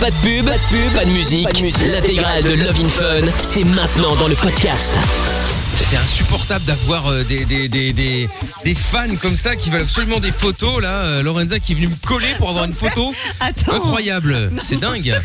[0.00, 1.48] Pas de pub, pas de pub, pas de musique.
[1.86, 4.92] L'intégrale de Love in Fun, c'est maintenant dans le podcast.
[5.76, 8.28] C'est insupportable d'avoir euh, des, des, des, des,
[8.64, 10.82] des fans comme ça qui veulent absolument des photos.
[10.82, 13.14] Là, Euh, Lorenza qui est venue me coller pour avoir une photo.
[13.72, 15.20] Incroyable, c'est dingue.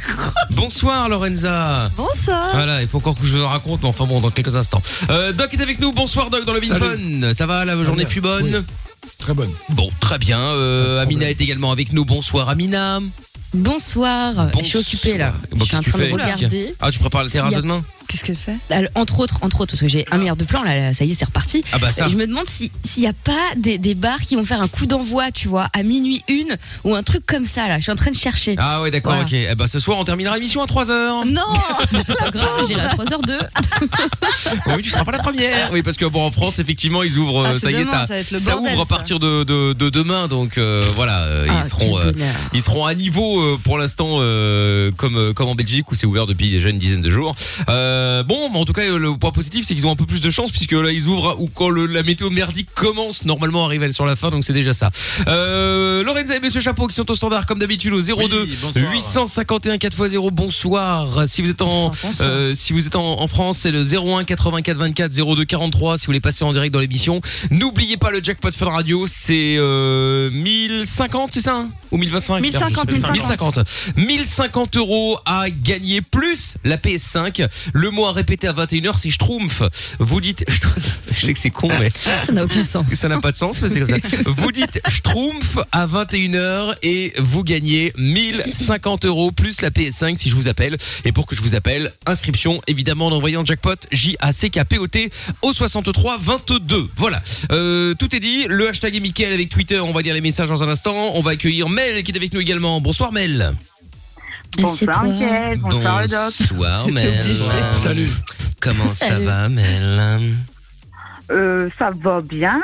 [0.51, 1.89] Bonsoir Lorenza.
[1.97, 2.49] Bonsoir.
[2.53, 4.81] Voilà, il faut encore que je vous en raconte, mais enfin bon, dans quelques instants.
[5.09, 5.91] Euh, Doc est avec nous.
[5.93, 7.33] Bonsoir Doc dans le Vin Fun.
[7.33, 8.63] Ça va, la journée fut bonne
[9.17, 9.51] Très bonne.
[9.69, 10.39] Bon, très bien.
[10.39, 12.05] Euh, Amina est également avec nous.
[12.05, 12.99] Bonsoir Amina.
[13.53, 14.49] Bonsoir.
[14.59, 15.33] Je suis occupée là.
[15.51, 16.73] Bon, je suis en train de regarder.
[16.79, 18.55] Ah, tu prépares la terrasse de demain Qu'est-ce qu'elle fait?
[18.69, 21.11] Alors, entre autres, entre autres, parce que j'ai un milliard de plans là, ça y
[21.11, 21.63] est, c'est reparti.
[21.71, 22.07] Ah bah ça.
[22.07, 24.61] Et je me demande si- s'il n'y a pas des, des bars qui vont faire
[24.61, 27.77] un coup d'envoi, tu vois, à minuit une ou un truc comme ça là.
[27.77, 28.55] Je suis en train de chercher.
[28.57, 29.27] Ah ouais, d'accord, Voilà.
[29.27, 29.33] ok.
[29.33, 31.27] Eh ben, ce soir, on terminera l'émission à 3h.
[31.29, 31.41] Non
[32.05, 33.39] C'est pas grave, j'ai la 3h02.
[34.67, 35.71] Oui, tu seras pas la première.
[35.71, 37.45] Oui, parce que bon, en France, effectivement, ils ouvrent.
[37.45, 38.81] Ah, euh, c'est ça y est, demain, ça, ça va être le ça bordel, ouvre
[38.81, 40.27] à partir de, de, de demain.
[40.27, 42.35] Donc euh, voilà, euh, Ah, ils seront, quel euh, bonheur.
[42.53, 46.05] ils seront à niveau euh, pour l'instant, euh, comme euh, comme en Belgique où c'est
[46.07, 47.35] ouvert depuis déjà une dizaine de jours.
[47.69, 50.05] Euh, bon, mais en tout cas, euh, le point positif, c'est qu'ils ont un peu
[50.05, 53.25] plus de chance puisque là, ils ouvrent ou quand le- la météo merdique commence.
[53.25, 54.89] Normalement, arrive elle sur la fin, donc c'est déjà ça.
[55.27, 60.31] Euh, Lorenza et Monsieur Chapeau qui sont au standard comme d'habitude au 02 851 4x0.
[60.31, 61.27] Bonsoir.
[61.27, 61.91] Si vous êtes en
[62.21, 66.05] euh, si vous êtes en, en France, c'est le 01 84 24 02 43 si
[66.05, 67.21] vous voulez passer en direct dans l'émission.
[67.49, 71.69] N'oubliez pas le jackpot Fun Radio, c'est euh, 1050, c'est ça hein?
[71.91, 73.11] Ou 1025 1050, Je sais pas.
[73.11, 73.57] 1050.
[73.57, 73.97] 1050.
[73.97, 77.45] 1050 euros à gagner plus la PS5.
[77.73, 79.63] Le mot à répéter à 21h, c'est Schtroumpf.
[79.99, 80.45] Vous dites,
[81.15, 81.89] je sais que c'est con, mais
[82.25, 82.85] Ça n'a aucun sens.
[82.93, 84.17] ça n'a pas de sens, mais c'est comme ça.
[84.25, 90.35] Vous dites Schtroumpf à 21h et vous gagnez 1050 euros plus la PS5 si je
[90.35, 90.77] vous appelle.
[91.05, 95.09] Et pour que je vous appelle, inscription évidemment en envoyant jackpot J-A-C-K-P-O-T
[95.41, 96.89] au 63 22.
[96.95, 97.21] Voilà.
[97.51, 98.45] Euh, tout est dit.
[98.47, 99.79] Le hashtag est Mickaël avec Twitter.
[99.79, 101.11] On va lire les messages dans un instant.
[101.15, 102.81] On va accueillir Mel qui est avec nous également.
[102.81, 103.53] Bonsoir Mel.
[104.57, 106.33] Bonsoir Mickaël, bonsoir doc.
[106.51, 107.25] Bonsoir Mel.
[107.75, 108.09] Salut.
[108.59, 109.25] Comment ça Salut.
[109.25, 110.33] va Mel?
[111.31, 112.59] Euh, ça va bien,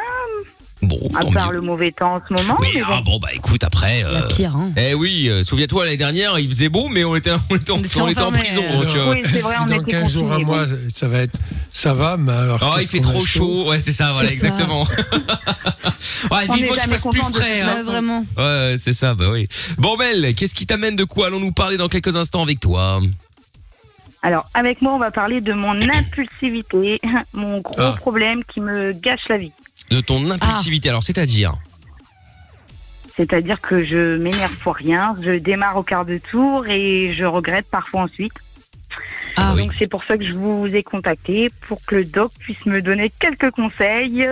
[0.83, 1.53] Bon, à part mieux.
[1.55, 2.55] le mauvais temps en ce moment.
[2.59, 4.03] Oui, mais ah bon bah écoute après.
[4.03, 4.71] euh, pire, hein.
[4.77, 7.77] Eh oui, euh, souviens-toi l'année dernière, il faisait beau, mais on était, on était, en,
[7.77, 8.61] on était en prison.
[8.77, 9.15] donc, euh,
[9.67, 11.37] Dans 15 jours à mois, ça va être,
[11.71, 12.59] ça va, mais alors.
[12.75, 13.69] Oh, il fait trop chaud.
[13.69, 14.47] Ouais, c'est ça, voilà, C'est ça.
[14.47, 14.83] exactement.
[16.31, 17.61] ouais, On vivement est qu'il fasse plus frais.
[17.61, 17.83] Hein.
[17.83, 18.25] vraiment.
[18.37, 19.47] Ouais, ouais, c'est ça, bah oui.
[19.79, 21.27] Bon, Belle, qu'est-ce qui t'amène de quoi?
[21.27, 22.99] Allons-nous parler dans quelques instants avec toi
[24.21, 26.99] Alors, avec moi, on va parler de mon impulsivité,
[27.33, 27.95] mon gros Ah.
[27.97, 29.51] problème qui me gâche la vie.
[29.89, 31.57] De ton impulsivité, alors c'est-à-dire
[33.15, 37.67] C'est-à-dire que je m'énerve pour rien, je démarre au quart de tour et je regrette
[37.69, 38.33] parfois ensuite.
[39.37, 42.65] Ah Donc c'est pour ça que je vous ai contacté pour que le doc puisse
[42.65, 44.27] me donner quelques conseils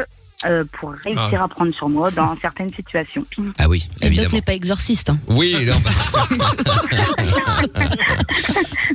[0.45, 1.43] euh, pour réussir Ah.
[1.45, 3.23] à prendre sur moi dans certaines situations.
[3.57, 4.29] Ah oui, Et Doc évidemment.
[4.33, 5.09] n'est pas exorciste.
[5.09, 5.17] hein.
[5.27, 5.91] Oui, non, bah,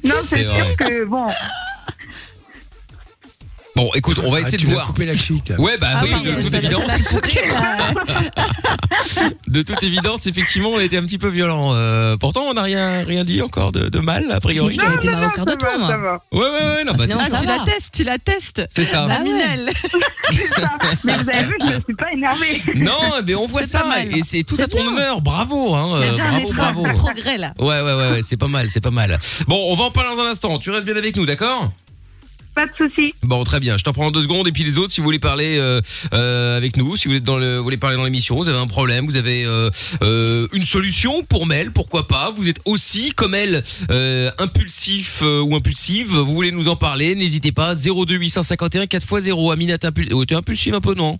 [0.04, 0.64] Non, C'est c'est vrai.
[0.64, 1.26] sûr que bon,
[3.80, 4.88] Bon, écoute, on va Ah, essayer tu de voir.
[4.88, 5.50] couper la chic.
[5.56, 6.92] Ouais, bah Ah oui, oui, de toute ça- évidence.
[9.48, 11.70] De toute évidence, effectivement, on a été un petit peu violent.
[11.74, 14.74] Euh, pourtant, on n'a rien, rien dit encore de, de mal, a priori.
[14.74, 16.20] Il a été mal au quart de tour, moi.
[16.30, 17.56] Ouais, ouais, ouais, non, bah, Ah, c'est ça tu va.
[17.56, 18.62] la testes, tu la testes.
[18.74, 19.06] C'est ça.
[19.06, 19.70] Bah Minelle.
[21.04, 22.62] mais vous avez vu, je me suis pas énervée.
[22.76, 25.20] Non, mais on voit ça et c'est tout à ton honneur.
[25.22, 25.98] Bravo, hein.
[26.00, 26.98] Il y a déjà un bravo, effort, bravo.
[26.98, 27.52] progrès là.
[27.58, 29.18] Ouais, ouais, ouais, ouais, c'est pas mal, c'est pas mal.
[29.48, 30.58] Bon, on va en parler dans un instant.
[30.58, 31.70] Tu restes bien avec nous, d'accord?
[32.54, 33.14] Pas de souci.
[33.22, 33.76] Bon, très bien.
[33.76, 34.46] Je t'en prends en deux secondes.
[34.48, 35.80] Et puis les autres, si vous voulez parler euh,
[36.12, 38.58] euh, avec nous, si vous êtes dans le, vous voulez parler dans l'émission, vous avez
[38.58, 39.70] un problème, vous avez euh,
[40.02, 42.32] euh, une solution pour Mel, pourquoi pas.
[42.36, 46.08] Vous êtes aussi, comme elle, euh, impulsif euh, ou impulsive.
[46.14, 47.74] Vous voulez nous en parler N'hésitez pas.
[47.74, 49.52] 02 851 4x0.
[49.52, 51.18] Amina, t'es impul- oh, t'es impulsive un peu, non?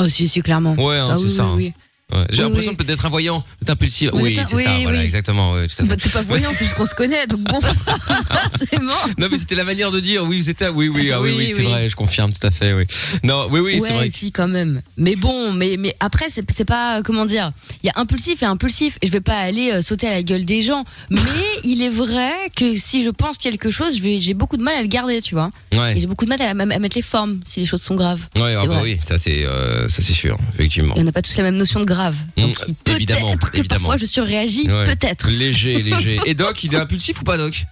[0.00, 0.74] Oh, si, si, clairement.
[0.74, 1.44] Ouais, hein, Ah c'est oui, ça.
[1.44, 1.54] oui, hein.
[1.56, 1.72] oui.
[2.12, 2.76] Ouais, J'ai Oui, l'impression oui.
[2.76, 4.10] peut-être d'être un voyant, d'être impulsif.
[4.12, 5.04] Vous Oui, êtes un- c'est ça, voilà, oui.
[5.06, 5.52] exactement.
[5.54, 5.88] ouais, tout à fait.
[5.88, 7.58] Bah, t'es pas voyant, c'est juste qu'on se connaît, donc bon,
[8.28, 8.92] forcément.
[9.18, 11.52] Non mais c'était la manière de dire oui c'était oui oui ah oui oui, Oui,
[11.56, 11.68] c'est oui.
[11.70, 12.84] vrai je confirme tout à fait oui
[13.22, 14.82] non oui oui c'est ouais, vrai que- si, quand même.
[14.96, 18.42] Mais bon, mais, mais après, c'est c'est pas, euh, comment dire, il y a impulsif
[18.42, 18.98] et impulsif.
[19.02, 20.84] Et je vais pas aller euh, sauter à la gueule des gens.
[21.10, 21.20] Mais
[21.64, 24.74] il est vrai que si je pense quelque chose, je vais- j'ai beaucoup de mal
[24.76, 25.50] à le garder, tu vois.
[25.72, 25.96] Ouais.
[25.96, 28.26] Et j'ai beaucoup de mal à, à mettre les formes si les choses sont graves.
[28.36, 30.94] Ouais, ah C'est bah oui, ça c'est euh, ça c'est sûr, effectivement.
[30.96, 32.16] Et on n'a pas tous la même notion de grave.
[32.36, 33.80] Donc, Mm, il- évidemment, peut-être que évidemment.
[33.80, 34.84] parfois je surréagis, Ouais.
[34.84, 35.30] peut-être.
[35.30, 36.20] Léger, léger.
[36.26, 37.64] Et Doc, il est impulsif ou pas Doc?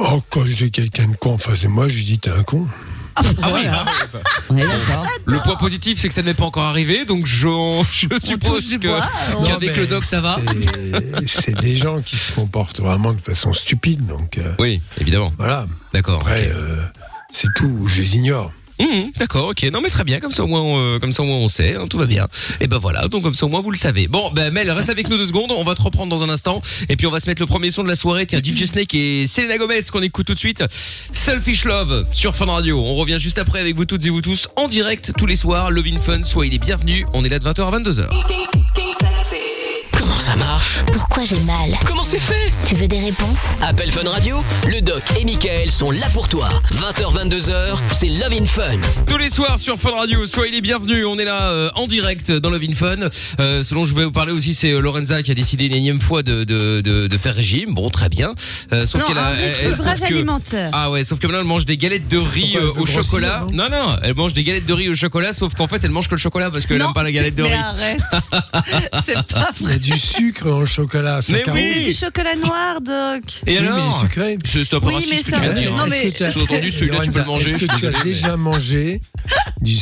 [0.00, 2.42] Oh, quand j'ai quelqu'un de con en face de moi, je lui dis t'es un
[2.42, 2.66] con.
[3.42, 3.62] Ah oui.
[4.48, 5.04] On est d'accord.
[5.26, 7.48] Le point positif, c'est que ça n'est pas encore arrivé, donc je,
[7.92, 10.38] je suppose que qu'avec le Doc ça va.
[11.26, 15.32] c'est- des gens qui se comportent vraiment de façon stupide, donc euh, Oui, évidemment.
[15.36, 15.66] voilà.
[15.92, 16.20] D'accord.
[16.20, 16.76] Après, euh,
[17.32, 18.52] c'est tout, je les ignore.
[18.78, 19.64] Mhm, D'accord, ok.
[19.72, 22.26] Non mais très bien, comme ça au moins, on, euh, sait, hein, tout va bien.
[22.60, 24.06] Et ben voilà, donc comme ça au moins vous le savez.
[24.08, 26.62] Bon, ben Mel, reste avec nous deux secondes, on va te reprendre dans un instant,
[26.88, 28.26] et puis on va se mettre le premier son de la soirée.
[28.26, 30.62] Tiens, DJ Snake et Selena Gomez qu'on écoute tout de suite.
[31.12, 32.78] Selfish Love sur Fun Radio.
[32.80, 35.70] On revient juste après avec vous toutes et vous tous en direct tous les soirs.
[35.70, 37.04] Love in Fun, soyez les bienvenus.
[37.14, 38.08] On est là de 20h à 22h.
[40.08, 44.08] Comment ça marche Pourquoi j'ai mal Comment c'est fait Tu veux des réponses Appel Fun
[44.08, 46.48] Radio, le doc et Michael sont là pour toi.
[46.72, 48.72] 20h, 22h, c'est Love in Fun.
[49.06, 51.04] Tous les soirs sur Fun Radio, soyez les bienvenus.
[51.06, 52.96] On est là euh, en direct dans Love in Fun.
[53.38, 55.74] Euh, ce dont je vais vous parler aussi, c'est euh, Lorenza qui a décidé une
[55.74, 57.74] énième fois de de, de, de faire régime.
[57.74, 58.32] Bon, très bien.
[58.72, 60.70] Euh, sauf Non, qu'elle a un elle- sauf que- alimentaire.
[60.72, 62.70] Ah ouais, sauf que maintenant elle mange des galettes de riz Pourquoi elle euh, veut
[62.70, 63.46] au grossir, chocolat.
[63.52, 66.08] Non non, elle mange des galettes de riz au chocolat, sauf qu'en fait elle mange
[66.08, 67.50] que le chocolat parce qu'elle Non, n'aime pas la galette de riz.
[67.50, 68.00] Mais arrête.
[69.06, 69.78] c'est pas vrai.
[69.78, 71.20] du sucre le chocolat.
[71.30, 71.72] Mais oui.
[71.74, 73.42] C'est du chocolat noir, Doc.
[73.46, 74.38] Et Oui, alors mais sucré.
[74.44, 75.70] C'est peu Oui, mais ce que ça- tu viens de dire.
[75.72, 75.86] non, hein.
[75.88, 79.00] mais- Sous-entendu, celui-là, tu peux le manger, Est-ce que tu as déjà mangé
[79.60, 79.76] du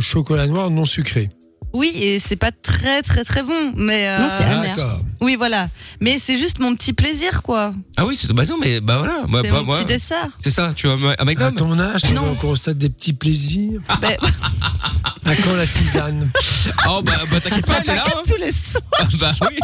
[0.00, 1.30] chocolat noir non sucré?
[1.72, 5.00] Oui, et c'est pas très très très bon, mais euh, Non, c'est amer.
[5.20, 5.68] Oui voilà.
[6.00, 7.72] Mais c'est juste mon petit plaisir quoi.
[7.96, 9.76] Ah oui, c'est bah non mais bah voilà, moi c'est pas mon moi.
[9.78, 10.28] petit dessert.
[10.42, 12.22] C'est ça, tu as un À ton âge, tu Non.
[12.22, 13.80] vas encore au stade des petits plaisirs.
[14.00, 14.16] Ben,
[15.30, 16.30] À quand la tisane
[16.88, 18.04] Oh bah, bah t'inquiète pas, t'es là.
[18.06, 18.22] hein.
[18.26, 18.82] tous les soirs.
[18.98, 19.58] Ah, bah oui.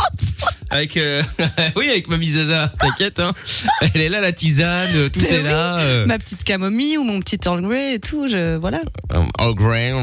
[0.71, 1.23] Avec euh,
[1.77, 3.33] oui avec Mamie Zaza, t'inquiète hein.
[3.95, 5.45] Elle est là la tisane, euh, tout Mais est oui.
[5.45, 5.79] là.
[5.79, 6.07] euh.
[6.07, 8.81] Ma petite camomille ou mon petit Earl Grey et tout, je voilà.
[9.13, 9.95] Um, right,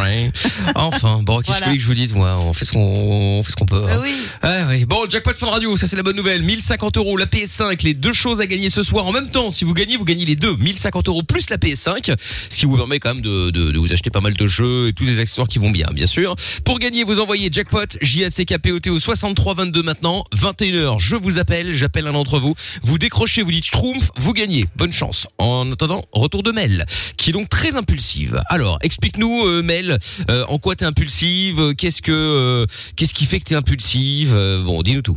[0.00, 0.32] right.
[0.74, 1.58] Enfin, bon, qu'est-ce que Voilà.
[1.60, 3.66] vous voulez que je vous dise, moi, on fait ce qu'on, on fait ce qu'on
[3.66, 3.82] peut.
[3.84, 3.98] hein.
[3.98, 4.14] Euh, oui.
[4.42, 4.84] Ah oui.
[4.84, 6.42] Bon, jackpot Fun Radio, ça c'est la bonne nouvelle.
[6.42, 9.50] 1050 euros, la PS5, les deux choses à gagner ce soir en même temps.
[9.50, 10.56] Si vous gagnez, vous gagnez les deux.
[10.56, 12.14] 1050 euros plus la PS5,
[12.50, 14.88] ce qui vous permet quand même de, de, de vous acheter pas mal de jeux
[14.88, 16.34] et tous les accessoires qui vont bien, bien sûr.
[16.64, 19.82] Pour gagner, vous envoyez jackpot J A C K P O T au 63 22
[19.82, 20.98] maintenant, 21h.
[20.98, 22.54] Je vous appelle, j'appelle un d'entre vous.
[22.82, 24.66] Vous décrochez, vous dites Schtroumpf, vous gagnez.
[24.76, 25.26] Bonne chance.
[25.38, 26.86] En attendant, retour de Mel,
[27.16, 28.42] qui est donc très impulsive.
[28.48, 29.98] Alors, explique-nous, euh, Mel,
[30.30, 32.66] euh, en quoi t'es impulsive euh, Qu'est-ce que, euh,
[32.96, 35.16] qu'est-ce qui fait que t'es impulsive Euh, Bon, dis-nous tout.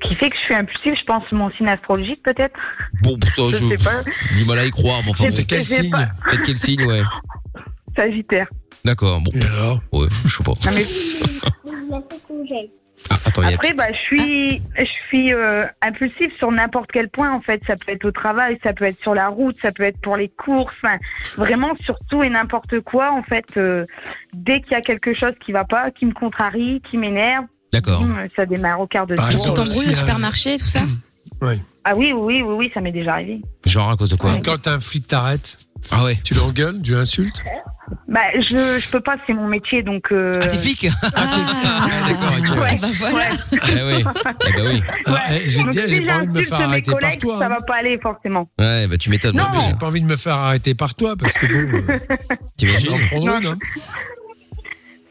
[0.00, 2.54] Ce qui fait que je suis impulsive, je pense mon signe astrologique peut-être.
[3.02, 4.02] Bon, ça, Je je, sais pas.
[4.38, 5.36] du mal à y croire, mais enfin, bon.
[5.48, 7.02] Quel signe Peut-être quel signe, ouais.
[7.98, 8.46] Sagittaire.
[8.84, 10.52] D'accord, bon, Et alors ouais, je sais pas.
[10.52, 10.86] Non, mais
[13.10, 17.08] Ah, attends, y a après, bah, je suis, je suis euh, impulsive sur n'importe quel
[17.08, 17.60] point en fait.
[17.66, 20.16] Ça peut être au travail, ça peut être sur la route, ça peut être pour
[20.16, 20.74] les courses.
[20.82, 20.98] Enfin,
[21.36, 23.46] vraiment sur tout et n'importe quoi en fait.
[23.56, 23.84] euh,
[24.32, 28.02] dès qu'il y a quelque chose qui va pas, qui me contrarie, qui m'énerve, D'accord.
[28.02, 29.28] hum, ça démarre au quart de tour.
[29.28, 30.80] Tu t'embrouilles au euh, supermarché, tout ça
[31.42, 31.54] Oui.
[31.84, 33.40] Ah oui, oui, oui, oui, ça m'est déjà arrivé.
[33.64, 35.56] Genre à cause de quoi Quand un flic t'arrête,
[35.90, 36.18] Ah ouais.
[36.24, 37.42] tu l'engueules, tu l'insultes?
[38.08, 40.10] Bah, je, je peux pas, c'est mon métier, donc.
[40.12, 41.08] euh, Ah, t'es flic Ah,
[42.08, 42.60] d'accord, ok.
[42.62, 42.78] Ouais.
[42.82, 43.26] Ah, bah voilà.
[43.52, 44.04] Ah oui.
[44.46, 44.82] Eh bah oui.
[45.06, 46.90] Alors, eh, J'ai Donc, dit, si j'ai pas envie de me j'insulte faire mes arrêter
[46.92, 47.38] par collègues, toi.
[47.38, 47.48] Ça hein.
[47.50, 48.48] va pas aller forcément.
[48.58, 49.36] Ouais, bah tu m'étonnes.
[49.36, 49.46] Non.
[49.60, 51.98] J'ai pas envie de me faire arrêter par toi parce que bon, euh,
[52.56, 53.40] T'imagines en prendre Non.
[53.40, 53.46] une.
[53.48, 53.56] hein.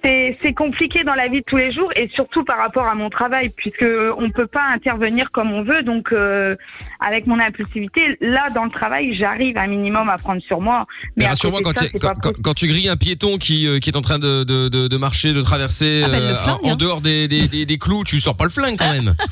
[0.07, 2.95] C'est c'est compliqué dans la vie de tous les jours et surtout par rapport à
[2.95, 3.85] mon travail, puisque
[4.17, 5.83] on peut pas intervenir comme on veut.
[5.83, 6.55] Donc, euh,
[7.01, 10.85] avec mon impulsivité, là dans le travail, j'arrive un minimum à prendre sur moi.
[11.17, 13.89] Mais rassure-moi, côté quand, tu- quand, quand- quand tu grilles un piéton qui, euh, qui
[13.89, 16.71] est en train de, de, de, de marcher, de traverser Ah euh, flingue, en, en
[16.71, 16.75] hein.
[16.77, 19.13] dehors des, des, des, des clous, tu sors pas le flingue quand même.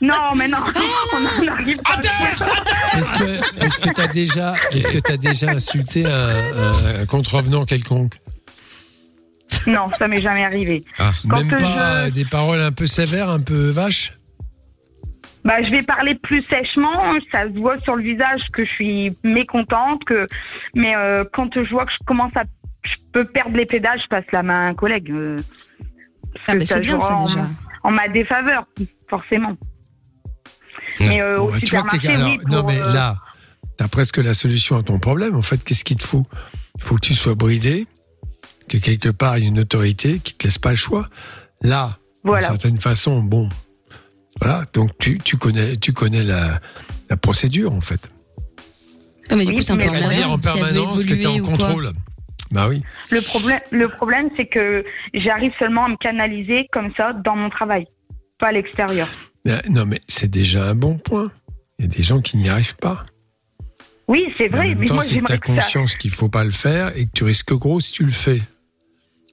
[0.00, 0.58] Non, mais non,
[1.14, 1.96] on n'arrive pas.
[2.98, 7.64] Est-ce que est-ce que t'as déjà est-ce que t'as déjà insulté un, un- un contrevenant
[7.64, 8.12] quelconque?
[9.66, 10.84] Non, ça m'est jamais arrivé.
[10.98, 11.12] Ah.
[11.28, 14.12] Quand Même pas je- des paroles un peu sévères, un peu vaches
[15.44, 16.92] Bah, je vais parler plus sèchement.
[17.30, 20.04] Ça se voit sur le visage que je suis mécontente.
[20.04, 20.26] Que,
[20.74, 22.44] mais euh, quand je vois que je commence à,
[22.82, 25.10] je peux perdre les pédales, je passe la main à un collègue.
[25.10, 25.36] euh,
[26.46, 27.48] Ah, que mais c'est bien jouera ça en- déjà.
[27.82, 28.66] En ma défaveur,
[29.08, 29.56] forcément.
[31.00, 32.38] Mais euh, Bon, au bah, tu vois que t'es- supermarché, alors, oui.
[32.50, 33.16] Non mais euh, là,
[33.76, 35.36] t'as presque la solution à ton problème.
[35.36, 36.24] En fait, qu'est-ce qu'il te faut?
[36.78, 37.86] Il faut que tu sois bridé,
[38.68, 41.08] que quelque part il y ait une autorité qui te laisse pas le choix.
[41.62, 42.46] Là, Voilà.
[42.48, 43.48] d'une certaine façon, bon,
[44.40, 44.64] voilà.
[44.72, 46.60] Donc tu, tu connais tu connais la,
[47.10, 48.08] la procédure en fait.
[49.30, 51.26] Non, mais du Oui, coup, c'est un peu dire en si permanence que tu es
[51.26, 51.90] en contrôle.
[52.50, 52.82] Bah oui.
[53.10, 57.48] Le problème, le problème, c'est que j'arrive seulement à me canaliser comme ça dans mon
[57.50, 57.86] travail,
[58.38, 59.08] pas à l'extérieur.
[59.68, 61.30] Non mais c'est déjà un bon point.
[61.78, 63.02] Il y a des gens qui n'y arrivent pas.
[64.06, 64.68] Oui, c'est en vrai.
[64.68, 65.54] même Mais temps, moi, c'est que tu j'aimerais as que ça.
[65.54, 68.40] conscience qu'il faut pas le faire et que tu risques gros si tu le fais.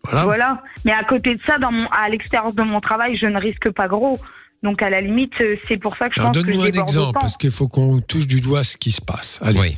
[0.04, 0.24] Voilà.
[0.24, 0.64] Voilà.
[0.86, 3.70] Mais à côté de ça, dans mon, à l'extérieur de mon travail, je ne risque
[3.72, 4.20] pas gros.
[4.64, 6.80] Donc à la limite, euh, c'est pour ça que je Alors pense que je donne-nous
[6.80, 9.40] un exemple parce qu'il faut qu'on touche du doigt ce qui se passe.
[9.44, 9.78] Allez, Oui.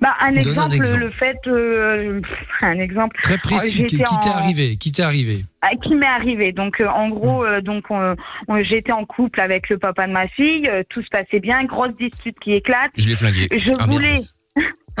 [0.00, 1.00] Bah, un Donne un exemple, exemple.
[1.00, 2.20] le fait, euh,
[2.62, 3.84] un exemple très précis.
[3.84, 5.42] Qui t'est en- arrivé Qui t'est arrivé?
[5.64, 6.52] Euh, qui m'est arrivé.
[6.52, 8.16] Donc euh, en gros, euh, donc on-
[8.48, 11.62] on- j'étais en couple avec le papa de ma fille, euh, tout se passait bien,
[11.64, 12.90] grosse dispute qui éclate.
[12.96, 13.48] Je l'ai flingué.
[13.54, 14.22] Je Ah, voulais,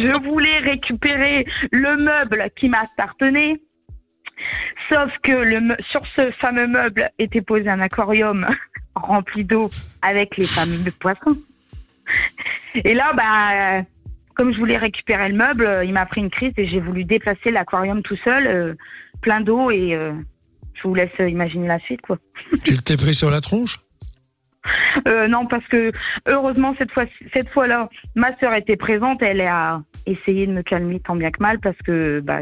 [0.00, 3.60] je voulais récupérer le meuble qui m'appartenait.
[4.88, 8.46] Sauf que le, sur ce fameux meuble était posé un aquarium
[8.94, 9.70] rempli d'eau
[10.02, 11.38] avec les fameux poissons.
[12.74, 13.84] Et là, bah,
[14.34, 17.50] comme je voulais récupérer le meuble, il m'a pris une crise et j'ai voulu déplacer
[17.50, 18.74] l'aquarium tout seul, euh,
[19.22, 20.12] plein d'eau et euh,
[20.74, 22.18] je vous laisse imaginer la suite, quoi.
[22.64, 23.78] Tu t'es pris sur la tronche?
[25.06, 25.92] Euh, non, parce que
[26.26, 29.22] heureusement cette fois, cette fois-là, ma sœur était présente.
[29.22, 32.40] Elle a essayé de me calmer tant bien que mal parce que, bah,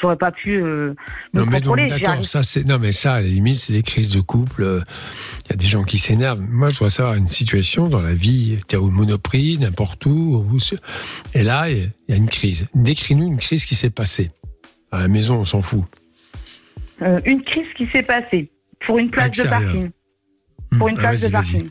[0.00, 0.94] j'aurais pas pu euh,
[1.34, 1.88] me Non mais donc contrôler.
[1.88, 4.82] J'y d'accord, ça c'est non mais ça à la limite c'est des crises de couple.
[5.46, 6.40] Il y a des gens qui s'énervent.
[6.40, 10.46] Moi je voudrais savoir une situation dans la vie, tu es au Monoprix, n'importe où,
[10.50, 10.58] où
[11.34, 12.66] et là il y a une crise.
[12.74, 14.30] Décris-nous une crise qui s'est passée.
[14.90, 15.84] À la maison on s'en fout.
[17.02, 18.50] Euh, une crise qui s'est passée
[18.84, 19.60] pour une place de Extérieur.
[19.62, 19.90] parking.
[20.78, 21.70] Pour une Ah, place de parking.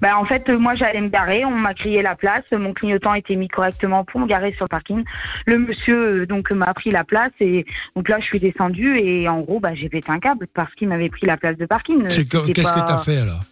[0.00, 1.44] Bah, en fait, moi, j'allais me garer.
[1.44, 2.44] On m'a crié la place.
[2.52, 5.04] Mon clignotant était mis correctement pour me garer sur le parking.
[5.46, 7.32] Le monsieur, euh, donc, m'a pris la place.
[7.40, 8.98] Et donc là, je suis descendue.
[8.98, 11.66] Et en gros, bah, j'ai pété un câble parce qu'il m'avait pris la place de
[11.66, 12.06] parking.
[12.06, 13.42] Qu'est-ce pas- que tu as fait alors?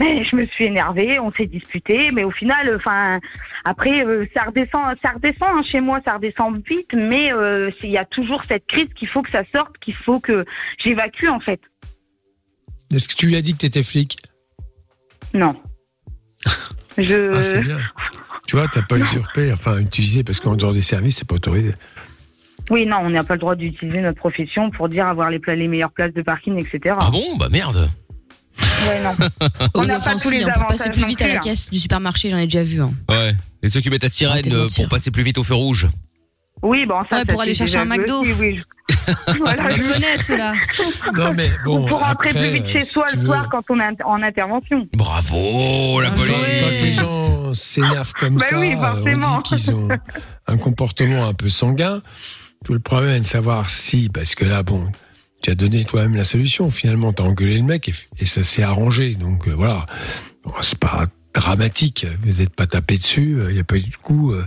[0.00, 3.20] Mais je me suis énervée, on s'est disputé, mais au final, enfin,
[3.64, 7.90] après, euh, ça redescend, ça redescend hein, chez moi, ça redescend vite, mais euh, il
[7.90, 10.46] y a toujours cette crise qu'il faut que ça sorte, qu'il faut que
[10.78, 11.60] j'évacue en fait.
[12.92, 14.16] Est-ce que tu lui as dit que tu étais flic?
[15.34, 15.54] Non.
[16.98, 17.32] Je.
[17.34, 17.78] Ah c'est bien.
[18.46, 21.70] Tu vois, t'as pas usurpé, enfin utilisé parce qu'en dehors des services c'est pas autorisé.
[22.70, 25.54] oui, non, on n'a pas le droit d'utiliser notre profession pour dire avoir les, pla-
[25.56, 26.96] les meilleures places de parking, etc.
[26.98, 27.36] Ah bon?
[27.38, 27.90] Bah merde.
[28.86, 29.14] Ouais, non.
[29.74, 31.38] On n'a pas tous les on peut passer avantages plus non vite à la plus,
[31.38, 31.40] hein.
[31.52, 32.82] caisse du supermarché, j'en ai déjà vu.
[32.82, 32.92] Hein.
[33.08, 33.34] Ouais.
[33.62, 34.84] Et ceux qui mettent la sirène Arrêtez de euh, mentir.
[34.84, 35.86] pour passer plus vite au feu rouge.
[36.62, 37.16] Oui, bon, ça.
[37.16, 38.20] Ouais, ça, pour aller chercher un McDo.
[38.20, 38.60] aussi, oui.
[39.38, 40.52] voilà, Je connais ceux-là.
[41.14, 41.84] Non mais bon.
[41.84, 44.22] Ou pour rentrer plus vite chez si soi le veux- soir quand on est en
[44.22, 44.86] intervention.
[44.92, 46.28] Bravo la police.
[46.60, 49.34] Quand les gens s'énervent comme Bah ça, oui, forcément.
[49.36, 49.88] on dit qu'ils ont
[50.46, 52.00] un comportement un peu sanguin.
[52.64, 54.90] Tout le problème est de savoir si, parce que là, bon,
[55.42, 56.70] tu as donné toi-même la solution.
[56.70, 59.14] Finalement, tu as engueulé le mec et, et ça s'est arrangé.
[59.14, 59.84] Donc euh, voilà,
[60.44, 62.06] Bon, c'est pas dramatique.
[62.22, 64.44] Vous n'êtes pas tapé dessus, il n'y a pas eu de coup, euh,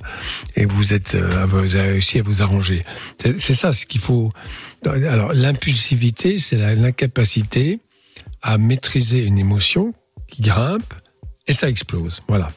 [0.56, 2.80] et vous êtes, euh, vous avez réussi à vous arranger.
[3.40, 4.32] C'est ça ce qu'il faut.
[4.86, 7.80] Alors l'impulsivité, c'est l'incapacité
[8.42, 9.94] à maîtriser une émotion
[10.28, 10.94] qui grimpe
[11.48, 12.22] et ça explose.
[12.28, 12.52] Voilà.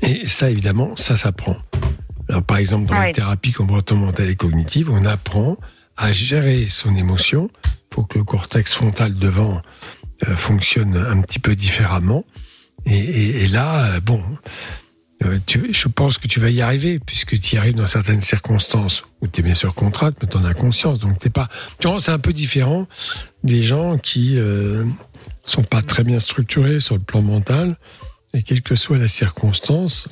[0.00, 1.56] Et ça, évidemment, ça s'apprend.
[2.28, 5.56] Alors, par exemple, dans la thérapie comportementale et cognitive, on apprend
[5.96, 7.50] à gérer son émotion.
[7.64, 9.60] Il faut que le cortex frontal devant
[10.26, 12.24] euh, fonctionne un petit peu différemment.
[12.86, 14.22] Et, et- et là, euh, bon,
[15.24, 18.20] euh, tu, je pense que tu vas y arriver, puisque tu y arrives dans certaines
[18.22, 20.98] circonstances où tu es bien sûr contrainte, mais tu en as conscience.
[20.98, 21.46] Donc, t'es pas.
[21.78, 22.86] Tu vois, c'est un peu différent
[23.44, 24.84] des gens qui euh,
[25.44, 27.76] sont pas très bien structurés sur le plan mental,
[28.34, 30.08] et quelle que soit la circonstance,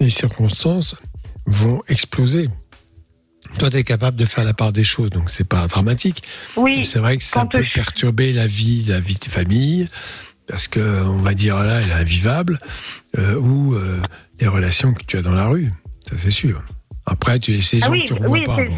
[0.00, 0.94] les circonstances
[1.46, 2.48] vont exploser.
[3.58, 6.22] Toi, tu es capable de faire la part des choses, donc c'est pas dramatique.
[6.56, 6.84] Oui.
[6.84, 9.86] C'est vrai que ça peut je- perturber la vie, la vie de famille,
[10.48, 12.58] parce que on va dire là, elle est invivable,
[13.18, 14.00] euh, ou euh,
[14.40, 15.68] les relations que tu as dans la rue.
[16.08, 16.62] Ça, c'est sûr.
[17.06, 18.56] Après, tu ces Ah gens oui, que tu revois oui, pas.
[18.56, 18.76] c'est- bon.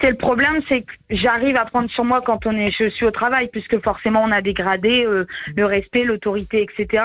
[0.00, 3.06] C'est le problème, c'est que j'arrive à prendre sur moi quand on est, je suis
[3.06, 5.24] au travail, puisque forcément on a dégradé euh,
[5.56, 7.02] le respect, l'autorité, etc.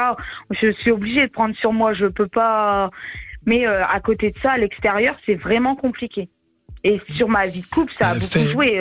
[0.51, 2.89] Je suis obligée de prendre sur moi, je peux pas.
[3.45, 6.29] Mais euh, à côté de ça, à l'extérieur, c'est vraiment compliqué.
[6.83, 8.79] Et sur ma vie de couple, ça a beaucoup fais- joué.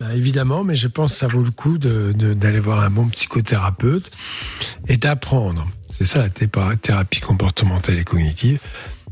[0.00, 4.10] Bah, évidemment, mais je pense que ça vaut le coup d'aller voir un bon psychothérapeute
[4.88, 6.48] et d'apprendre, c'est ça la thé-
[6.82, 8.58] thérapie comportementale et cognitive,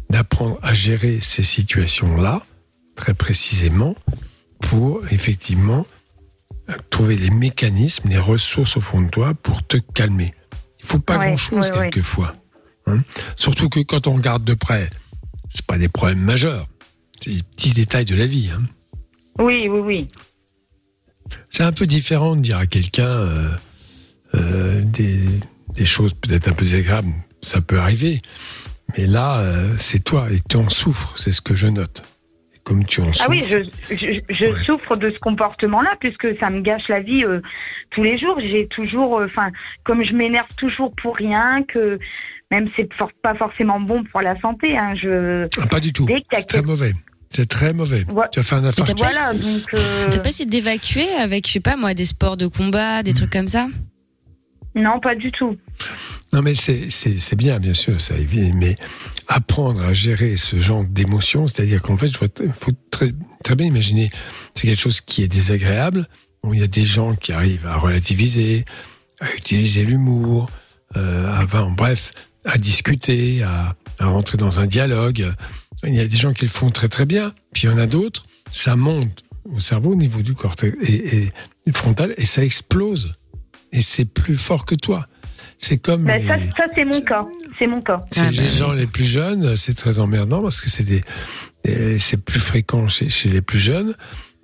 [0.08, 2.42] d'apprendre à gérer ces situations-là,
[2.96, 3.94] très précisément,
[4.60, 5.86] pour effectivement
[6.68, 10.34] euh, trouver les mécanismes, les ressources au fond de toi pour te calmer.
[10.80, 11.90] Il faut pas Ouais, grand-chose ouais.
[11.90, 12.34] quelquefois.
[12.86, 12.98] hein.
[13.36, 14.90] Surtout que quand on regarde de près,
[15.48, 16.66] c'est pas des problèmes majeurs,
[17.22, 18.50] c'est des petits détails de la vie.
[18.52, 18.62] hein.
[19.38, 20.08] Oui, oui, oui.
[21.48, 23.48] C'est un peu différent de dire à quelqu'un euh,
[24.34, 25.20] euh, des,
[25.74, 27.12] des choses peut-être un peu désagréables.
[27.42, 28.18] Ça peut arriver.
[28.96, 31.14] Mais là, euh, c'est toi et tu en souffres.
[31.16, 32.02] C'est ce que je note.
[32.54, 33.26] Et comme tu en souffres.
[33.28, 34.64] Ah oui, je, je, je Ouais.
[34.64, 37.24] souffre de ce comportement-là puisque ça me gâche la vie
[37.90, 38.38] tous les jours.
[38.40, 39.50] J'ai toujours, enfin,
[39.84, 41.98] comme je m'énerve toujours pour rien, que
[42.50, 44.76] même c'est for- pas forcément bon pour la santé.
[44.76, 46.06] Hein, je Ah, pas du tout.
[46.32, 46.92] C'est très mauvais.
[47.32, 48.04] C'est très mauvais.
[48.10, 48.26] Ouais.
[48.32, 48.96] Tu as fait un infarctus.
[48.98, 49.74] voilà donc.
[49.74, 53.12] euh, T'as pas essayé d'évacuer avec, je sais pas moi, des sports de combat, des
[53.14, 53.68] trucs comme ça?
[54.74, 55.56] Non, pas du tout.
[56.32, 58.54] Non, mais c'est- c'est c'est bien, bien sûr, ça évite.
[58.54, 58.76] Mais
[59.28, 63.12] apprendre à gérer ce genre d'émotions, c'est-à-dire qu'en fait, il faut très,
[63.44, 64.10] très bien imaginer,
[64.54, 66.06] c'est quelque chose qui est désagréable.
[66.42, 68.64] Bon, il y a des gens qui arrivent à relativiser,
[69.20, 70.50] à utiliser l'humour,
[70.96, 72.12] euh, à- enfin, bref,
[72.44, 75.32] à discuter, à, à rentrer dans un dialogue.
[75.86, 77.78] Il y a des gens qui le font très très bien, puis il y en
[77.78, 81.32] a d'autres, ça monte au cerveau au niveau du cortex et, et
[81.66, 83.12] du frontal et ça explose.
[83.72, 85.06] Et c'est plus fort que toi.
[85.58, 87.26] C'est comme Ben, ça, les- ça c'est mon cas.
[87.58, 88.04] C'est mon cas.
[88.12, 91.98] c'est Ah, les bah gens les plus jeunes, c'est très emmerdant parce que c'est des,
[91.98, 93.94] c'est plus fréquent chez, chez les plus jeunes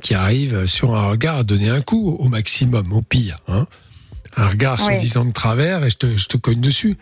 [0.02, 3.36] qui arrivent sur un regard à donner un coup au maximum, au pire.
[3.48, 3.66] Hein.
[4.36, 4.98] Un regard se Oui.
[4.98, 6.94] disant de travers et je te, je te cogne dessus.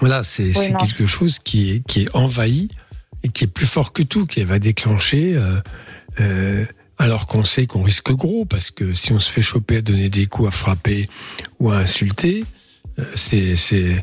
[0.00, 0.78] Voilà, c'est c'est non.
[0.78, 2.68] quelque chose qui est, qui est envahi
[3.24, 5.34] et qui est plus fort que tout, qui va déclencher.
[5.34, 5.58] euh,
[6.20, 6.64] euh,
[6.98, 10.08] alors qu'on sait qu'on risque gros, parce que si on se fait choper à donner
[10.08, 11.06] des coups, à frapper
[11.58, 12.44] ou à insulter,
[12.98, 13.96] euh, c'est,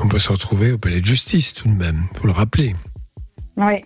[0.00, 2.76] on peut se retrouver au palais de justice tout de même, faut le rappeler.
[3.56, 3.82] Oui.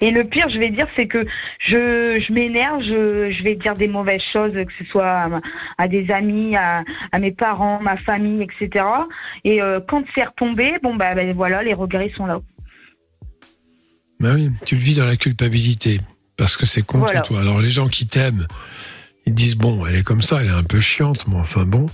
[0.00, 1.24] Et le pire, je vais dire, c'est que
[1.60, 5.30] je, je m'énerve, je, je vais dire des mauvaises choses, que ce soit
[5.78, 8.84] à, des amis, à, à mes parents, ma famille, etc.
[9.44, 12.40] Et quand c'est retombé, bon bah, ben voilà, les regrets sont là.
[14.22, 16.00] Ben oui, tu le vis dans la culpabilité,
[16.36, 17.20] parce que c'est contre Voilà.
[17.22, 17.40] toi.
[17.40, 18.46] Alors les gens qui t'aiment,
[19.26, 21.86] ils disent bon, elle est comme ça, elle est un peu chiante, mais enfin bon.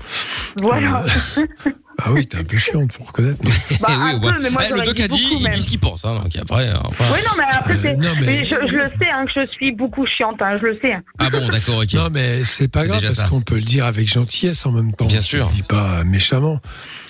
[0.61, 1.05] Voilà.
[2.01, 3.41] Ah oui, t'es un peu chiante, faut reconnaître.
[3.81, 4.33] Bah, Eh un oui, peu, ouais.
[4.43, 6.05] mais moi, Eh, le doc dit a dit, beaucoup, il dit ce qu'il pense.
[6.05, 7.97] Hein, donc après, euh, Oui, non, mais après, Euh, c'est.
[7.97, 10.67] non, mais- mais je, je le sais, hein, que je suis beaucoup chiante, hein, je
[10.67, 10.97] le sais.
[11.19, 11.93] Ah bon, d'accord, ok.
[11.95, 15.07] Non, mais c'est pas grave parce qu'on peut le dire avec gentillesse en même temps.
[15.07, 15.47] Bien Je sûr.
[15.47, 16.61] te le dis pas méchamment.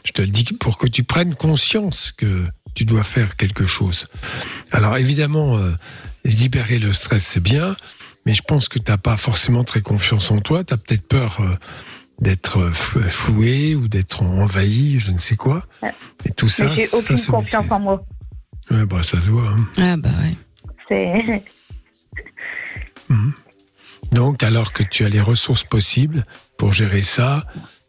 [0.04, 4.06] Je te le dis pour que tu prennes conscience que tu dois faire quelque chose.
[4.72, 5.72] Alors évidemment, euh,
[6.24, 7.76] libérer le stress c'est bien,
[8.24, 10.64] mais je pense que t'as pas forcément très confiance en toi.
[10.64, 11.54] T'as peut-être peur euh,
[12.20, 15.62] d'être floué ou d'être envahi, je ne sais quoi.
[15.82, 15.92] Ouais.
[16.24, 18.04] Et tout ça, mais j'ai ça aucune se confiance en moi.
[18.70, 19.48] Ouais, bah ça se voit.
[19.50, 19.66] hein.
[19.78, 20.36] Ah bah ouais.
[20.88, 21.42] C'est.
[24.12, 26.24] Donc, alors que tu as les ressources possibles
[26.56, 27.44] pour gérer ça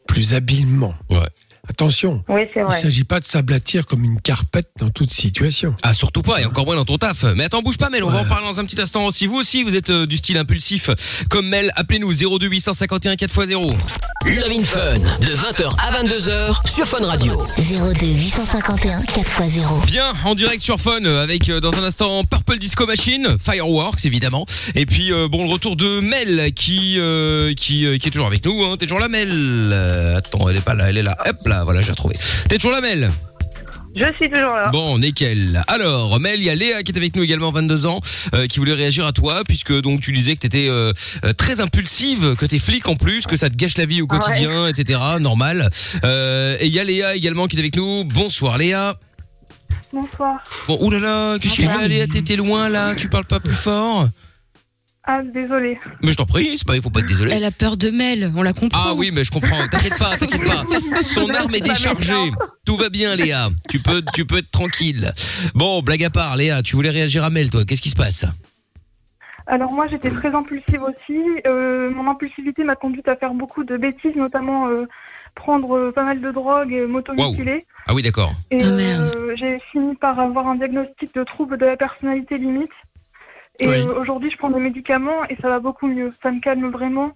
[0.08, 0.94] plus habilement.
[1.10, 1.30] Ouais.
[1.70, 5.76] Attention, Oui, c'est il ne s'agit pas de s'aplatir comme une carpette dans toute situation.
[5.84, 7.24] Ah surtout pas et encore moins dans ton taf.
[7.36, 9.10] Mais attends bouge pas Mel, on va en parler dans un petit instant.
[9.12, 10.90] Si vous aussi vous êtes euh, du style impulsif
[11.30, 13.76] comme Mel, appelez-nous 02 851 4x0.
[14.26, 17.34] Love in Fun de 20h à 22h sur Fun Radio.
[17.58, 19.86] 02 851 4x0.
[19.86, 24.06] Bien, en direct sur Fun euh, avec euh, dans un instant Purple Disco Machine, Fireworks
[24.06, 24.46] évidemment.
[24.76, 28.28] Et puis euh, bon le retour de Mel qui euh, qui euh, qui est toujours
[28.28, 28.64] avec nous.
[28.66, 28.76] Hein.
[28.78, 29.30] T'es toujours là Mel?
[29.32, 31.16] Euh, Attends, elle est pas là, elle est là.
[31.28, 32.16] Hop là, voilà, j'ai retrouvé.
[32.48, 33.12] T'es toujours là Mel?
[33.96, 34.68] Je suis toujours là.
[34.72, 35.64] Bon, nickel.
[35.68, 38.02] Alors, Mel, il y a Léa qui est avec nous également, 22 ans,
[38.36, 40.94] euh, qui voulait réagir à toi, puisque donc tu disais que t'étais euh,
[41.26, 44.08] euh, très impulsive, que t'es flic en plus, que ça te gâche la vie au
[44.08, 45.00] quotidien, etc.
[45.20, 45.70] Normal.
[46.04, 48.04] Euh, et il y a Léa également qui est avec nous.
[48.06, 48.96] Bonsoir Léa.
[49.92, 50.38] Bonsoir.
[50.68, 52.06] Bon, oulala, qu'est-ce que tu fais Léa?
[52.06, 54.08] T'étais loin là, tu parles pas plus fort?
[55.12, 55.80] Ah, désolé.
[56.04, 57.32] Mais je t'en prie, c'est pas, il faut pas être désolé.
[57.34, 58.80] Elle a peur de Mel, on la comprend.
[58.80, 59.68] Ah oui, mais je comprends.
[59.68, 61.02] T'inquiète pas, t'inquiète pas.
[61.02, 62.32] Son arme est déchargée.
[62.64, 63.50] Tout va bien, Léa.
[63.70, 65.12] Tu peux, tu peux être tranquille.
[65.56, 67.66] Bon, blague à part, Léa, tu voulais réagir à Mel, toi.
[67.66, 68.24] Qu'est-ce qui se passe?
[69.48, 71.20] Alors moi, j'étais très impulsive aussi.
[71.48, 74.86] Euh, mon impulsivité m'a conduite à faire beaucoup de bêtises, notamment euh,
[75.34, 77.66] prendre euh, pas mal de drogue et m'automuciler.
[77.88, 78.36] Ah oui, d'accord.
[78.52, 82.70] Et Ah, euh, j'ai fini par avoir un diagnostic de trouble de la personnalité limite.
[83.60, 83.76] Et Oui.
[83.78, 86.14] euh, aujourd'hui, je prends des médicaments et ça va beaucoup mieux.
[86.24, 87.12] Ça me calme vraiment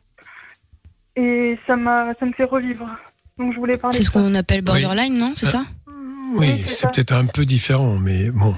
[1.15, 2.87] et ça m'a, ça me fait revivre.
[3.37, 3.97] Donc je voulais parler.
[3.97, 7.45] C'est ce qu'on appelle borderline, non C'est Euh, ça Oui, Oui, c'est peut-être un peu
[7.45, 8.55] différent, mais bon.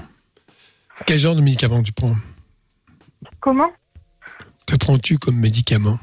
[1.06, 2.16] Quel genre de médicament tu prends?
[3.40, 3.70] Comment?
[4.66, 5.98] Que prends-tu comme médicament?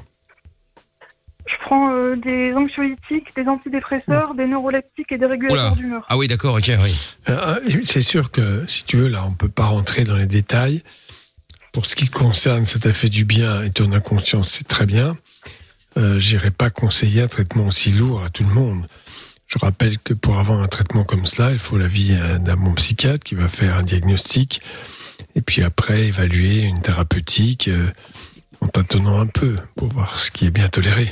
[1.45, 6.05] Je prends euh, des anxiolytiques, des antidépresseurs, des neuroleptiques et des régulateurs d'humeur.
[6.07, 6.95] Ah oui, d'accord, ok, oui.
[7.29, 10.83] Euh, C'est sûr que, si tu veux, là, on peut pas rentrer dans les détails.
[11.73, 15.17] Pour ce qui concerne, t'a fait du bien et ton inconscience, c'est très bien.
[15.97, 18.85] Euh, J'irai pas conseiller un traitement aussi lourd à tout le monde.
[19.47, 22.73] Je rappelle que pour avoir un traitement comme cela, il faut l'avis euh, d'un bon
[22.73, 24.61] psychiatre qui va faire un diagnostic
[25.35, 27.91] et puis après évaluer une thérapeutique euh,
[28.61, 31.11] en tâtonnant un peu pour voir ce qui est bien toléré.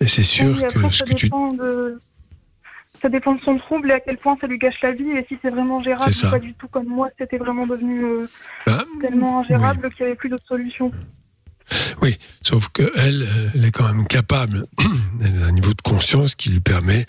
[0.00, 2.00] Mais c'est sûr Oui, que ce que tu de...
[3.02, 5.26] Ça dépend de son trouble et à quel point ça lui gâche la vie et
[5.28, 8.28] si c'est vraiment gérable ou pas du tout comme moi, c'était vraiment devenu euh,
[8.64, 10.92] Bah, tellement ingérable qu'il n'y avait plus d'autre solution.
[12.00, 14.66] Oui, sauf que elle, euh, elle est quand même capable,
[15.24, 17.06] elle a un niveau de conscience qui lui permet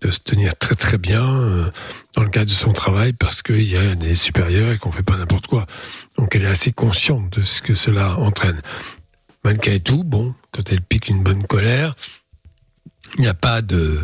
[0.00, 1.70] de se tenir très très bien euh,
[2.16, 5.02] dans le cadre de son travail parce qu'il y a des supérieurs et qu'on fait
[5.04, 5.66] pas n'importe quoi.
[6.16, 8.60] Donc elle est assez consciente de ce que cela entraîne.
[9.44, 11.94] Malgré tout, bon, quand elle pique une bonne colère,
[13.16, 14.00] il n'y a pas de,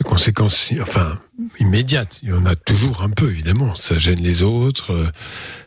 [0.00, 1.18] de conséquences, enfin,
[1.58, 2.20] immédiates.
[2.22, 3.74] Il y en a toujours un peu, évidemment.
[3.74, 5.10] Ça gêne les autres, euh,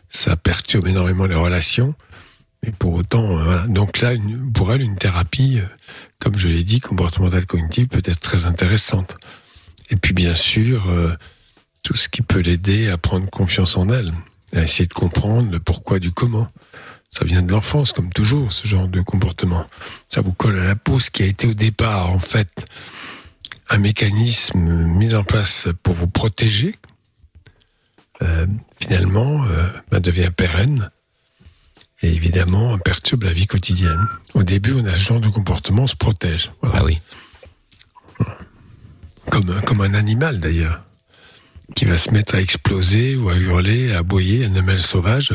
[0.10, 1.93] ça perturbe énormément les relations.
[2.63, 3.67] Mais pour autant, euh, voilà.
[3.67, 4.12] donc là,
[4.54, 5.67] pour elle, une thérapie, euh,
[6.19, 9.15] comme je l'ai dit, comportementale cognitive, peut être très intéressante.
[9.89, 10.88] Et puis bien sûr,
[11.84, 14.12] tout ce qui peut l'aider à prendre confiance en elle,
[14.56, 16.48] à essayer de comprendre le pourquoi du comment.
[17.12, 19.67] Ça vient de l'enfance, comme toujours, ce genre de comportement.
[20.08, 22.65] Ça vous colle à la peau, ce qui a été au départ, en fait,
[23.73, 26.75] un mécanisme mis en place pour vous protéger,
[28.21, 28.45] euh,
[28.79, 30.91] finalement, euh, bah, devient pérenne
[32.03, 34.07] et évidemment perturbe la vie quotidienne.
[34.36, 36.51] Au début, on a ce genre de comportement, on se protège.
[36.62, 36.79] Voilà.
[36.79, 36.99] Ah oui.
[39.31, 40.83] Comme, comme un animal d'ailleurs,
[41.75, 45.33] qui va se mettre à exploser ou à hurler, à aboyer, un animal sauvage.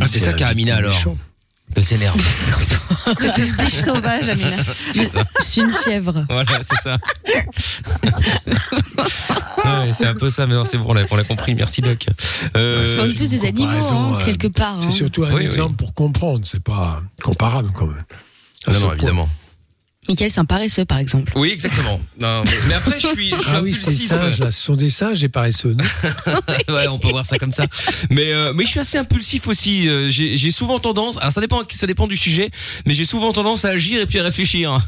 [0.00, 0.92] Ah, c'est ça Amina, alors.
[0.92, 1.16] méchant.
[1.76, 2.16] Elle s'énerve.
[3.20, 4.56] C'est une biche sauvage, Amina.
[4.94, 6.24] Je suis une chèvre.
[6.30, 6.98] Voilà, c'est ça.
[9.64, 11.54] Ouais, c'est un peu ça, mais non, c'est bon, on l'a on l'a compris.
[11.54, 12.06] Merci Doc.
[12.56, 14.78] Euh, C'est Comme une tous ces animaux, comparaison, hein, euh, quelque part.
[14.80, 14.90] C'est hein.
[14.90, 15.44] surtout un Oui, oui.
[15.46, 18.04] exemple pour comprendre, c'est pas comparable quand même.
[18.66, 18.94] À non, non, point.
[18.96, 19.28] évidemment.
[20.08, 21.32] Michael, c'est un paresseux, par exemple.
[21.36, 22.00] Oui, exactement.
[22.20, 24.08] Non, mais, mais après, je suis, je suis Ah oui, c'est impulsif.
[24.08, 25.74] singes, là, ce sont des singes et paresseux.
[25.74, 25.84] non
[26.74, 27.66] ouais, on peut voir ça comme ça.
[28.10, 29.88] Mais euh, mais je suis assez impulsif aussi.
[29.88, 31.16] Euh, J'ai j'ai souvent tendance.
[31.18, 32.50] Alors ça dépend, ça dépend du sujet,
[32.86, 34.78] mais j'ai souvent tendance à agir et puis à réfléchir.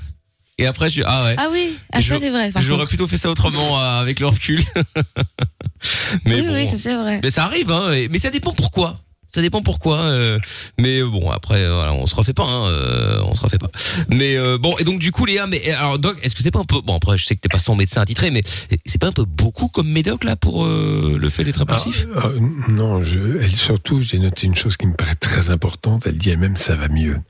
[0.59, 1.35] Et après, je ah ouais.
[1.39, 2.51] Ah oui, ah, ça c'est vrai.
[2.51, 2.89] par J'aurais contre.
[2.89, 4.63] plutôt fait ça autrement euh, avec le recul.
[6.25, 6.55] mais oui, bon.
[6.55, 7.21] oui, ça c'est vrai.
[7.23, 7.93] Mais ça arrive, hein.
[7.93, 9.01] et- Mais ça dépend pourquoi.
[9.29, 10.01] Ça dépend pourquoi.
[10.01, 10.39] euh,
[10.79, 12.45] mais bon, après, euh, on se refait pas.
[12.45, 13.71] Hein, euh, on se refait pas.
[14.09, 16.65] Mais bon, et donc du coup, Léa, mais alors Doc, est-ce que c'est pas un
[16.65, 18.43] peu bon après, je sais que t'es pas son médecin attitré, mais
[18.87, 22.07] c'est pas un peu beaucoup comme médoc là pour le fait d'être impulsif?
[22.17, 22.29] Ah,
[22.69, 26.05] non, elle, surtout, j'ai noté une chose qui me paraît très importante.
[26.07, 27.21] Elle dit elle-même ça va mieux.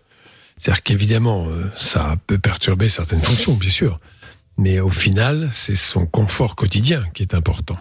[0.59, 3.99] C'est-à-dire qu'évidemment, ça peut perturber certaines fonctions, bien sûr.
[4.59, 7.77] Mais au final, c'est son confort quotidien qui est important.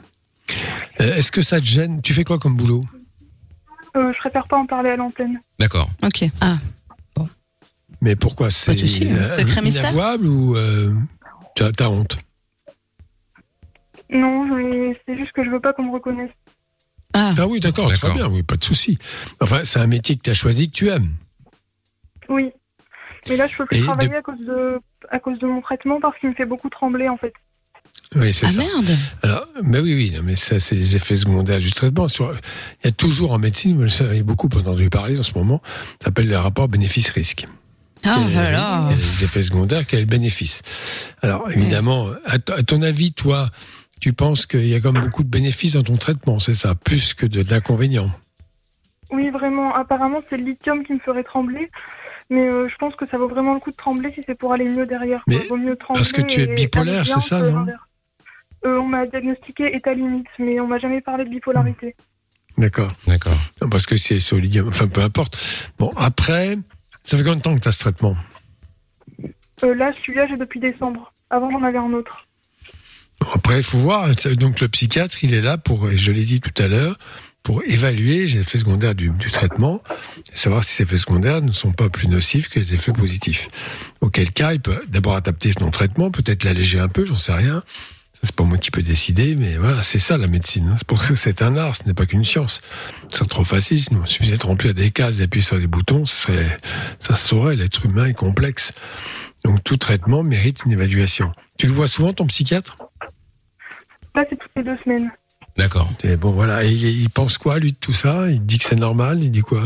[1.00, 2.02] Est-ce que ça te gêne?
[2.02, 2.84] Tu fais quoi comme boulot?
[3.96, 5.40] Euh, je préfère pas en parler à l'antenne.
[5.60, 5.90] D'accord.
[6.04, 6.26] Ok.
[8.02, 8.86] Mais pourquoi C'est hein.
[9.02, 10.94] euh, inavouable ou euh,
[11.56, 12.18] t'as honte
[14.12, 14.48] Non,
[15.08, 16.30] c'est juste que je veux pas qu'on me reconnaisse.
[17.14, 18.98] Ah, Ah oui, d'accord, très bien, oui, pas de souci.
[19.40, 21.14] Enfin, c'est un métier que tu as choisi, que tu aimes.
[22.30, 22.52] Oui.
[23.30, 24.80] Mais là, je peux plus Et de- travailler à cause de
[25.10, 27.34] à cause de mon traitement parce qu'il me fait beaucoup trembler en fait.
[28.16, 28.58] Oui, c'est ah ça.
[28.60, 28.90] merde.
[29.24, 32.08] Alors, mais oui, oui, non, mais ça, c'est les effets secondaires du traitement.
[32.08, 32.34] Sur,
[32.84, 35.62] il y a toujours en médecine, vous le savez beaucoup entendu parler en ce moment,
[36.00, 37.46] ça s'appelle le rapport bénéfice-risque.
[38.08, 38.88] Ah, Quel est oh le là risque, là.
[38.90, 40.62] quel est les effets secondaires, quel est le bénéfice?
[41.22, 43.48] Alors, évidemment, à, t- à ton avis, toi,
[44.00, 46.76] tu penses qu'il y a quand même beaucoup de bénéfices dans ton traitement, c'est ça,
[46.76, 48.12] plus que de- d'inconvénients?
[49.12, 49.74] Oui, vraiment.
[49.76, 51.70] Apparemment, c'est le lithium qui me ferait trembler.
[52.32, 54.52] Mais euh, je pense que ça vaut vraiment le coup de trembler si c'est pour
[54.52, 55.24] aller mieux derrière.
[55.26, 55.38] quoi.
[55.40, 57.66] Mais Vaut mieux trembler parce que tu es bipolaire, c'est ça, non?
[58.66, 61.96] Euh, On m'a diagnostiqué état limite, mais on m'a jamais parlé de bipolarité.
[62.58, 62.92] D'accord.
[63.08, 63.38] D'accord.
[63.70, 65.38] Parce que c'est solide, enfin peu importe.
[65.78, 66.58] Bon, après,
[67.04, 68.16] ça fait combien de temps que tu as ce traitement?
[69.64, 71.14] Euh, là, celui-là, j'ai depuis décembre.
[71.30, 72.28] Avant, j'en avais un autre.
[73.22, 74.10] Bon, Après, il faut voir.
[74.38, 76.98] Donc, le psychiatre, il est là pour, et je l'ai dit tout à l'heure,
[77.44, 79.82] pour évaluer les effets secondaires du, du traitement
[80.34, 83.48] et savoir si ces effets secondaires ne sont pas plus nocifs que les effets positifs.
[84.02, 87.62] Auquel cas, il peut d'abord adapter son traitement, peut-être l'alléger un peu, j'en sais rien.
[88.26, 90.74] Ça, c'est pas moi qui peux décider, mais voilà, c'est ça la médecine.
[90.80, 92.60] C'est pour ça que c'est un art, ce n'est pas qu'une science.
[93.12, 96.08] Ce serait trop facile, sinon il suffisait de remplir des cases, d'appuyer sur des boutons,
[96.08, 96.58] ce serait,
[96.98, 98.72] ça se saurait, l'être humain est complexe.
[99.44, 101.34] Donc tout traitement mérite une évaluation.
[101.60, 102.80] Tu le vois souvent, ton psychiatre?
[104.16, 105.12] Là, c'est toutes les deux semaines.
[105.56, 105.92] D'accord.
[106.04, 106.64] et bon, voilà.
[106.64, 108.28] Et il, il pense quoi, lui, de tout ça?
[108.32, 109.62] Il dit que c'est normal Il dit quoi?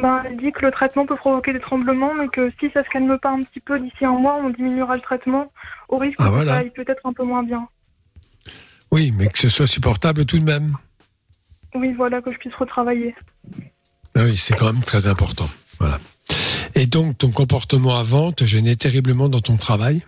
[0.00, 2.88] Ben, il dit que le traitement peut provoquer des tremblements, mais que si ça se
[2.88, 5.52] calme pas un petit peu d'ici un mois, on diminuera le traitement
[5.88, 6.52] au risque Ah, que voilà.
[6.52, 7.68] ça aille peut-être un peu moins bien.
[8.90, 10.76] Oui, mais que ce soit supportable tout de même.
[11.74, 13.14] Oui, voilà, que je puisse retravailler.
[14.16, 15.46] Ah Oui, c'est quand même très important.
[15.78, 15.98] Voilà.
[16.74, 20.02] Et donc, ton comportement avant te gênait terriblement dans ton travail?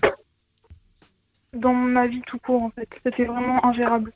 [1.55, 2.89] Dans ma vie tout court, en fait.
[3.05, 4.13] C'était vraiment ingérable.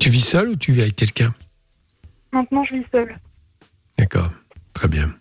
[0.00, 1.34] Tu vis seul ou tu vis avec quelqu'un?
[2.32, 3.18] Maintenant, je vis seule.
[3.98, 4.30] D'accord,
[4.74, 5.12] très bien.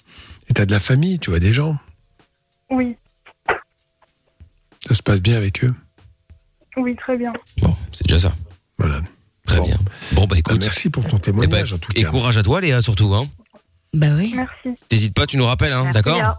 [0.50, 1.78] Et t'as de la famille, tu vois des gens?
[2.70, 2.96] Oui,
[4.88, 5.70] Ça se passe bien avec eux?
[6.78, 7.34] Oui, très bien.
[7.62, 8.34] Bon, c'est déjà ça.
[8.78, 9.02] Voilà.
[9.46, 9.66] Très Bon.
[9.66, 9.80] bien.
[10.12, 10.62] Bon bah Ah, écoute.
[10.62, 12.10] merci pour ton Eh ben, témoignage, en tout et cas.
[12.10, 13.28] courage à toi Léa surtout hein.
[13.94, 14.32] Bah oui.
[14.36, 14.78] Merci.
[14.90, 16.38] T'hésites pas, tu nous rappelles hein, d'accord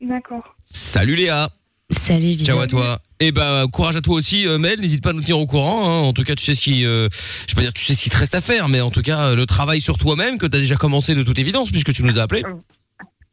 [0.00, 0.54] D'accord.
[0.64, 1.50] Salut Léa.
[1.90, 2.36] Salut.
[2.38, 3.00] Ciao à toi.
[3.22, 5.84] Et bah courage à toi aussi euh, Mel, n'hésite pas à nous tenir au courant
[5.86, 6.00] hein.
[6.08, 7.08] En tout cas, tu sais ce qui euh,
[7.48, 9.28] je pas dire tu sais ce qui te reste à faire, mais en tout cas,
[9.28, 12.02] euh, le travail sur toi-même que tu as déjà commencé de toute évidence puisque tu
[12.02, 12.42] nous as appelé.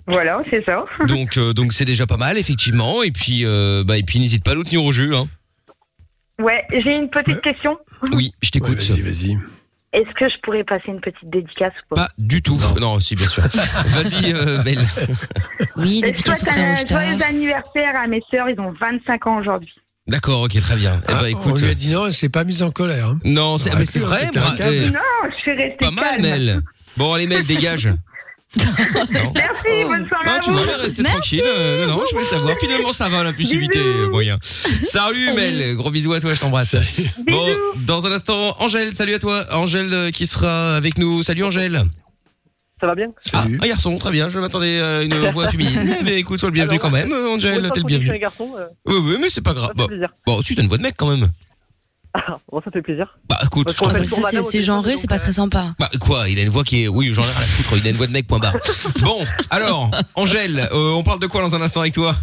[0.06, 0.84] Voilà, c'est ça.
[1.08, 4.44] Donc euh, donc c'est déjà pas mal effectivement et puis euh, bah et puis n'hésite
[4.44, 5.28] pas à nous tenir au jus hein.
[6.40, 7.78] Ouais, j'ai une petite question.
[8.12, 8.78] Oui, je Ouais, t'écoute.
[8.80, 9.38] vas-y, vas-y.
[9.98, 12.60] Est-ce que je pourrais passer une petite dédicace ou pas Pas du tout.
[12.80, 13.44] Non, si, bien sûr.
[13.88, 14.78] Vas-y, euh, Mel.
[15.76, 19.26] Oui, Je dédicace au souhaite frère un joyeux anniversaire à mes sœurs, ils ont 25
[19.28, 19.74] ans aujourd'hui.
[20.08, 21.02] D'accord, ok, très bien.
[21.10, 21.54] Eh Ah, ben, écoute.
[21.58, 23.10] on lui a dit non, elle s'est pas mise en colère.
[23.10, 23.20] hein.
[23.26, 26.22] Non, c'est, ah, mais c'est vrai, eh, Non, je suis restée pas mal, calme.
[26.22, 26.62] Mel.
[26.96, 27.90] Bon, allez, Mel, dégage.
[28.58, 31.42] Merci, bonne soirée Non, à tu vas rester tranquille.
[31.46, 32.56] euh, non, non, je voulais savoir.
[32.58, 34.10] Finalement, ça va, l'impulsivité, Bisous.
[34.10, 34.40] moyen.
[34.84, 35.76] Salut, Mel.
[35.76, 36.76] Gros bisous à toi, je t'embrasse.
[37.28, 37.46] Bon,
[37.86, 39.44] dans un instant, Angèle, salut à toi.
[39.52, 41.24] Angèle euh, qui sera avec nous.
[41.24, 41.84] Salut, Angèle.
[42.80, 43.08] Ça va bien?
[43.10, 43.60] Ah, Salut.
[43.62, 44.30] un garçon, très bien.
[44.30, 45.98] Je m'attendais à une voix féminine.
[46.04, 47.70] Mais écoute, sois le bienvenu Alors, quand même, euh, Angèle.
[47.74, 48.18] T'es le bienvenu.
[48.18, 48.52] garçon.
[48.58, 49.72] euh, Oui, oui, mais c'est pas grave.
[49.76, 50.10] Bon, plaisir.
[50.26, 51.28] bon, si, t'as une voix de mec quand même.
[52.18, 53.18] Ah, bon, ça fait plaisir.
[53.30, 55.76] Bah, écoute, Parce je qu'on fait le tour c'est genré, c'est pas très sympa.
[55.80, 56.88] Bah quoi, il a une voix qui est...
[56.88, 58.56] Oui, j'en ai rien à foutre, il a une voix de mec, point barre.
[59.02, 62.16] Bon, alors, Angèle, euh, on parle de quoi dans un instant avec toi?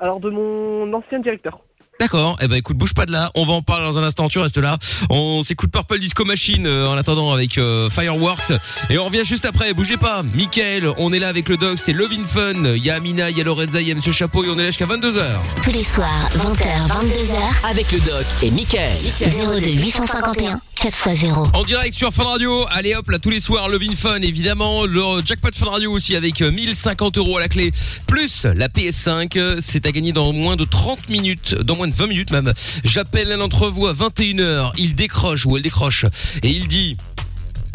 [0.00, 1.60] Alors, de mon ancien directeur.
[2.00, 4.28] D'accord, eh ben écoute, bouge pas de là, on va en parler dans un instant,
[4.28, 4.78] tu restes là.
[5.10, 8.52] On s'écoute Purple Disco Machine euh, en attendant avec euh, Fireworks.
[8.88, 10.22] Et on revient juste après, bougez pas.
[10.22, 12.76] Mickaël, on est là avec le dog, c'est Love in Fun.
[12.76, 14.56] Il y a Amina, il y a Lorenza, il y a Monsieur Chapeau et on
[14.60, 15.24] est là jusqu'à 22h.
[15.60, 18.98] Tous les soirs, 20h, 22h, Avec le doc et Michael.
[19.20, 21.56] 02 851 4x0.
[21.56, 24.86] En direct sur Fun Radio, allez hop là tous les soirs Love in Fun évidemment,
[24.86, 27.72] le jackpot Fun Radio aussi avec euh, 1050 euros à la clé,
[28.06, 31.94] plus la PS5, euh, c'est à gagner dans moins de 30 minutes, dans moins de
[31.94, 32.52] 20 minutes même.
[32.84, 36.06] J'appelle un d'entre vous à 21h, il décroche ou elle décroche
[36.42, 36.96] et il dit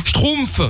[0.05, 0.61] Schtroumpf,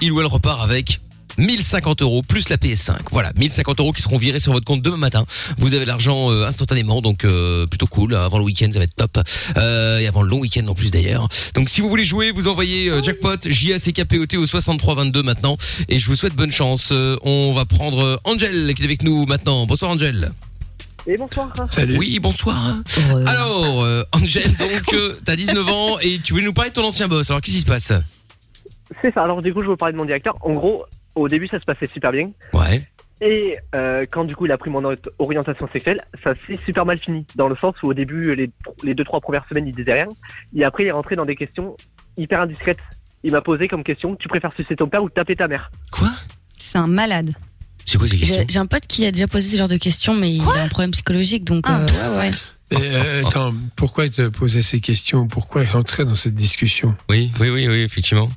[0.00, 1.00] il ou elle repart avec
[1.38, 2.96] 1050 euros plus la PS5.
[3.10, 5.24] Voilà, 1050 euros qui seront virés sur votre compte demain matin.
[5.58, 8.14] Vous avez l'argent euh, instantanément, donc euh, plutôt cool.
[8.14, 9.18] Avant le week-end, ça va être top.
[9.56, 11.28] Euh, et avant le long week-end en plus d'ailleurs.
[11.54, 14.04] Donc si vous voulez jouer, vous envoyez jackpot J A C K
[14.36, 15.56] au 6322 maintenant.
[15.88, 16.92] Et je vous souhaite bonne chance.
[17.22, 19.66] On va prendre Angel qui est avec nous maintenant.
[19.66, 20.32] Bonsoir Angel.
[21.06, 21.52] Et bonsoir.
[21.70, 21.96] Salut.
[21.98, 22.74] Oui, bonsoir.
[23.26, 26.84] Alors, euh, Angel, donc euh, t'as 19 ans et tu voulais nous parler de ton
[26.84, 27.30] ancien boss.
[27.30, 27.92] Alors qu'est-ce qui se passe?
[29.00, 29.22] C'est ça.
[29.22, 30.36] Alors, du coup, je veux parler de mon directeur.
[30.42, 30.84] En gros,
[31.14, 32.30] au début, ça se passait super bien.
[32.52, 32.82] Ouais.
[33.22, 36.86] Et euh, quand du coup il a pris mon ori- orientation sexuelle, ça s'est super
[36.86, 37.26] mal fini.
[37.36, 38.50] Dans le sens où au début, les,
[38.82, 40.08] les deux trois premières semaines, il disait rien.
[40.56, 41.76] Et après, il est rentré dans des questions
[42.16, 42.78] hyper indiscrètes.
[43.22, 45.70] Il m'a posé comme question Tu préfères sucer ton père ou taper ta mère?
[45.90, 46.08] Quoi?
[46.58, 47.32] C'est un malade.
[47.90, 50.14] C'est quoi ces questions J'ai un pote qui a déjà posé ce genre de questions,
[50.14, 51.80] mais il a un problème psychologique, donc Ah.
[51.80, 52.30] euh, ouais, ouais.
[52.70, 55.26] Et, euh, attends, pourquoi il te posait ces questions?
[55.26, 56.94] Pourquoi il rentrait dans cette discussion?
[57.08, 58.28] Oui, oui, oui, oui, effectivement.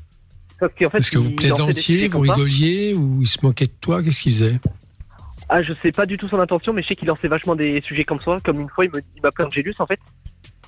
[0.59, 4.01] Parce fait, Est-ce que vous plaisantiez, vous rigoliez ou il se moquait de toi?
[4.01, 4.59] Qu'est-ce qu'il faisait?
[5.49, 7.79] Ah, je sais pas du tout son intention, mais je sais qu'il lançait vachement des
[7.81, 8.37] sujets comme ça.
[8.43, 9.99] Comme une fois, il me- il m'appelait Angelus en fait.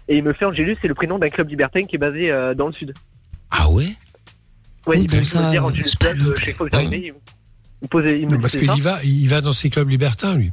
[0.10, 2.54] Et il me fait Angelus, c'est le prénom d'un club libertin qui est basé euh,
[2.54, 2.94] dans le sud.
[3.50, 3.86] Ah ouais?
[4.86, 7.12] Ouais, Oui, il me ça, dire euh, Angelus Club, chaque fois que j'arrivais,
[7.82, 10.52] il il me Parce qu'il va, il va dans ces clubs libertins, lui.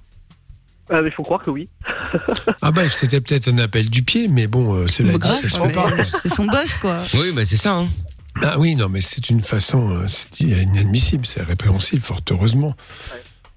[0.91, 1.69] Ah, mais faut croire que oui.
[2.61, 5.49] Ah bah c'était peut-être un appel du pied, mais bon, euh, c'est la Bah, ça
[5.49, 5.91] se pas.
[6.23, 7.03] C'est son boss, quoi.
[7.15, 7.73] Oui, bah c'est ça.
[7.73, 7.89] Hein.
[8.43, 12.75] Ah oui, non, mais c'est une façon, euh, c'est inadmissible, c'est répréhensible, fort heureusement.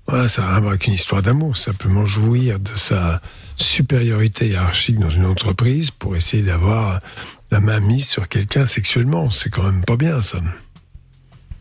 [0.07, 3.21] Voilà, ça a rien à voir avec une histoire d'amour, simplement jouir de sa
[3.55, 6.99] supériorité hiérarchique dans une entreprise pour essayer d'avoir
[7.51, 9.31] la main mise sur quelqu'un sexuellement.
[9.31, 10.37] C'est quand même pas bien, ça.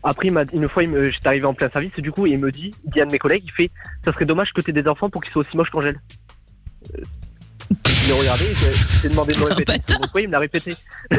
[0.07, 2.37] Après, il m'a- une fois, il j'étais arrivé en plein service, et du coup, il
[2.37, 3.71] me dit, il dit à un de mes collègues, il fait
[4.05, 5.99] Ça serait dommage que tu des enfants pour qu'ils soient aussi moches qu'Angèle.
[6.95, 7.01] Euh,
[7.87, 9.93] Je l'ai regardé, j'ai j'ai demandé de me Un répéter.
[10.13, 10.75] oui, il me l'a répété.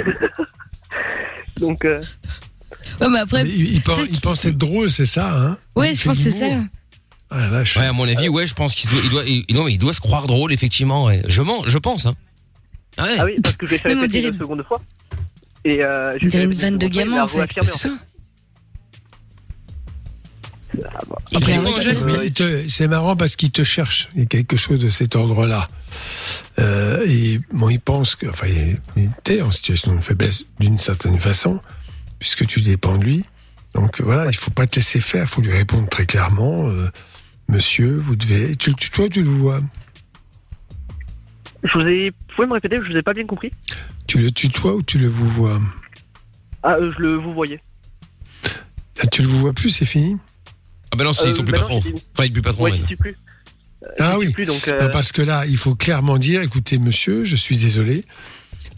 [1.59, 2.01] Donc, euh,
[3.01, 5.29] Ouais, mais après, Mais il, il pen- peut-être il qu'il pensait être drôle, c'est ça,
[5.37, 6.47] hein ouais, Il je pense que c'est ça.
[7.31, 7.77] Ah la vache.
[7.77, 9.79] Ouais, à mon avis, ouais, je pense qu'il doit, il doit, il, non, mais il
[9.79, 11.05] doit se croire drôle, effectivement.
[11.07, 11.23] Ouais.
[11.27, 12.07] Je mens, je pense.
[12.07, 12.15] Hein.
[12.97, 13.17] Ah ouais.
[13.19, 14.81] ah oui, parce que je l'ai fait répéter dirait- une seconde fois.
[15.65, 17.49] Et euh, je On dirait une vanne de gamin, l'a en fait.
[17.53, 17.89] c'est ça.
[22.69, 24.09] C'est marrant parce qu'il te cherche.
[24.15, 25.65] Il y a quelque chose de cet ordre-là.
[26.59, 28.79] Euh, et bon, il pense que, enfin, il
[29.19, 31.61] était en situation de faiblesse d'une certaine façon,
[32.19, 33.23] puisque tu dépends de lui.
[33.75, 35.25] Donc voilà, il faut pas te laisser faire.
[35.25, 36.69] Il faut lui répondre très clairement.
[36.69, 36.91] euh,
[37.49, 38.57] Monsieur, vous devez.
[38.57, 39.61] Tu le tutoies ou tu le vois
[41.63, 42.11] Je vous ai.
[42.11, 43.53] Vous pouvez me répéter Je vous ai pas bien compris.
[44.07, 45.61] Tu le tutoies ou tu le vous vois?
[46.63, 47.61] Ah, euh, je le vous voyez.
[49.01, 50.17] Ah, Tu le vous vois plus, c'est fini?
[50.97, 51.79] Ah bah non, ils sont plus bah patrons.
[51.79, 52.63] Enfin, il est plus patron.
[52.65, 52.87] Ouais, maintenant.
[52.87, 53.17] j'y suis plus.
[53.85, 54.33] Euh, Ah oui.
[54.33, 57.57] plus, donc, euh, Non, Parce que là, il faut clairement dire, écoutez, monsieur, je suis
[57.59, 58.01] désolé,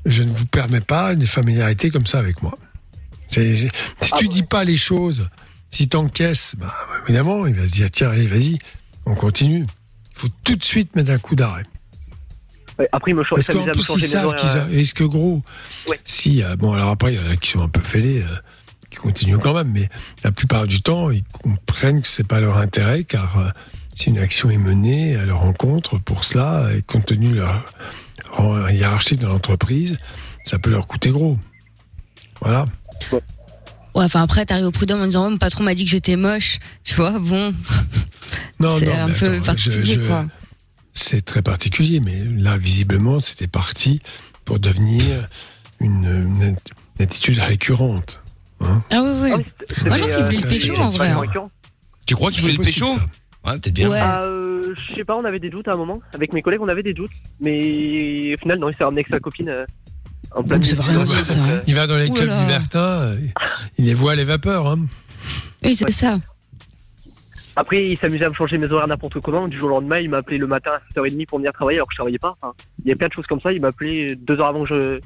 [0.04, 2.59] je ne vous permets pas une familiarité comme ça avec moi.
[3.31, 3.68] Si
[4.00, 4.28] Ah tu ouais.
[4.28, 5.28] dis pas les choses,
[5.70, 8.59] si t'encaisses, bah, évidemment, il va se dire, tiens, allez, vas-y,
[9.07, 9.64] on continue.
[10.16, 11.62] Il faut tout de suite mettre un coup d'arrêt.
[12.78, 13.22] ouais, après, il me.
[13.22, 15.42] Parce ça qu'en plus, ils savent qu'ils risquent gros.
[15.88, 16.00] Ouais.
[16.04, 18.37] Si, euh, bon, alors après, il y en a qui sont un peu fêlés, euh,
[18.90, 19.88] qui continuent quand même, mais
[20.24, 23.48] la plupart du temps, ils comprennent que c'est pas leur intérêt, car euh,
[23.94, 27.64] si une action est menée à leur rencontre, pour cela, et compte tenu de leur
[28.31, 29.96] rang hiérarchique dans l'entreprise,
[30.44, 31.38] ça peut leur coûter gros.
[32.40, 32.66] Voilà.
[33.12, 36.16] Ouais, enfin après, t'arrives au prud'homme en disant, ouais, mon patron m'a dit que j'étais
[36.16, 36.59] moche.
[36.85, 37.53] Tu vois, bon.
[38.61, 40.24] Non, c'est non, un mais peu attends, particulier, je- je- quoi.
[40.94, 44.01] C'est très particulier, mais là, visiblement, c'était parti
[44.44, 45.27] pour devenir
[45.81, 46.05] une,
[46.40, 46.57] une
[47.01, 48.17] attitude récurrente.
[48.61, 48.83] Hein.
[48.92, 49.31] Ah oui, oui.
[49.87, 51.09] Moi, je pense qu'il voulait le euh, pécho, en vrai.
[51.09, 51.49] hein.
[52.07, 52.87] Tu crois qu'il voulait le pécho
[53.44, 53.90] Ouais, peut-être bien.
[53.92, 56.01] Ah, euh, je sais pas, on avait des doutes à un moment.
[56.14, 57.11] Avec mes collègues, on avait des doutes.
[57.40, 59.64] Mais au final, non, il s'est ramené avec sa copine euh,
[60.35, 60.75] en plein milieu.
[60.77, 62.40] Donc, euh, Il va dans les Ouh clubs là.
[62.42, 63.16] libertins, euh,
[63.79, 64.66] il les voit les vapeurs.
[64.66, 64.81] Hein.
[65.62, 66.18] Oui, c'est ça.
[67.57, 69.49] Après, il s'amusait à me changer mes horaires n'importe comment.
[69.49, 71.94] Du jour au lendemain, il m'appelait le matin à 7h30 pour venir travailler alors que
[71.94, 72.37] je travaillais pas.
[72.40, 73.53] Enfin, il y a plein de choses comme ça.
[73.53, 75.01] Il m'appelait deux heures avant que je.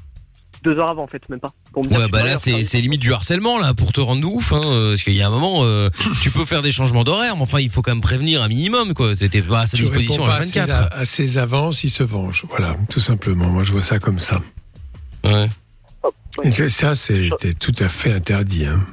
[0.63, 1.53] Deux heures avant, en fait, même pas.
[1.73, 4.25] Pour me dire Ouais, bah là, c'est limite du harcèlement, là, pour te rendre de
[4.25, 5.89] ouf, hein, euh, parce qu'il y a un moment, euh,
[6.21, 8.93] tu peux faire des changements d'horaire, mais enfin, il faut quand même prévenir un minimum,
[8.93, 9.15] quoi.
[9.15, 10.89] C'était pas à sa Tu disposition réponds pas à ses, 24.
[10.91, 12.45] à ses avances, il se venge.
[12.49, 13.47] Voilà, tout simplement.
[13.47, 14.37] Moi, je vois ça comme ça.
[15.23, 15.49] Ouais.
[16.69, 18.65] Ça, c'était tout à fait interdit.
[18.65, 18.85] Hein.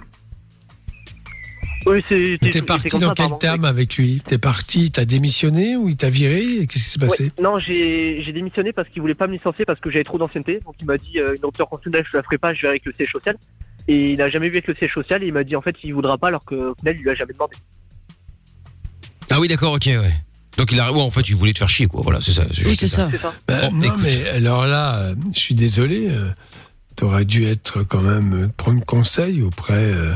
[1.86, 2.38] Oui, c'est.
[2.50, 3.36] T'es parti dans ça, quel pardon.
[3.36, 4.20] terme avec lui?
[4.26, 6.66] T'es parti, t'as démissionné ou il t'a viré?
[6.66, 7.24] Qu'est-ce qui s'est passé?
[7.24, 10.60] Ouais, non, j'ai démissionné parce qu'il voulait pas me licencier parce que j'avais trop d'ancienneté.
[10.64, 12.84] Donc il m'a dit euh, une rupture conventionnelle, je la ferai pas, je verrai avec
[12.84, 13.36] le siège social.
[13.88, 15.74] Et il n'a jamais vu avec le siège social et il m'a dit en fait
[15.82, 17.56] il voudra pas alors qu'au final il lui a jamais demandé.
[19.30, 20.12] Ah oui, d'accord, ok, ouais.
[20.58, 22.00] Donc il a, ouais, en fait, il voulait te faire chier, quoi.
[22.02, 22.44] Voilà, c'est ça.
[22.66, 23.08] Oui, c'est ça.
[23.48, 24.00] Bon, non, écoute.
[24.02, 26.08] mais alors là, euh, je suis désolé.
[26.10, 26.30] euh,
[26.96, 30.12] T'aurais dû être quand même euh, prendre conseil auprès euh,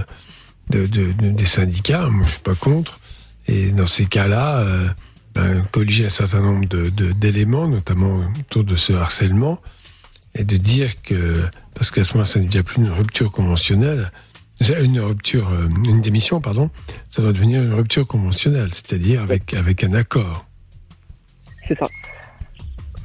[0.71, 2.09] de, de- de- des syndicats.
[2.09, 2.99] Moi, je suis pas contre.
[3.47, 4.89] Et dans ces cas-là, euh,
[5.35, 9.61] ben, colliger un certain nombre d'éléments, notamment autour de ce harcèlement,
[10.35, 14.11] et de dire que parce qu'à ce moment-là, ça ne devient plus une rupture conventionnelle,
[14.83, 16.71] une rupture, euh, une démission, pardon,
[17.09, 20.47] ça doit devenir une rupture conventionnelle, c'est-à-dire avec avec un accord.
[21.69, 21.87] C'est ça.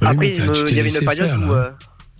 [0.02, 0.38] Oui, Après, mais il,
[0.76, 1.52] y avait une période faire, où.
[1.52, 1.54] là.
[1.56, 1.70] euh,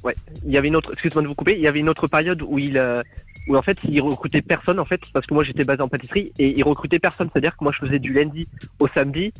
[0.04, 0.92] ouais, il y avait une autre.
[0.92, 1.54] Excuse-moi de vous couper.
[1.56, 2.76] Il y avait une autre période où il.
[2.76, 3.02] euh,
[3.48, 6.32] où en fait il recrutait personne en fait parce que moi j'étais basé en pâtisserie
[6.38, 7.28] et il recrutait personne.
[7.32, 8.46] C'est à dire que moi je faisais du lundi
[8.78, 9.32] au samedi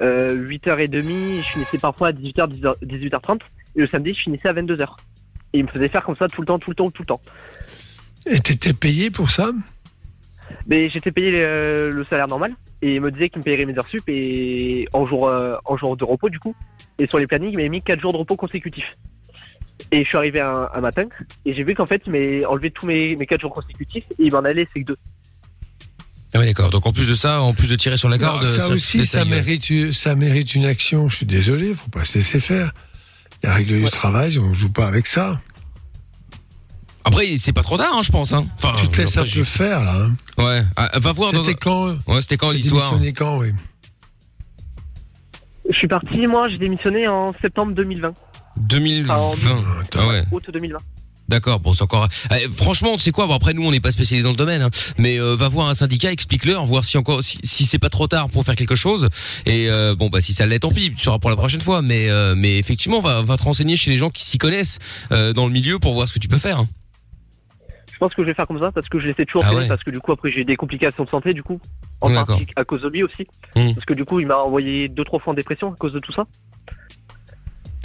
[0.00, 3.38] euh, 8h30 je finissais parfois à 18h 10h, 18h30
[3.76, 4.86] et le samedi je finissais à 22h
[5.52, 7.06] et il me faisait faire comme ça tout le temps tout le temps tout le
[7.06, 7.20] temps.
[8.26, 9.50] Et t'étais payé pour ça?
[10.66, 13.76] Mais j'étais payé euh, le salaire normal et il me disait qu'il me payerait mes
[13.76, 16.54] heures sup et en jour euh, en jour de repos du coup.
[16.98, 18.96] Et sur les plannings il m'avait mis 4 jours de repos consécutifs
[19.90, 21.04] et je suis arrivé un, un matin
[21.46, 24.24] et j'ai vu qu'en fait il m'avait enlevé tous mes, mes 4 jours consécutifs et
[24.24, 24.96] il m'en allait c'est que deux
[26.34, 26.70] Ah oui, d'accord.
[26.70, 28.72] Donc en plus de ça, en plus de tirer sur la Non, corde, ça se
[28.72, 31.08] aussi, ça mérite, ça mérite une action.
[31.08, 32.70] Je suis désolé, faut pas se laisser faire.
[33.42, 35.40] Les règles du travail, on joue pas avec ça.
[37.04, 38.32] Après, c'est pas trop tard, hein, je pense.
[38.34, 38.46] Hein.
[38.62, 39.94] Enfin, Tu te laisses après, un peu faire, là.
[39.96, 40.16] hein.
[40.42, 40.64] Ouais.
[40.76, 41.32] Ah, va voir.
[41.32, 43.52] dans- C'était quand Ouais, c'était quand l'histoire démissionné quand, oui.
[45.70, 48.14] je suis parti moi j'ai démissionné en septembre 2020
[48.58, 49.14] 2020.
[49.14, 50.00] Attends.
[50.00, 50.22] Ah ouais.
[50.32, 50.78] août 2020
[51.28, 52.08] D'accord, bon, c'est encore.
[52.34, 54.62] Eh, franchement, tu sais quoi Bon, après, nous, on n'est pas spécialisés dans le domaine,
[54.62, 57.90] hein, mais euh, va voir un syndicat, explique-leur, voir si encore, si, si c'est pas
[57.90, 59.10] trop tard pour faire quelque chose.
[59.44, 61.82] Et euh, bon, bah si ça l'est, tant pis, tu seras pour la prochaine fois.
[61.82, 64.78] Mais euh, mais effectivement, va va te renseigner chez les gens qui s'y connaissent
[65.12, 66.60] euh, dans le milieu pour voir ce que tu peux faire.
[66.60, 66.68] hein.
[67.92, 69.62] je pense que je vais faire comme ça parce que je laissais toujours Ah traîner
[69.62, 69.68] ouais.
[69.68, 71.60] parce que du coup après j'ai eu des complications de santé du coup
[72.00, 72.38] en D'accord.
[72.38, 73.74] partie à cause de lui aussi Hmm.
[73.74, 75.98] parce que du coup il m'a envoyé deux trois fois en dépression à cause de
[75.98, 76.24] tout ça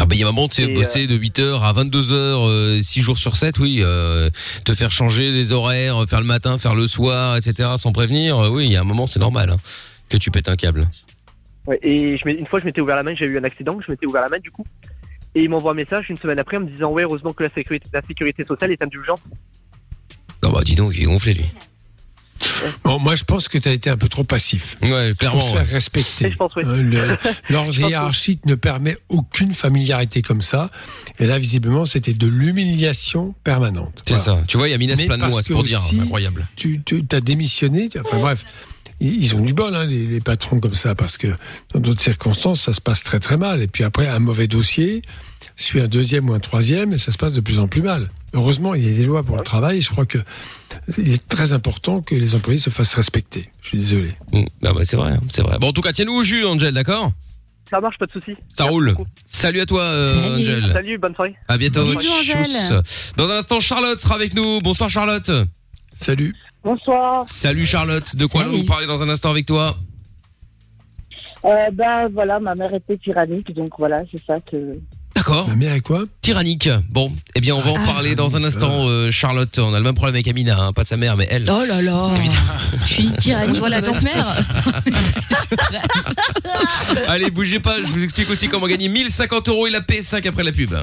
[0.04, 2.82] Ah bah il y a un moment, tu sais, Et, bosser de 8h à 22h,
[2.82, 4.30] 6 jours sur 7, oui, euh,
[4.66, 8.50] te faire changer les horaires, faire le matin, faire le soir, etc., sans prévenir, euh,
[8.50, 9.56] oui, il y a un moment, c'est normal hein,
[10.10, 10.89] que tu pètes un câble.
[11.68, 13.89] Ouais, et je une fois, je m'étais ouvert la main, j'ai eu un accident, je
[13.89, 14.66] m'étais ouvert la main du coup.
[15.36, 17.50] Et il m'envoie un message une semaine après en me disant Ouais, heureusement que la
[17.50, 19.22] sécurité, la sécurité sociale est indulgente.
[20.44, 21.46] Non bah dis donc, il est gonflé lui.
[22.84, 24.77] Bon, moi, je pense que tu as été un peu trop passif.
[24.82, 25.39] Ouais, clairement.
[25.41, 25.71] se faire ouais.
[25.71, 26.29] respecter.
[26.32, 26.63] Je pense, oui.
[26.65, 27.17] Le-
[27.49, 27.89] L'ordre oui.
[27.89, 30.69] hiérarchique ne permet aucune familiarité comme ça.
[31.19, 34.01] Et là, visiblement, c'était de l'humiliation permanente.
[34.08, 34.39] C'est Voilà.
[34.39, 34.43] ça.
[34.47, 36.47] Tu vois, il y a à se que pour dire, aussi, incroyable.
[36.56, 37.89] Tu, tu as démissionné.
[37.89, 38.45] tu- Enfin bref,
[38.99, 41.27] ils ils ont du bol, hein, les, les patrons comme ça, parce que
[41.73, 43.62] dans d'autres circonstances, ça se passe très très mal.
[43.62, 45.01] Et puis après, un mauvais dossier
[45.63, 48.10] suit un deuxième ou un troisième, et ça se passe de plus en plus mal.
[48.34, 49.78] Heureusement, il y a des lois pour le travail.
[49.78, 50.17] Et je crois que
[50.97, 53.49] il est très important que les employés se fassent respecter.
[53.62, 54.13] Je suis désolé.
[54.32, 54.43] Mm.
[54.65, 55.58] Ah bah c'est vrai, c'est vrai.
[55.60, 57.12] Bon, en tout cas, tiens-nous au jus, Angel, d'accord?
[57.69, 58.36] Ça marche, pas de soucis.
[58.49, 58.89] Ça Merci roule.
[58.91, 59.08] beaucoup.
[59.26, 60.41] Salut à toi, euh, Salut.
[60.41, 60.71] Angel.
[60.73, 61.36] Salut, bonne soirée.
[61.47, 61.86] À bientôt.
[61.86, 62.82] Bisous, Angel.
[63.17, 64.59] Dans un instant, Charlotte sera avec nous.
[64.61, 65.32] Bonsoir, Charlotte.
[65.95, 66.36] Salut.
[66.64, 67.24] Bonsoir.
[67.28, 68.16] Salut, Charlotte.
[68.16, 69.78] De quoi allons-nous parler dans un instant avec toi?
[71.45, 74.80] Euh, ben voilà, ma mère était tyrannique, donc voilà, c'est ça que.
[75.26, 75.47] D'accord.
[75.47, 76.03] Ma mère est quoi?
[76.21, 76.67] Tyrannique.
[76.89, 77.86] Bon, eh bien, on va en Ah.
[77.86, 79.57] parler dans un instant, euh, Charlotte.
[79.57, 81.49] On a le même problème avec Amina, hein, pas sa mère, mais elle.
[81.49, 82.09] Oh là là.
[82.86, 84.13] Je suis tyrannique Voilà de votre donc.
[84.13, 84.28] mère.
[87.07, 90.43] Allez, bougez pas, je vous explique aussi comment gagner 1050 euros et la PS5 après
[90.43, 90.76] la pub.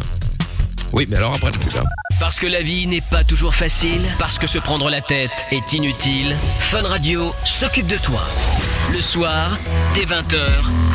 [0.94, 1.76] Oui, mais alors après le pub.
[1.78, 1.84] hein.
[2.18, 5.74] Parce que la vie n'est pas toujours facile, parce que se prendre la tête est
[5.74, 8.22] inutile, Fun Radio s'occupe de toi.
[8.92, 9.56] Le soir,
[9.94, 10.40] dès 20h,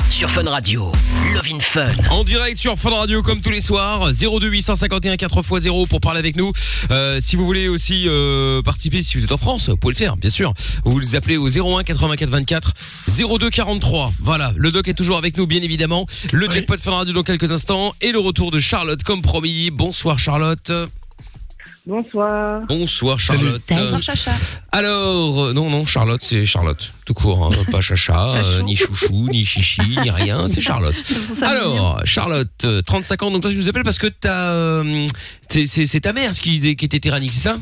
[0.09, 0.91] sur Fun Radio.
[1.33, 1.87] Love in Fun.
[2.11, 6.35] En direct sur Fun Radio comme tous les soirs 02 851 4x0 pour parler avec
[6.35, 6.51] nous.
[6.91, 9.97] Euh, si vous voulez aussi euh, participer si vous êtes en France vous pouvez le
[9.97, 10.53] faire bien sûr.
[10.83, 12.73] Vous les appelez au 01 84 24
[13.39, 16.05] 02 43 voilà le doc est toujours avec nous bien évidemment.
[16.31, 19.71] Le jackpot Fun Radio dans quelques instants et le retour de Charlotte comme promis.
[19.71, 20.71] Bonsoir Charlotte
[21.87, 22.63] Bonsoir.
[22.67, 24.31] bonsoir Charlotte Bonsoir, Chacha.
[24.71, 26.91] alors, euh, non, non, Charlotte, c'est Charlotte.
[27.05, 30.95] Tout court, hein, pas Chacha, euh, ni Chouchou, ni Chichi, ni rien, c'est Charlotte.
[31.43, 35.05] Alors, Charlotte, euh, 35 ans, donc toi tu nous appelles parce que t'as, euh,
[35.47, 37.57] c'est- c'est c'est ta mère qui, disait- qui était tyrannique, c'est ça?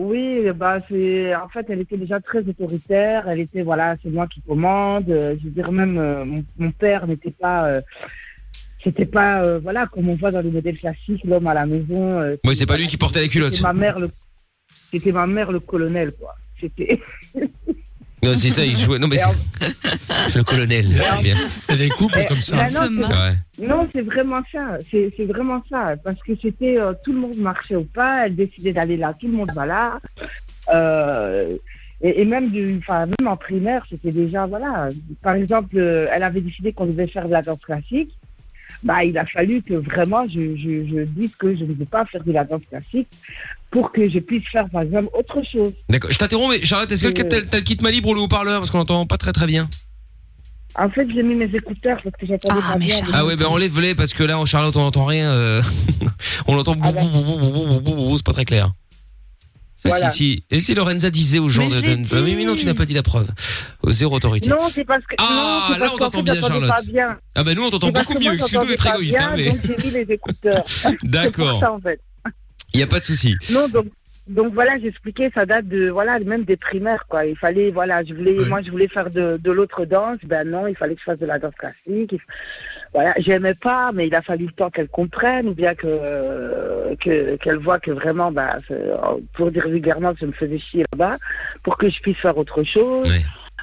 [0.00, 3.24] Oui, bah c'est en fait elle était déjà très autoritaire.
[3.28, 5.10] Elle était voilà, c'est moi qui commande.
[5.10, 7.80] Euh, Je veux dire même euh, mon, mon père n'était pas, euh,
[8.84, 12.18] c'était pas euh, voilà comme on voit dans les modèles classiques, l'homme à la maison.
[12.18, 13.54] euh, Ouais, c'est pas lui qui portait la culotte.
[13.54, 14.10] C'était ma mère le,
[14.90, 16.34] c'était ma mère le colonel quoi.
[16.60, 17.00] C'était.
[18.20, 18.98] Non, c'est ça, il jouait.
[18.98, 19.16] Non, mais
[20.28, 20.88] c'est le colonel.
[20.88, 20.96] Bien.
[21.22, 22.68] Il y a des couples comme ça.
[22.68, 23.34] Non, c'est- Ouais.
[23.68, 24.76] Non, c'est vraiment ça.
[24.90, 25.94] C'est c'est vraiment ça.
[26.02, 28.26] Parce que c'était euh, tout le monde marchait au pas.
[28.26, 29.12] Elle décidait d'aller là.
[29.20, 30.00] Tout le monde va là.
[30.74, 31.56] Euh,
[32.00, 34.88] et, et même, du, enfin, même en primaire, c'était déjà voilà.
[35.22, 38.17] Par exemple, euh, elle avait décidé qu'on devait faire de la danse classique.
[38.82, 42.04] Bah, il a fallu que vraiment je, je, je dise que je ne veux pas
[42.06, 43.08] faire de la danse classique
[43.70, 45.72] pour que je puisse faire par exemple autre chose.
[45.88, 47.24] D'accord, je t'interromps, mais Charlotte, est-ce que Euh.
[47.28, 49.46] t'as t'as le kit main libre ou le haut-parleur Parce qu'on entend pas très très
[49.46, 49.68] bien.
[50.76, 52.94] En fait, j'ai mis mes écouteurs parce que j'entendais pas bien.
[53.12, 55.28] Ah ouais, ben enlève-les parce que là, en Charlotte, on n'entend rien.
[55.32, 55.60] euh,
[56.46, 56.76] on l'entend.
[56.80, 58.70] Ah bou- bou- bou- bou- bou- bou- bou- bou- C'est pas très clair.
[59.80, 60.10] Ça, Voilà.
[60.10, 60.44] si, si.
[60.50, 62.20] Et si Lorenza disait aux gens Mais de.
[62.20, 63.28] Oui, mais non, tu n'as pas dit la preuve.
[63.86, 64.48] Zéro autorité.
[64.48, 65.14] Non, c'est parce que.
[65.18, 66.72] Ah, non, là, on t'entend bien, Charlotte.
[66.88, 67.16] bien.
[67.36, 68.34] Ah ben nous, on t'entend beaucoup mieux.
[68.34, 69.52] Excuse-nous d'être égoïste, hein, mais.
[71.04, 71.62] D'accord.
[71.62, 72.00] en fait.
[72.74, 73.36] Il y a pas de souci.
[73.52, 73.86] Non, donc,
[74.26, 77.24] donc voilà, j'expliquais, ça date de, voilà, même des primaires, quoi.
[77.24, 80.18] Il fallait, voilà, je voulais, moi, je voulais faire de, de l'autre danse.
[80.24, 82.20] Ben non, il fallait que je fasse de la danse classique.
[82.88, 86.94] Il- Voilà, j'aimais pas, mais il a fallu le temps qu'elle comprenne, ou bien que,
[87.00, 88.90] que, qu'elle voit que vraiment, bah, c'est-
[89.34, 91.16] pour dire vulgairement, je me faisais chier là-bas,
[91.62, 93.08] pour que je puisse faire autre chose.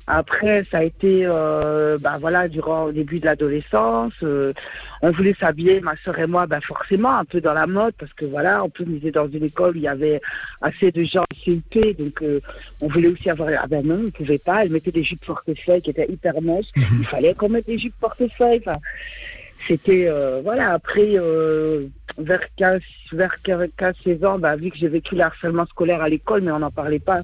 [0.07, 4.53] Après, ça a été, euh, bah voilà, durant au début de l'adolescence, euh,
[5.01, 8.13] on voulait s'habiller, ma sœur et moi, bah forcément un peu dans la mode, parce
[8.13, 10.21] que voilà, en plus on était dans une école où il y avait
[10.61, 12.39] assez de gens CUP, donc euh,
[12.81, 15.81] on voulait aussi avoir, ah ben non, on pouvait pas, elle mettait des jupes portefeuille
[15.81, 18.77] qui étaient hyper moches, il fallait qu'on mette des jupes portefeuille, enfin,
[19.67, 21.87] c'était, euh, voilà, après, euh,
[22.17, 23.69] vers 15, vers 15,
[24.03, 26.71] 16 ans, bah, vu que j'ai vécu le harcèlement scolaire à l'école, mais on n'en
[26.71, 27.21] parlait pas,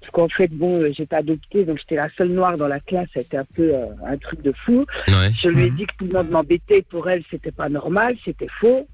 [0.00, 3.08] parce qu'en fait, bon, euh, j'étais adoptée, donc j'étais la seule noire dans la classe,
[3.14, 4.86] c'était un peu euh, un truc de fou.
[5.08, 5.30] Ouais.
[5.38, 8.48] Je lui ai dit que tout le monde m'embêtait, pour elle, c'était pas normal, c'était
[8.60, 8.86] faux.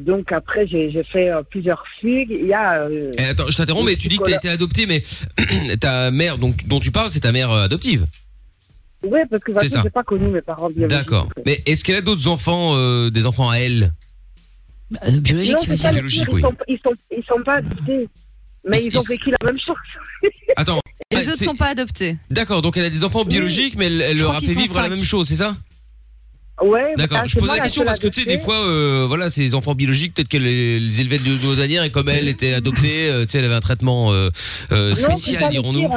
[0.00, 2.30] Donc après, j'ai fait plusieurs fugues.
[2.30, 2.88] Il y a.
[3.18, 5.02] Eh, attends, je t'interromps, mais tu dis que t'as été adoptée, mais
[5.80, 8.06] ta mère, donc dont tu parles, c'est ta mère adoptive.
[9.04, 9.82] Oui, parce que ça.
[9.82, 10.88] j'ai pas connu mes parents biologiques.
[10.98, 11.28] D'accord.
[11.46, 13.92] Mais est-ce qu'elle a d'autres enfants, euh, des enfants à elle?
[15.20, 15.92] Biologique, non, tu veux dire.
[16.30, 16.42] oui.
[16.68, 18.08] ils, sont, ils, sont, pas adoptés.
[18.68, 19.76] Mais Ils- ils ont ils- vécu la même chose.
[20.56, 20.80] Attends.
[21.10, 22.16] Les ah, autres c'est- sont pas adoptés.
[22.30, 24.80] D'accord, donc elle a des enfants biologiques, mais elle, elle Je leur a fait vivre
[24.80, 25.56] la même chose, c'est ça?
[26.60, 26.94] Ouais.
[26.96, 27.18] D'accord.
[27.18, 29.74] bah, Je moi la question parce que tu sais, des fois, euh, voilà, ces enfants
[29.74, 33.30] biologiques, peut-être qu'elle les, les élevait de manière et comme elle était adoptée, euh, tu
[33.30, 34.30] sais, elle avait un traitement euh,
[34.70, 35.88] euh, spécial, dirons-nous.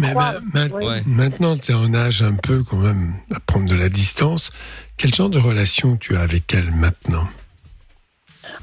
[0.00, 1.02] Mais ma- ma- Ouais.
[1.04, 4.50] maintenant, tu es en âge un peu quand même à prendre de la distance.
[4.96, 7.28] Quel genre de relation tu as avec elle maintenant?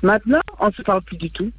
[0.02, 1.52] Maintenant, on se parle plus du tout.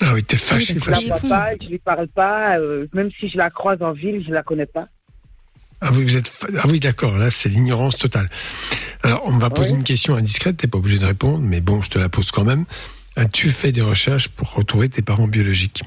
[0.00, 1.06] Ah oui, t'es fâché, Je la fâché.
[1.08, 2.58] vois pas, je lui parle pas.
[2.58, 4.88] euh, même si je la croise en ville, je la connais pas.
[5.86, 7.18] Ah oui, vous êtes ah oui, d'accord.
[7.18, 8.26] Là, c'est l'ignorance totale.
[9.02, 10.56] Alors, on va poser une question indiscrète.
[10.56, 12.64] T'es pas obligé de répondre, mais bon, je te la pose quand même.
[13.16, 15.84] As-tu fait des recherches pour retrouver tes parents biologiques?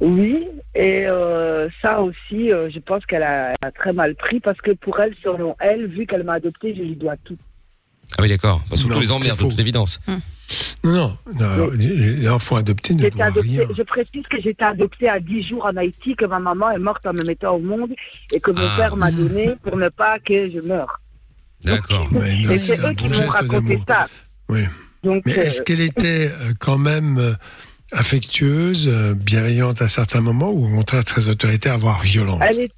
[0.00, 4.58] Oui, et euh, ça aussi, euh, je pense qu'elle a, a très mal pris parce
[4.58, 7.36] que pour elle, selon elle, vu qu'elle m'a adoptée, je lui dois tout.
[8.18, 8.62] Ah oui, d'accord.
[8.70, 10.00] Bah, surtout Non, les emmerdes, c'est de toute évidence.
[10.84, 13.68] Non, non alors, les enfants adoptés ne doivent adoptée, rien.
[13.76, 17.04] je précise que j'étais adoptée à 10 jours en Haïti, que ma maman est morte
[17.04, 17.90] en me mettant au monde
[18.32, 18.74] et que mon Ah.
[18.76, 21.00] père m'a donné pour ne pas que je meure.
[21.64, 22.06] D'accord.
[22.12, 24.06] Mais non, et c'est eux qui bon m'ont geste raconté ça.
[24.48, 24.60] Oui.
[25.02, 27.32] Donc, Mais euh, est-ce qu'elle était euh, quand même euh,
[27.92, 32.40] affectueuse, euh, bienveillante à certains moments, ou au contraire très autoritaire, voire violente?
[32.48, 32.72] Elle, est,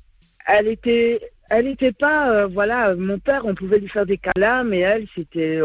[0.46, 1.20] elle était,
[1.50, 5.06] elle était pas, euh, voilà, mon père, on pouvait lui faire des câlins, mais elle,
[5.14, 5.60] c'était,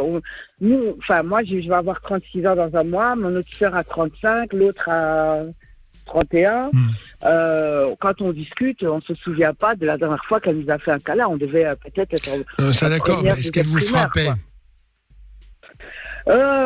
[0.62, 3.84] nous, enfin, moi, je, vais avoir 36 ans dans un mois, mon autre soeur a
[3.84, 5.42] 35, l'autre a
[6.06, 6.70] 31.
[6.72, 6.90] Hmm.
[7.26, 10.78] Euh, quand on discute, on se souvient pas de la dernière fois qu'elle nous a
[10.78, 11.28] fait un câlin.
[11.28, 12.74] On devait euh, peut-être être.
[12.74, 14.30] ça d'accord, mais est-ce qu'elle vous frappait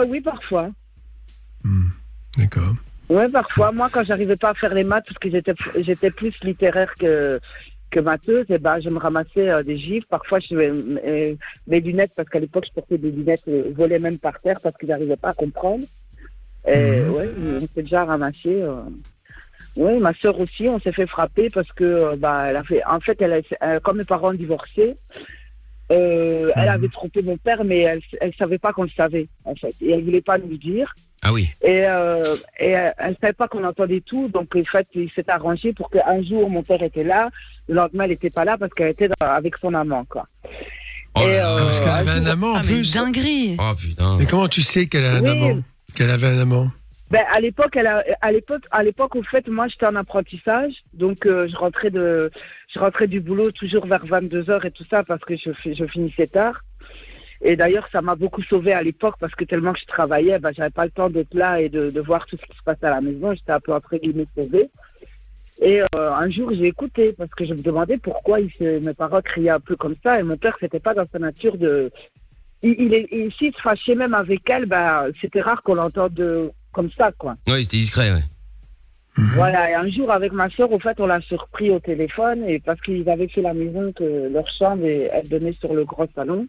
[0.08, 0.70] oui, parfois.
[2.38, 2.76] D'accord.
[3.10, 3.72] Ouais, parfois.
[3.72, 7.40] Moi, quand j'arrivais pas à faire les maths, parce que j'étais, j'étais plus littéraire que,
[7.90, 10.08] que matheuse, et ben, je me ramassais euh, des gifs.
[10.08, 11.36] Parfois, je euh,
[11.68, 14.76] mes lunettes, parce qu'à l'époque, je portais des lunettes, euh, volaient même par terre parce
[14.76, 15.86] que j'arrivais pas à comprendre.
[16.68, 18.62] Et ouais, on s'est déjà ramassé.
[18.62, 18.82] euh.
[19.78, 22.84] Oui, ma sœur aussi, on s'est fait frapper parce que, euh, bah, elle a fait,
[22.86, 24.96] en fait, elle a, euh, comme mes parents ont divorcé,
[25.92, 29.56] euh, elle avait trompé mon père, mais elle, elle savait pas qu'on le savait, en
[29.56, 29.76] fait.
[29.82, 30.94] Et elle voulait pas nous le dire.
[31.28, 31.50] Ah oui.
[31.62, 35.30] Et, euh, et euh, elle savait pas qu'on entendait tout, donc en fait, il s'est
[35.30, 37.30] arrangé pour qu'un jour mon père était là,
[37.68, 40.26] le lendemain elle était pas là parce qu'elle était dans- avec son amant, quoi.
[41.16, 42.94] Oh Et, Ah, euh, parce qu'elle avait un amant en Ah, mais plus.
[42.94, 43.58] dinguerie.
[43.60, 44.16] Oh putain.
[44.18, 45.30] Mais comment tu sais qu'elle a un Oui.
[45.30, 45.60] amant?
[45.96, 46.72] Qu'elle avait un amant?
[47.12, 50.74] Ben, à l'époque, elle a, à l'époque, à l'époque, au fait, moi, j'étais en apprentissage,
[50.94, 52.30] donc euh, je rentrais de,
[52.74, 56.28] je rentrais du boulot toujours vers 22 heures et tout ça parce que je finissais
[56.28, 56.62] tard.
[57.42, 60.52] Et d'ailleurs, ça m'a beaucoup sauvé à l'époque parce que tellement que je travaillais, ben,
[60.56, 62.86] j'avais pas le temps d'être là et de, de voir tout ce qui se passait
[62.88, 63.34] à la maison.
[63.34, 64.70] J'étais un peu entre guillemets sauvée.
[65.62, 69.22] Et euh, un jour, j'ai écouté parce que je me demandais pourquoi se- mes parents
[69.22, 70.20] criaient un peu comme ça.
[70.20, 71.92] Et mon père, c'était pas dans sa nature de.
[72.64, 76.52] Il, il est, il- s'il se fâchait même avec elle, ben, c'était rare qu'on l'entende
[76.72, 77.36] comme ça, quoi.
[77.48, 78.24] Oui, c'était discret, ouais.
[79.34, 82.60] Voilà, et un jour avec ma soeur, au fait, on l'a surpris au téléphone et
[82.60, 86.06] parce qu'ils avaient fait la maison que leur chambre et- elle donnait sur le gros
[86.14, 86.46] salon.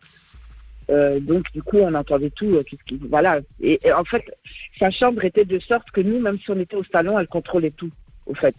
[0.90, 2.54] Euh, donc du coup, on entendait tout.
[2.54, 2.62] euh,
[3.08, 3.40] voilà.
[3.60, 4.24] Et, et en fait,
[4.78, 7.72] sa chambre était de sorte que nous, même si on était au salon, elle contrôlait
[7.72, 7.90] tout,
[8.26, 8.54] au fait.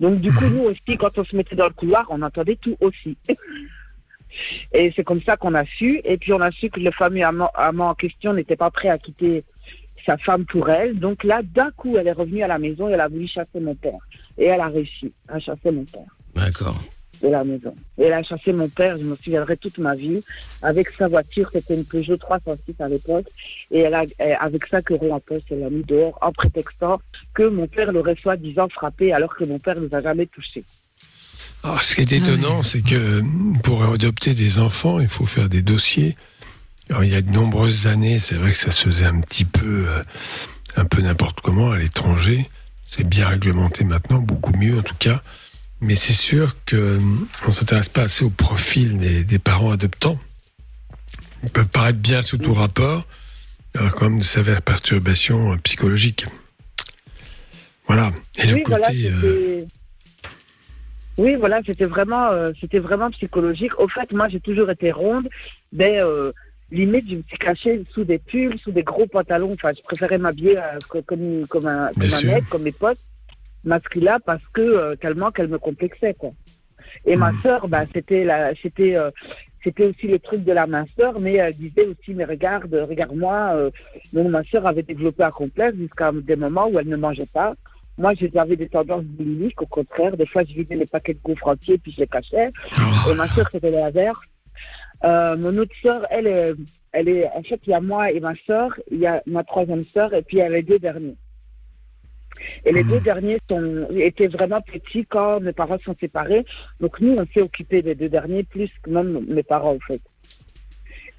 [0.00, 2.76] Donc du coup, nous aussi, quand on se mettait dans le couloir, on entendait tout
[2.80, 3.16] aussi.
[4.72, 6.00] Et c'est comme ça qu'on a su.
[6.04, 8.88] Et puis on a su que le fameux amant, amant en question n'était pas prêt
[8.88, 9.42] à quitter
[10.04, 10.98] sa femme pour elle.
[10.98, 13.60] Donc là, d'un coup, elle est revenue à la maison et elle a voulu chasser
[13.60, 13.98] mon père.
[14.36, 16.80] Et elle a réussi à chasser mon père D'accord.
[17.22, 17.74] De la maison.
[17.98, 20.20] Et elle a chassé mon père, je me souviendrai toute ma vie,
[20.62, 23.26] avec sa voiture, c'était une Peugeot 306 à l'époque,
[23.70, 24.04] et elle a,
[24.40, 27.00] avec ça que en poste, elle l'a mis dehors en prétextant
[27.34, 30.64] que mon père l'aurait soi-disant frappé alors que mon père ne nous a jamais touchés.
[31.62, 33.22] Alors, ce qui est étonnant, c'est que
[33.62, 36.16] pour adopter des enfants, il faut faire des dossiers.
[36.88, 39.44] Alors, il y a de nombreuses années, c'est vrai que ça se faisait un petit
[39.44, 40.02] peu, euh,
[40.76, 42.46] un peu n'importe comment à l'étranger.
[42.84, 45.20] C'est bien réglementé maintenant, beaucoup mieux en tout cas.
[45.80, 47.00] Mais c'est sûr que euh,
[47.46, 50.18] on s'intéresse pas assez au profil des, des parents adoptants.
[51.44, 53.06] Ils peuvent paraître bien sous tout rapport,
[53.76, 56.26] alors quand même de sévères perturbations euh, psychologiques.
[57.86, 58.10] Voilà.
[58.36, 59.64] Et le oui, côté, voilà, euh.
[61.16, 63.78] Oui, voilà, c'était vraiment, euh, c'était vraiment psychologique.
[63.78, 65.28] Au fait, moi, j'ai toujours été ronde,
[65.72, 66.32] mais euh,
[66.72, 69.52] limite, je me suis cachée sous des pulls, sous des gros pantalons.
[69.54, 72.98] Enfin, je préférais m'habiller co- comme, comme un, comme un mec, comme mes potes
[73.64, 76.30] masculins, parce que euh, tellement qu'elle me complexait, quoi.
[77.04, 77.40] Et ma Hmm.
[77.42, 79.10] sœur, bah, c'était la, c'était, euh,
[79.62, 83.52] c'était aussi le truc de la minceur, mais elle disait aussi, mais regarde, regarde-moi.
[83.56, 83.70] euh,
[84.12, 87.54] donc ma sœur avait développé un complexe jusqu'à des moments où elle ne mangeait pas.
[87.98, 90.16] Moi, j'avais des tendances boulimiques, au contraire.
[90.16, 92.50] Des fois, je vidais les paquets de gaufres entiers, puis je les cachais.
[92.80, 93.10] Oh.
[93.10, 94.20] Et ma sœur, c'était l'inverse.
[95.04, 96.54] Euh, mon autre sœur, elle, est-
[96.92, 99.42] elle est, en fait, il y a moi et ma sœur, il y a ma
[99.44, 101.16] troisième sœur, et puis il y a les deux derniers.
[102.64, 106.44] Et les deux derniers sont, étaient vraiment petits quand mes parents sont séparés.
[106.80, 110.00] Donc nous, on s'est occupé des deux derniers plus que même mes parents, en fait.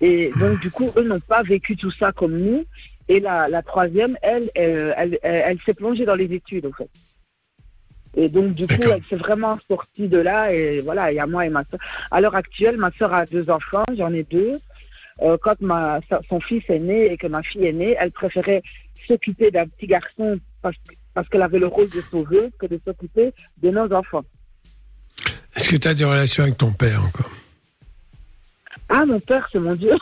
[0.01, 2.65] Et donc, du coup, eux n'ont pas vécu tout ça comme nous.
[3.07, 6.89] Et la, la troisième, elle, elle, elle, s'est plongée dans les études, en fait.
[8.15, 10.53] Et donc, du coup, elle s'est vraiment sortie de là.
[10.53, 11.80] Et voilà, il y a moi et ma soeur.
[12.11, 14.59] À l'heure actuelle, ma soeur a deux enfants, j'en ai deux.
[15.22, 15.99] Euh, quand ma,
[16.30, 18.61] son fils est né et que ma fille est née, elle préférait
[19.05, 20.76] s'occuper d'un petit garçon parce,
[21.14, 24.24] parce qu'elle avait le rôle de sauveuse que de s'occuper de nos enfants.
[25.55, 27.32] est-ce que tu as des relations avec ton père encore?
[28.89, 29.93] Ah, mon père, c'est mon Dieu.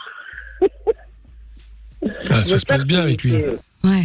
[2.30, 3.34] Ah, Ça Mon se passe bien avec lui.
[3.84, 4.04] Ouais.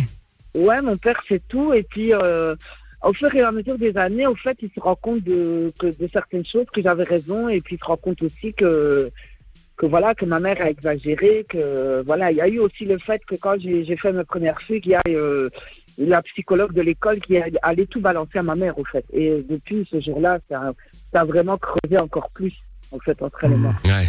[0.56, 1.74] Ouais, mon père, c'est tout.
[1.74, 2.56] Et puis, euh,
[3.04, 5.88] au fur et à mesure des années, au fait, il se rend compte de, que,
[5.88, 7.50] de certaines choses, que j'avais raison.
[7.50, 9.12] Et puis, il se rend compte aussi que,
[9.78, 11.46] que voilà, que ma mère a exagéré.
[11.48, 14.24] Que voilà, il y a eu aussi le fait que quand j'ai j'ai fait mes
[14.24, 15.50] premières fugues, il y a euh,
[15.98, 19.06] la psychologue de l'école qui allée tout balancer à ma mère, au fait.
[19.14, 20.74] Et depuis ce jour-là, ça, a-
[21.12, 22.54] ça a vraiment creusé encore plus,
[22.92, 23.74] en fait, entre elle et moi.
[23.86, 24.08] Ouais.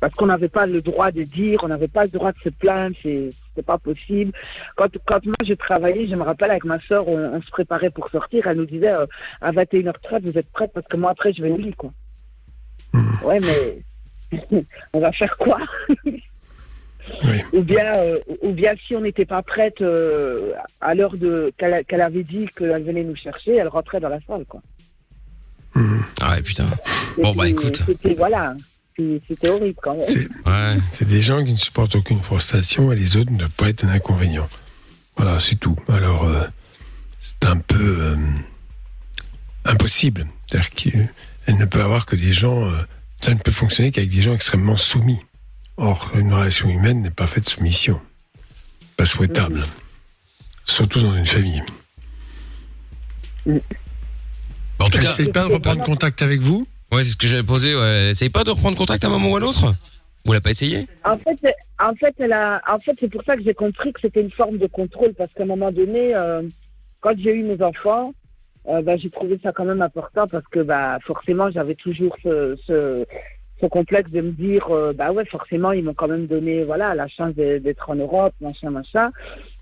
[0.00, 2.48] Parce qu'on n'avait pas le droit de dire, on n'avait pas le droit de se
[2.48, 4.32] plaindre, c'était pas possible.
[4.74, 7.90] Quand, quand moi je travaillais, je me rappelle avec ma soeur, on, on se préparait
[7.90, 9.06] pour sortir, elle nous disait euh,
[9.40, 11.92] à 21h30, vous êtes prête parce que moi après je vais au lit, quoi.
[13.24, 13.84] Ouais, mais
[14.92, 15.58] on va faire quoi?
[17.24, 17.42] Oui.
[17.52, 22.00] ou, bien, euh, ou bien si on n'était pas prête euh, à l'heure de qu'elle
[22.00, 24.60] avait dit qu'elle venait nous chercher, elle rentrait dans la salle, quoi.
[26.20, 26.66] Ah ouais, putain.
[27.18, 27.82] Bon, bah écoute.
[27.86, 28.54] C'était, voilà.
[28.96, 30.80] c'était horrible quand même.
[30.88, 33.84] C'est des gens qui ne supportent aucune frustration et les autres ne doivent pas être
[33.84, 34.48] un inconvénient.
[35.16, 35.76] Voilà, c'est tout.
[35.88, 36.42] Alors, euh,
[37.18, 38.16] c'est un peu euh,
[39.64, 40.24] impossible.
[40.46, 42.64] C'est-à-dire qu'elle ne peut avoir que des gens.
[42.66, 42.82] euh,
[43.20, 45.20] ça ne peut fonctionner qu'avec des gens extrêmement soumis.
[45.82, 48.00] Or, une relation humaine n'est pas faite de soumission.
[48.96, 49.64] Pas souhaitable.
[50.64, 51.60] Surtout dans une famille.
[54.78, 57.74] En tout cas, pas de reprendre contact avec vous Ouais, c'est ce que j'avais posé.
[57.74, 58.10] Ouais.
[58.10, 59.74] Essaye pas de reprendre contact à un moment ou à l'autre
[60.24, 63.36] Vous l'avez pas essayé En fait, en fait, elle a, en fait, c'est pour ça
[63.36, 66.42] que j'ai compris que c'était une forme de contrôle, parce qu'à un moment donné, euh,
[67.00, 68.14] quand j'ai eu mes enfants,
[68.68, 72.56] euh, bah, j'ai trouvé ça quand même important parce que, bah, forcément, j'avais toujours ce,
[72.64, 73.04] ce,
[73.68, 77.06] complexe de me dire, euh, bah ouais, forcément, ils m'ont quand même donné, voilà, la
[77.08, 79.10] chance d'être en Europe, machin, machin.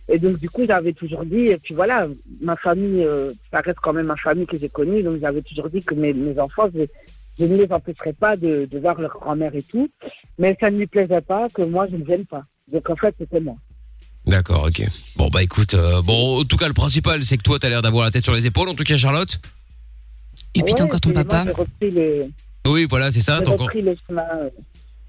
[0.08, 2.08] Et donc, du coup, j'avais toujours dit, et puis voilà,
[2.40, 5.70] ma famille, euh, ça reste quand même ma famille que j'ai connue, donc j'avais toujours
[5.70, 6.82] dit que mes, mes enfants, je,
[7.38, 9.88] je ne les empêcherais pas de, de voir leur grand-mère et tout,
[10.38, 12.42] mais ça ne lui plaisait pas que moi, je ne vienne pas.
[12.72, 13.56] Donc, en fait, c'était moi.
[14.26, 14.86] D'accord, ok.
[15.16, 17.82] Bon, bah écoute, euh, bon, en tout cas, le principal, c'est que toi, t'as l'air
[17.82, 19.40] d'avoir la tête sur les épaules, en tout cas, Charlotte?
[20.54, 21.44] Et puis t'as encore ton moi,
[22.66, 23.38] Oui, voilà, c'est ça.
[23.44, 24.22] j'ai repris le chemin.
[24.36, 24.50] euh,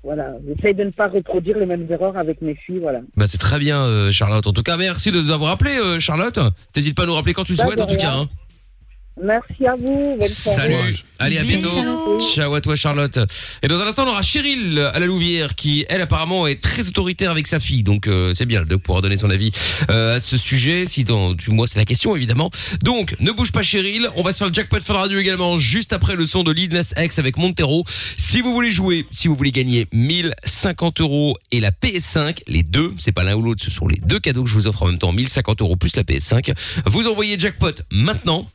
[0.04, 3.02] voilà, j'essaye de ne pas reproduire les mêmes erreurs avec mes filles, voilà.
[3.18, 4.47] Bah c'est très bien, euh, Charlotte.
[4.47, 6.39] En tout cas, merci de nous avoir appelé, euh, Charlotte.
[6.74, 8.14] T'hésites pas à nous rappeler quand tu le souhaites, en tout cas.
[8.16, 8.30] hein.
[9.22, 10.18] Merci à vous.
[10.20, 10.74] Bonne soirée.
[10.74, 11.03] Salut.
[11.20, 11.70] Allez, à bientôt.
[12.34, 13.20] Ciao à toi, Charlotte.
[13.62, 16.88] Et dans un instant, on aura Cheryl à la Louvière qui, elle, apparemment, est très
[16.88, 17.84] autoritaire avec sa fille.
[17.84, 19.51] Donc, euh, c'est bien de pouvoir donner son avis
[19.89, 20.86] euh, à ce sujet.
[20.86, 22.49] Si dans, du moi, c'est la question, évidemment.
[22.84, 24.09] Donc, ne bouge pas, Cheryl.
[24.16, 26.72] On va se faire le jackpot Fun Radio également, juste après le son de Lil
[26.72, 27.84] Nas X avec Montero.
[28.18, 32.93] Si vous voulez jouer, si vous voulez gagner 1050 euros et la PS5, les deux,
[32.97, 34.88] c'est pas l'un ou l'autre, ce sont les deux cadeaux que je vous offre en
[34.88, 36.53] même temps, 1050 euros plus la PS5.
[36.86, 38.47] Vous envoyez jackpot maintenant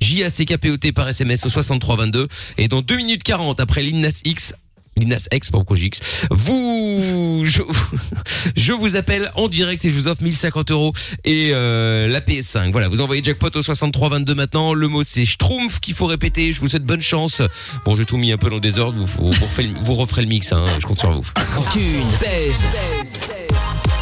[0.00, 2.28] J-A-C-K-P-O-T par SMS au 6322.
[2.58, 4.54] Et dans 2 minutes 40, après l'Innas X,
[4.96, 7.62] l'Innas X, pourquoi X, vous, je,
[8.56, 10.92] je vous appelle en direct et je vous offre 1050 euros
[11.24, 12.72] et euh, la PS5.
[12.72, 14.74] Voilà, vous envoyez jackpot au 6322 maintenant.
[14.74, 16.52] Le mot c'est Schtroumpf qu'il faut répéter.
[16.52, 17.42] Je vous souhaite bonne chance.
[17.84, 18.98] Bon, j'ai tout mis un peu dans le désordre.
[18.98, 20.52] Vous, vous, referez le mix.
[20.52, 21.26] Hein, je compte sur vous.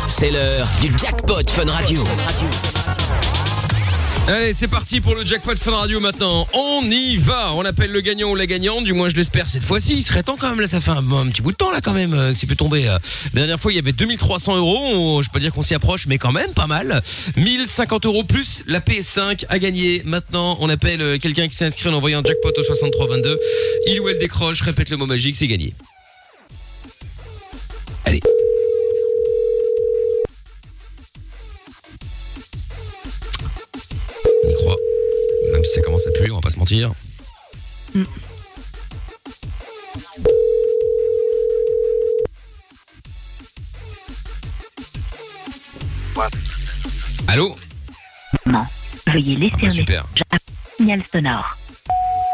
[0.09, 2.03] C'est l'heure du jackpot Fun Radio.
[4.29, 6.47] Allez, c'est parti pour le jackpot Fun Radio maintenant.
[6.53, 7.55] On y va.
[7.55, 8.85] On appelle le gagnant ou la gagnante.
[8.85, 9.95] Du moins, je l'espère cette fois-ci.
[9.95, 10.61] Il serait temps quand même.
[10.61, 12.47] Là, ça fait un, un petit bout de temps là quand même euh, que c'est
[12.47, 12.87] pu tomber.
[12.89, 12.99] euh.
[13.33, 14.79] La dernière fois, il y avait 2300 euros.
[14.83, 17.03] On- Je peux pas dire qu'on s'y approche, mais quand même pas mal.
[17.37, 20.03] 1050 euros plus la PS5 à gagner.
[20.05, 23.39] Maintenant, on appelle euh, quelqu'un qui s'est inscrit en envoyant jackpot au 6322.
[23.87, 24.61] Il ou elle décroche.
[24.61, 25.73] Répète le mot magique, c'est gagné.
[28.05, 28.21] Allez.
[35.59, 36.93] Même si ça commence à puer, on va pas se mentir.
[47.27, 47.57] Allô?
[48.47, 48.65] Non.
[49.09, 50.07] Veuillez laisser Ah bah, un super.
[50.15, 50.41] message
[50.77, 51.57] signal sonore.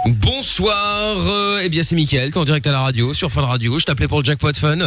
[0.07, 3.79] Bonsoir, euh, eh bien c'est Mickaël, t'es en direct à la radio, sur Fun Radio,
[3.79, 4.79] je t'appelais pour le jackpot fun,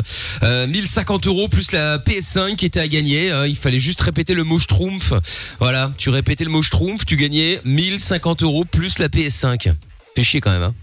[0.43, 3.47] euh, 1050 euros plus la PS5 qui était à gagner, hein.
[3.47, 5.13] il fallait juste répéter le mot schtroumpf,
[5.59, 9.73] voilà, tu répétais le mot schtroumpf, tu gagnais 1050 euros plus la PS5,
[10.15, 10.75] fait chier quand même, hein.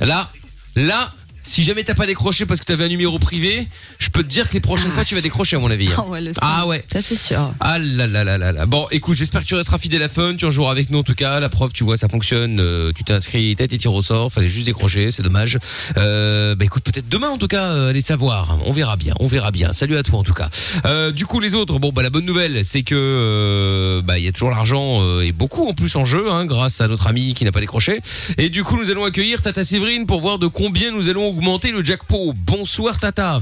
[0.00, 0.30] Là,
[0.76, 1.10] là,
[1.42, 3.68] si jamais t'as pas décroché parce que t'avais un numéro privé,
[3.98, 5.88] je peux te dire que les prochaines fois tu vas décrocher à mon avis.
[5.88, 5.94] hein.
[5.98, 6.32] Ah ouais, le.
[6.40, 6.84] Ah ouais.
[6.92, 7.52] Ça c'est sûr.
[7.60, 8.66] Ah là là là là là.
[8.66, 10.34] Bon, écoute, j'espère que tu resteras fidèle à Fun.
[10.36, 11.40] Tu en joueras avec nous en tout cas.
[11.40, 12.60] La preuve, tu vois, ça fonctionne.
[12.60, 14.32] Euh, tu t'es inscrit, t'as été tiré au sort.
[14.32, 15.58] Fallait juste décrocher, c'est dommage.
[15.96, 18.58] Euh, bah écoute, peut-être demain en tout cas, euh, allez savoir.
[18.64, 19.72] On verra bien, on verra bien.
[19.72, 20.48] Salut à toi en tout cas.
[20.84, 24.24] Euh, du coup, les autres, bon bah la bonne nouvelle, c'est que euh, bah il
[24.24, 27.06] y a toujours l'argent euh, et beaucoup en plus en jeu, hein, grâce à notre
[27.06, 28.00] ami qui n'a pas décroché.
[28.36, 31.70] Et du coup, nous allons accueillir Tata Séverine pour voir de combien nous allons augmenter
[31.72, 32.32] le jackpot.
[32.36, 33.40] Bonsoir Tata.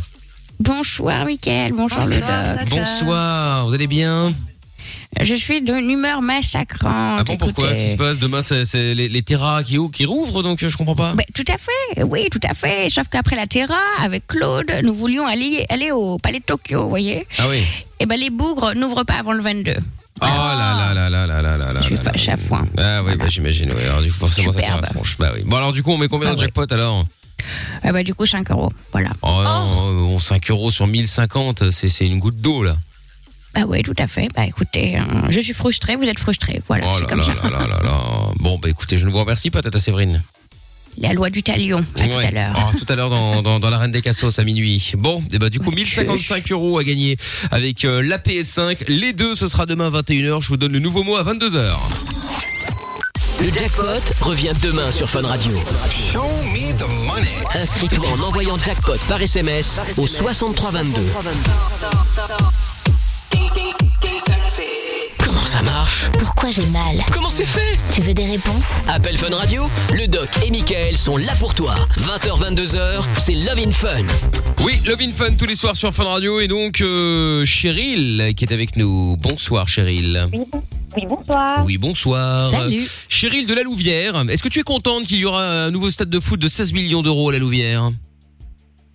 [0.59, 1.73] Bonsoir, Mickaël.
[1.73, 2.69] Bonjour, le doc.
[2.71, 3.67] Bonsoir.
[3.67, 4.33] Vous allez bien?
[5.21, 7.21] Je suis d'une humeur massacrante.
[7.21, 7.69] Ah bon, pourquoi?
[7.73, 8.19] Qu'est-ce qui se passe?
[8.19, 8.65] Demain, c'est
[8.95, 11.15] les, les terras qui, qui rouvrent, donc je comprends pas.
[11.35, 12.89] Tout à fait, oui, tout à fait.
[12.91, 16.89] Sauf qu'après la Terra, avec Claude, nous voulions aller, aller au palais de Tokyo, vous
[16.91, 17.65] voyez Ah oui.
[18.01, 19.75] Et ben les bougres n'ouvrent pas avant le 22.
[20.21, 21.81] Oh là là là là là là là là.
[21.81, 22.67] Je suis fâchée à foin.
[22.79, 23.85] Ah oui, bah j'imagine, oui.
[23.85, 24.85] Alors du coup, forcément, ça tire Superbe.
[24.87, 25.17] la tronche.
[25.19, 25.43] Bah oui.
[25.47, 26.45] Bon, alors du coup, on met combien Ah de ouais.
[26.47, 27.05] jackpot alors?
[27.85, 28.73] Eh ben, du coup, 5 euros.
[28.93, 29.11] Voilà.
[29.23, 32.77] Oh non, bon, 5 euros sur 1050, c'est c'est une goutte d'eau là.
[33.55, 34.29] Bah oui, tout à fait.
[34.35, 36.61] Bah écoutez, euh, je suis frustrée, vous êtes frustrée.
[36.69, 37.35] Voilà, Oh c'est là comme là ça.
[37.35, 38.01] là là là là.
[38.37, 40.23] Bon, bah écoutez, je ne vous remercie pas, Tata Séverine.
[40.99, 41.85] La loi du talion.
[42.01, 42.25] À tout Ouais.
[42.27, 42.55] à l'heure.
[42.75, 44.93] Oh, tout à l'heure dans, dans, dans la Reine des Cassos à minuit.
[44.97, 47.17] Bon, et bah du coup 1055 euros à gagner
[47.51, 48.85] avec euh, la PS5.
[48.89, 50.41] Les deux, ce sera demain 21h.
[50.43, 51.75] Je vous donne le nouveau mot à 22h.
[53.47, 55.53] Le jackpot revient demain sur Fun Radio.
[57.55, 61.01] Inscris-toi en envoyant jackpot par SMS au 6322.
[65.47, 69.33] Comment ça marche Pourquoi j'ai mal Comment c'est fait Tu veux des réponses Appel Fun
[69.33, 71.77] Radio, le doc et Michael sont là pour toi.
[71.99, 74.05] 20h 22h, c'est Love in Fun.
[74.65, 78.45] Oui, Love in Fun tous les soirs sur Fun Radio et donc euh, Cheryl qui
[78.45, 79.17] est avec nous.
[79.19, 80.27] Bonsoir Cheryl.
[80.33, 81.65] Oui, bonsoir.
[81.65, 82.51] Oui, bonsoir.
[82.51, 82.83] Salut.
[83.09, 84.25] Cheryl de la Louvière.
[84.29, 86.73] Est-ce que tu es contente qu'il y aura un nouveau stade de foot de 16
[86.73, 87.93] millions d'euros à la Louvière?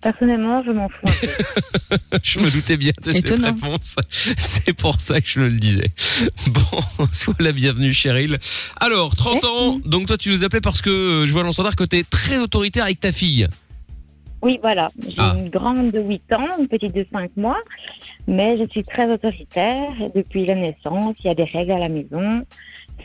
[0.02, 0.96] Personnellement, je m'en fous.
[1.06, 1.96] un peu.
[2.22, 3.96] Je me doutais bien de cette réponse.
[4.10, 5.90] C'est pour ça que je le disais.
[6.48, 8.38] Bon, sois la bienvenue, Cheryl.
[8.80, 11.76] Alors, 30 ans, donc toi tu nous appelais parce que euh, je vois dans standard
[11.76, 13.46] que tu es très autoritaire avec ta fille.
[14.42, 14.90] Oui, voilà.
[15.06, 15.36] J'ai Ah.
[15.38, 17.58] une grande de 8 ans, une petite de 5 mois,
[18.26, 19.90] mais je suis très autoritaire.
[20.16, 22.44] Depuis la naissance, il y a des règles à la maison.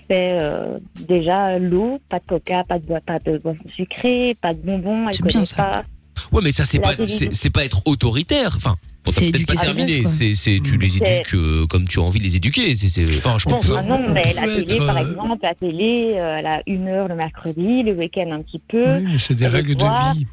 [0.10, 0.78] C'est euh,
[1.08, 5.08] déjà l'eau, pas de coca, pas de, boi- pas de boisson sucrée, pas de bonbons,
[5.10, 5.84] elle connaît pas.
[6.32, 8.53] Ouais, mais ça c'est La pas c'est pas être autoritaire.
[8.55, 8.76] Enfin,
[9.07, 10.03] C'est peut-être pas terminé.
[10.05, 12.76] C'est c'est tu les éduques euh, comme tu as envie de les éduquer.
[12.76, 13.72] C'est c'est enfin je pense.
[13.72, 13.84] Ah hein.
[13.84, 17.07] non, mais la télé, être, par euh, exemple, la télé, euh, elle a une heure
[17.07, 18.95] le mercredi, le week-end un petit peu.
[18.97, 20.26] Oui, mais c'est des Le règles de vie.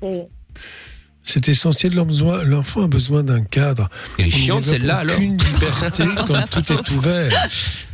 [1.23, 1.95] c'est- essentiel.
[1.95, 3.89] L'enfant a besoin d'un cadre.
[4.19, 5.17] Elle est On chiante, celle-là, alors.
[5.17, 7.49] Aucune liberté quand tout est ouvert.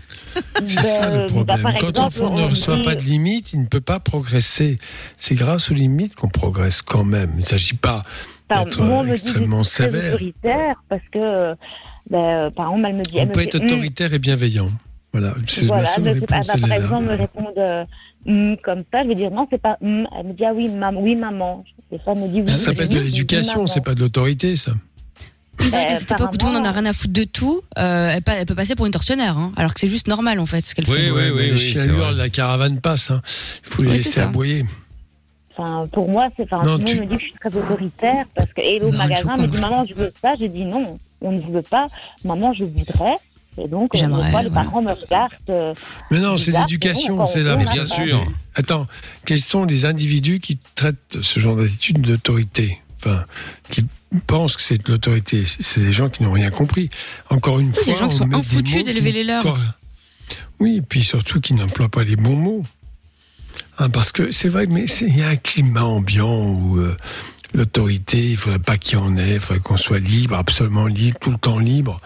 [0.66, 1.62] C'est ça le bah, problème.
[1.62, 4.76] par Quand l'enfant ne reçoit dit- pas de limites, il ne peut pas progresser.
[5.16, 7.31] C'est grâce aux limites qu'on progresse quand même.
[7.37, 8.03] Il ne s'agit pas
[8.49, 10.14] d'être extrêmement sévère.
[10.14, 11.55] autoritaire parce que,
[12.11, 13.18] ben, par exemple, elle me dit.
[13.18, 14.70] elle On me peut dit, être Hum, autoritaire et bienveillant.
[15.12, 17.85] Voilà, Voilà, mais c'est pas- bah, par exemple, me répondre euh,
[18.26, 19.76] Hum comme ça, je vais dire non, c'est pas.
[19.81, 21.64] Elle me dit ah oui, maman, oui, maman.
[22.05, 22.51] Fois, elle me dit oui.
[22.51, 24.72] Ça s'appelle de l'éducation, c'est pas de l'autorité, ça.
[25.61, 27.25] C'est vrai qu'à cette époque où tout le monde en a rien à foutre de
[27.25, 30.09] tout, euh, elle, pa- elle peut passer pour une tortionnaire, hein, alors que c'est juste
[30.09, 31.11] normal en fait ce qu'elle fait.
[31.11, 33.11] Mais les chiens hurlent, la caravane passe.
[33.11, 33.21] hein.
[33.67, 34.25] Il faut les Oui, c'est laisser ça.
[34.25, 34.65] aboyer.
[35.57, 36.45] Enfin, pour moi, c'est.
[36.45, 38.61] Enfin, Non, tout le tu- monde me dit que je suis très autoritaire parce que.
[38.63, 40.33] Et au Non, magasin, me dit maman, je veux ça.
[40.39, 41.89] J'ai dit non, on ne veut pas.
[42.25, 43.17] Maman, je voudrais.
[43.59, 44.65] Et donc, J'aimerais, fois, les voilà.
[44.65, 45.33] parents me regardent.
[45.51, 45.75] euh,
[46.11, 48.25] Mais non, c'est bizarre, l'éducation, c'est on Mais veut, bien sûr.
[48.55, 48.87] Attends,
[49.27, 52.79] quels sont les individus qui traitent ce genre d'attitude d'autorité?
[53.01, 53.25] Enfin,
[53.71, 53.85] qui
[54.27, 56.89] pensent que c'est de l'autorité C'est des gens qui n'ont rien compris.
[57.29, 59.45] Encore une C'est fois, des gens qui on sont infoutus d'élever les leurs.
[60.59, 62.65] Oui, et puis surtout qui n'emploient pas les bons mots.
[63.79, 66.97] Hein, parce que c'est vrai, mais il y a un climat ambiant où euh,
[67.55, 71.19] l'autorité, il faudrait pas qu'il y en ait, il faudrait qu'on soit libre, absolument libre,
[71.21, 71.99] tout le temps libre.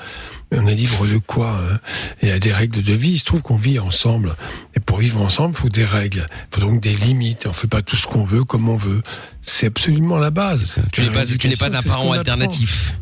[0.53, 1.79] Mais on est libre de quoi hein
[2.23, 3.13] Il y a des règles de vie.
[3.13, 4.35] Il se trouve qu'on vit ensemble.
[4.77, 6.27] Et pour vivre ensemble, il faut des règles.
[6.53, 7.47] Il faut donc des limites.
[7.49, 9.03] On fait pas tout ce qu'on veut, comme on veut.
[9.43, 10.77] C'est absolument la base.
[10.93, 12.13] Tu n'es pas tu n'es pas un parent apprend.
[12.13, 12.95] alternatif.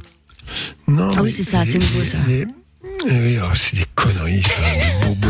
[0.88, 1.10] Non.
[1.16, 2.18] Ah oui, c'est ça, c'est nouveau, ça.
[2.28, 2.46] les-
[3.04, 5.28] oui, alors, c'est des conneries, ça, de bobos,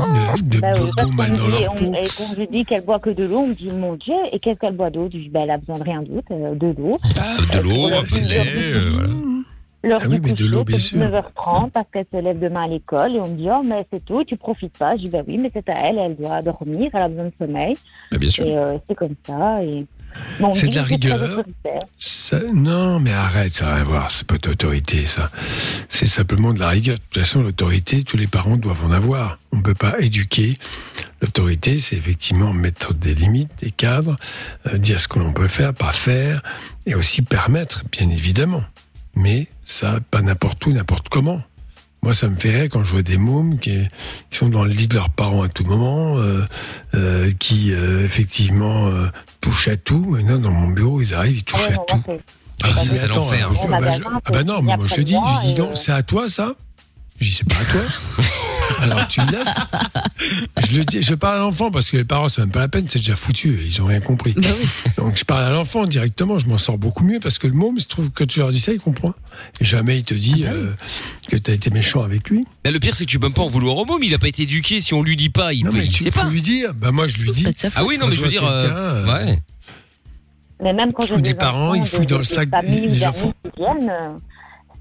[0.00, 1.94] euh, de, de Bah bobos mal dans dit- leur on- peau.
[1.94, 4.38] Et quand je dis qu'elle boit que de l'eau, on me dit mon Dieu, et
[4.38, 6.66] qu'est-ce qu'elle boit d'autre Je dis ben, elle a besoin de rien d'autre, euh, de
[6.68, 6.98] l'eau.
[7.52, 9.08] De l'eau, un lait, euh, voilà.
[9.84, 10.98] L'heure Ah oui, mais de l'eau, bien sûr.
[10.98, 14.04] 9h30 parce qu'elle se lève demain à l'école et on me dit oh mais c'est
[14.04, 14.96] tout, tu profites pas.
[14.96, 17.32] Je dis ben oui mais c'est à elle, elle doit dormir, elle a besoin de
[17.38, 17.76] sommeil.
[18.10, 18.46] Bah, bien sûr.
[18.46, 19.62] Et euh, c'est comme ça.
[19.64, 19.86] Et...
[20.40, 21.42] Bon, C'est de la rigueur.
[21.98, 24.10] Ça- non, mais arrête, ça n'a rien à voir.
[24.10, 25.30] C'est pas d'autorité, ça.
[25.88, 26.96] C'est simplement de la rigueur.
[26.96, 29.38] De toute façon, l'autorité, tous les parents doivent en avoir.
[29.52, 30.54] On ne peut pas éduquer.
[31.22, 34.16] L'autorité, c'est effectivement mettre des limites, des cadres,
[34.66, 36.42] euh, dire ce que l'on peut faire, pas faire,
[36.86, 38.64] et aussi permettre, bien évidemment.
[39.14, 41.42] Mais ça, pas n'importe où, n'importe comment.
[42.02, 43.86] Moi, ça me fait rire quand je vois des mômes qui,
[44.30, 46.44] qui sont dans le lit de leurs parents à tout moment, euh,
[46.94, 48.90] euh, qui euh, effectivement
[49.40, 50.04] touchent à tout.
[50.06, 52.02] Maintenant, dans mon bureau, ils arrivent, ils touchent à tout.
[52.64, 53.50] Ah, ça, c'est l'enfer.
[53.70, 56.54] ah bah, non, moi je te dis, je dis non, c'est à toi ça
[57.20, 57.80] Je dis c'est pas à toi.
[58.80, 59.54] Alors tu le laisses.
[60.70, 62.68] Je le dis, je parle à l'enfant parce que les parents c'est même pas la
[62.68, 64.32] peine, c'est déjà foutu, ils ont rien compris.
[64.36, 64.48] Bah
[64.96, 67.76] Donc je parle à l'enfant directement, je m'en sors beaucoup mieux parce que le môme,
[67.76, 69.14] il se trouve que tu leur dis ça, il comprend.
[69.60, 70.72] Et jamais il te dit Ah bah euh,
[71.28, 72.44] que tu as été méchant avec lui.
[72.64, 74.02] Là, le pire, c'est que tu peux même pas en vouloir au môme.
[74.02, 74.80] Il a pas été éduqué.
[74.80, 76.28] Si on lui dit pas, il Non peut, mais il tu sait faut pas.
[76.28, 76.72] lui dire.
[76.74, 77.46] Bah moi je lui dis.
[77.76, 79.38] Ah oui, non, mais je veux dire, euh, ouais.
[80.62, 83.32] Mais même quand Ou j'ai des parents, enfants ils fouillent dans le sac des enfants.
[83.44, 83.92] qui viennent,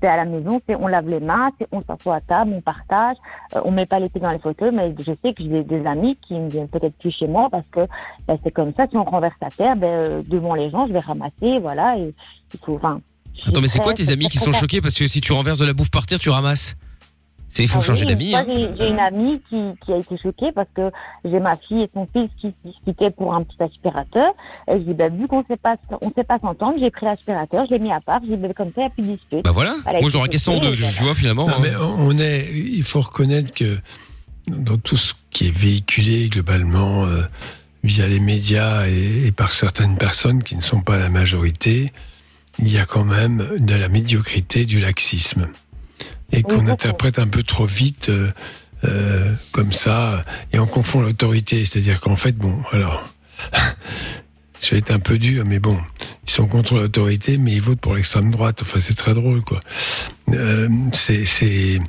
[0.02, 2.62] c'est à la maison, c'est on lave les mains, c'est on s'assoit à table, on
[2.62, 3.18] partage,
[3.56, 5.86] euh, on met pas les pieds dans les fauteuils, mais je sais que j'ai des
[5.86, 7.82] amis qui ne viennent peut-être plus chez moi parce que
[8.28, 10.93] ben, c'est comme ça, si on renverse la terre, ben, euh, devant les gens, je
[10.93, 12.14] vais ramasser, voilà, et
[12.68, 13.02] enfin.
[13.47, 14.82] Attends, mais c'est quoi tes amis qui sont choqués?
[14.82, 16.76] Parce que si tu renverses de la bouffe par terre, tu ramasses
[17.60, 18.30] il faut Ah changer oui, d'amis.
[18.32, 18.45] moi, hein.
[18.47, 20.89] J'ai j'ai une amie qui, qui a été choquée parce que
[21.26, 24.34] j'ai ma fille et son fils qui se disputaient pour un petit aspirateur.
[24.70, 27.06] Et je dis, ben, vu qu'on ne sait pas, on sait pas s'entendre, j'ai pris
[27.06, 29.04] l'aspirateur, je l'ai mis à part, je dis, ben, comme ça, il n'y a plus
[29.04, 29.43] de dispute.
[29.43, 29.76] Bah voilà.
[29.86, 30.76] Moi, je l'aurais cassé en deux.
[30.76, 31.47] tu vois, finalement.
[31.47, 31.60] Non, hein.
[31.62, 33.78] mais on est, il faut reconnaître que
[34.47, 37.22] dans tout ce qui est véhiculé globalement euh,
[37.84, 41.91] via les médias et, et par certaines personnes qui ne sont pas la majorité,
[42.60, 45.47] il y a quand même de la médiocrité, du laxisme.
[46.32, 48.32] Et qu'on interprète un peu trop vite euh,
[48.86, 50.22] euh, comme ça,
[50.54, 51.66] et on confond l'autorité.
[51.66, 53.04] C'est-à-dire qu'en fait, bon, alors,
[54.62, 55.80] je vais être un peu dur, mais bon,
[56.26, 58.60] ils sont contre l'autorité, mais ils votent pour l'extrême droite.
[58.62, 59.60] Enfin, c'est très drôle, quoi.
[60.34, 61.80] Euh, c'est,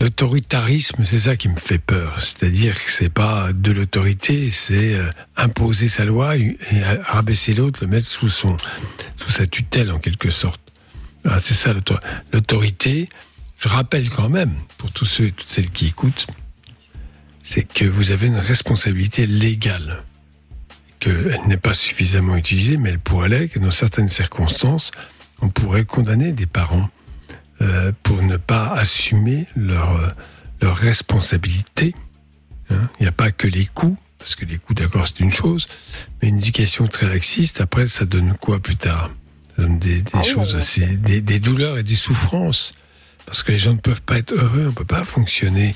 [0.00, 2.18] l'autoritarisme, c'est ça qui me fait peur.
[2.22, 6.58] C'est-à-dire que c'est pas de l'autorité, c'est euh, imposer sa loi et
[7.04, 8.56] rabaisser l'autre, le mettre sous son,
[9.16, 10.60] sous sa tutelle en quelque sorte.
[11.24, 11.98] Voilà, c'est ça l'auto-
[12.32, 13.08] l'autorité.
[13.58, 16.26] Je rappelle quand même, pour tous ceux et toutes celles qui écoutent,
[17.42, 20.02] c'est que vous avez une responsabilité légale
[20.98, 24.90] qu'elle n'est pas suffisamment utilisée, mais elle pourrait l'être, que dans certaines circonstances,
[25.40, 26.90] on pourrait condamner des parents
[27.60, 30.08] euh, pour ne pas assumer leur, euh,
[30.60, 31.94] leur responsabilité.
[32.70, 32.90] hein.
[32.98, 35.66] Il n'y a pas que les coups, parce que les coups, d'accord, c'est une chose,
[36.20, 39.10] mais une éducation très laxiste, après, ça donne quoi plus tard?
[39.56, 40.86] Ça donne des, des choses assez...
[40.86, 42.72] Des, des douleurs et des souffrances.
[43.26, 45.72] Parce que les gens ne peuvent pas être heureux, on ne peut pas fonctionner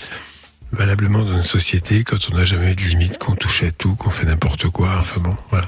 [0.72, 3.94] valablement dans une société quand on n'a jamais eu de limite, qu'on touche à tout,
[3.96, 4.98] qu'on fait n'importe quoi.
[5.01, 5.66] Enfin bon, voilà.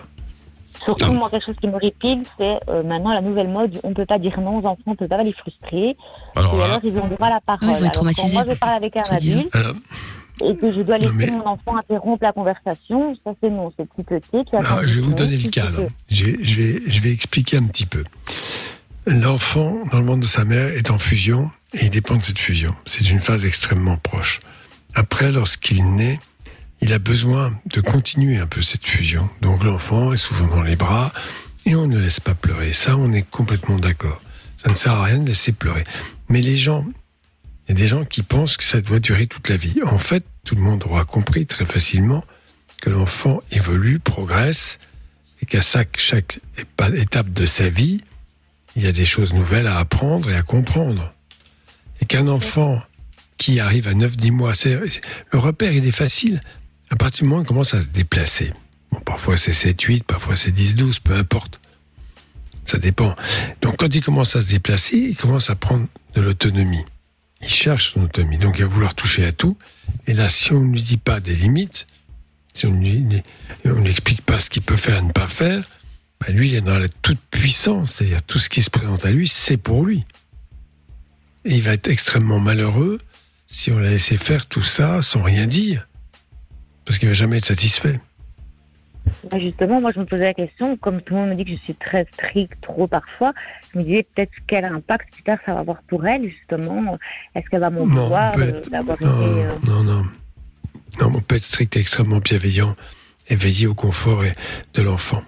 [0.84, 3.94] Surtout, moi, quelque chose qui me répile, c'est euh, maintenant la nouvelle mode on ne
[3.94, 5.96] peut pas dire non aux enfants, on ne peut pas les frustrer.
[6.34, 7.68] Alors et là- alors, ils ont droit à la parole.
[7.68, 9.74] Ouais, Alors, quand moi, je parle avec un adulte Alors,
[10.44, 13.88] et que je dois laisser mais- mon enfant interrompre la conversation, ça c'est non, c'est
[13.88, 14.44] petit petit.
[14.84, 18.02] Je vais vous donner le je, vais, je vais expliquer un petit peu.
[19.06, 22.38] L'enfant, dans le monde de sa mère, est en fusion et il dépend de cette
[22.38, 22.70] fusion.
[22.86, 24.38] C'est une phase extrêmement proche.
[24.94, 26.20] Après, lorsqu'il naît,
[26.80, 29.28] il a besoin de continuer un peu cette fusion.
[29.40, 31.10] Donc l'enfant est souvent dans les bras
[31.66, 32.72] et on ne laisse pas pleurer.
[32.72, 34.20] Ça, on est complètement d'accord.
[34.56, 35.82] Ça ne sert à rien de laisser pleurer.
[36.28, 36.86] Mais les gens,
[37.66, 39.80] il y a des gens qui pensent que ça doit durer toute la vie.
[39.84, 42.24] En fait, tout le monde aura compris très facilement
[42.80, 44.78] que l'enfant évolue, progresse,
[45.40, 46.38] et qu'à chaque, chaque
[46.94, 48.02] étape de sa vie,
[48.76, 51.12] il y a des choses nouvelles à apprendre et à comprendre.
[52.00, 52.82] Et qu'un enfant
[53.38, 56.40] qui arrive à 9-10 mois, le repère, il est facile.
[56.90, 58.52] À partir du moment où il commence à se déplacer.
[58.90, 61.58] Bon, parfois c'est 7-8, parfois c'est 10-12, peu importe.
[62.64, 63.16] Ça dépend.
[63.60, 66.84] Donc quand il commence à se déplacer, il commence à prendre de l'autonomie.
[67.40, 68.38] Il cherche son autonomie.
[68.38, 69.56] Donc il va vouloir toucher à tout.
[70.06, 71.86] Et là, si on ne lui dit pas des limites,
[72.54, 73.22] si on ne lui,
[73.64, 75.62] on lui explique pas ce qu'il peut faire et ne pas faire,
[76.26, 77.92] bah, lui, il est dans la toute puissance.
[77.94, 80.04] C'est-à-dire tout ce qui se présente à lui, c'est pour lui.
[81.44, 82.98] Et il va être extrêmement malheureux
[83.46, 85.88] si on l'a laissé faire tout ça sans rien dire.
[86.84, 88.00] Parce qu'il va jamais être satisfait.
[89.30, 91.50] Bah, justement, moi, je me posais la question, comme tout le monde me dit que
[91.50, 93.32] je suis très stricte trop parfois,
[93.72, 96.96] je me disais peut-être quel impact plus tard ça va avoir pour elle, justement.
[97.34, 99.04] Est-ce qu'elle va m'en Non, vouloir être- d'avoir été.
[99.04, 100.06] non, euh, non, non.
[101.00, 102.76] Non, on peut être strict et extrêmement bienveillant
[103.28, 104.22] et veiller au confort
[104.74, 105.22] de l'enfant.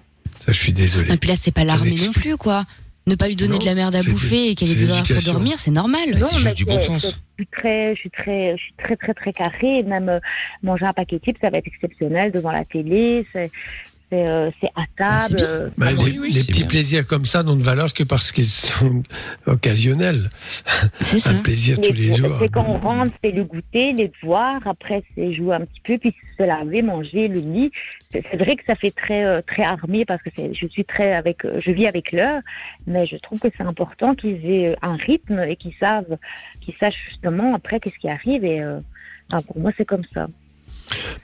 [0.45, 1.13] Ça, je suis désolé.
[1.13, 2.65] Et puis là, c'est pas l'armée non plus, quoi.
[3.07, 5.03] Ne pas lui donner Non, de la merde à bouffer et qu'elle ait des horaires
[5.03, 6.09] pour dormir, c'est normal.
[6.17, 6.65] Non, mais c'est-
[6.99, 9.83] c'est- Je suis très, je suis très, je suis très, très, très carré.
[9.83, 10.19] Même euh,
[10.63, 13.25] manger un paquet de chips, ça va être exceptionnel devant la télé.
[14.11, 15.39] C'est, euh, c'est à table.
[15.41, 19.01] euh, Bah, les les petits plaisirs comme ça n'ont de valeur que parce qu'ils sont
[19.47, 20.29] occasionnels.
[21.01, 22.37] C'est Un plaisir tous les jours.
[22.39, 24.61] C'est quand on rentre, c'est le goûter, les devoirs.
[24.65, 27.71] Après, c'est jouer un petit peu, puis se laver, manger, le lit.
[28.11, 31.39] C'est vrai que ça fait très, euh, très armé parce que je suis très avec,
[31.43, 32.41] je vis avec l'heure.
[32.85, 36.17] Mais je trouve que c'est important qu'ils aient un rythme et qu'ils savent,
[36.61, 38.45] qu'ils sachent justement après qu'est-ce qui arrive.
[38.45, 38.79] Et euh,
[39.31, 40.27] enfin, pour moi, c'est comme ça.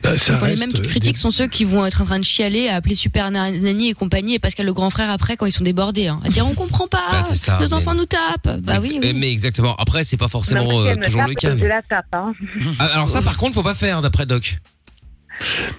[0.01, 2.17] Bah, ça Enfin, les mêmes qui des- critiquent sont ceux qui vont être en train
[2.19, 5.45] de chialer, à appeler Super Nanny et compagnie et Pascal le grand frère après quand
[5.45, 6.07] ils sont débordés.
[6.07, 8.59] Hein, à dire on comprend pas, Bah, ça, nos mais- enfants nous tapent.
[8.61, 9.13] Bah oui, oui.
[9.13, 9.75] Mais exactement.
[9.77, 11.49] Après, c'est pas forcément euh, toujours tape, le cas.
[11.51, 12.05] Je mais- la tape.
[12.13, 12.33] Hein.
[12.79, 14.57] Ah, Alors ça, par contre, faut pas faire d'après Doc.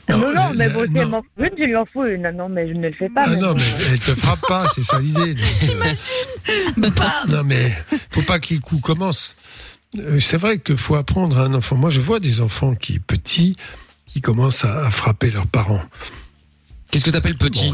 [0.09, 2.30] Non, non, mais bon, si elle m'en fout une, je lui en fous une.
[2.37, 3.22] Non, mais je ne le fais pas.
[3.24, 3.59] Ah non, bon.
[3.59, 5.37] mais elle te frappe pas, c'est ça l'idée.
[6.49, 6.91] euh,
[7.28, 7.72] non, mais
[8.11, 9.37] faut pas que les coups commencent.
[9.99, 11.76] Euh, C'est vrai qu'il faut apprendre à un enfant.
[11.76, 13.57] Moi, je vois des enfants qui, petits,
[14.07, 15.82] qui commencent à, à frapper leurs parents.
[16.90, 17.72] Qu'est-ce que t'appelles petit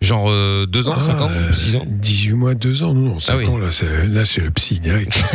[0.00, 0.30] Genre
[0.66, 3.46] 2 ans, 5 ans, 6 ans 18 mois, 2 ans, non, 5 oui.
[3.48, 5.12] ans, là, c'est, là, c'est le psy direct.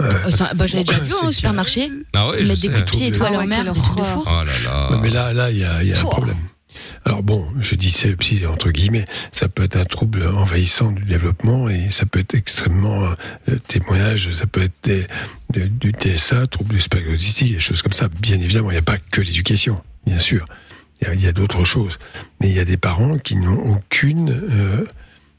[0.00, 0.12] Euh,
[0.56, 1.90] bah, J'en ai déjà vu hein, au supermarché.
[2.14, 3.96] Ah ouais, mettent des coups de pied et tout à Ah leur mère, des trucs
[3.96, 4.24] de fou.
[4.26, 4.90] Oh là là.
[4.90, 6.36] Ouais, mais là, là, il y a, il y a un problème.
[7.04, 11.68] Alors bon, je dis psy entre guillemets, ça peut être un trouble envahissant du développement
[11.68, 13.14] et ça peut être extrêmement
[13.48, 15.08] euh, témoignage, ça peut être
[15.52, 18.08] de- du TSA, trouble du spectre des choses comme ça.
[18.20, 20.44] Bien évidemment, il n'y a pas que l'éducation, bien sûr.
[21.12, 21.98] Il y a- d'autres choses,
[22.40, 24.86] mais il y a des parents qui n'ont aucune, euh,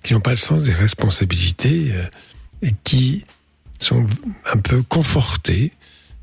[0.03, 2.05] qui n'ont pas le sens des responsabilités euh,
[2.61, 3.25] et qui
[3.79, 4.05] sont
[4.53, 5.71] un peu confortés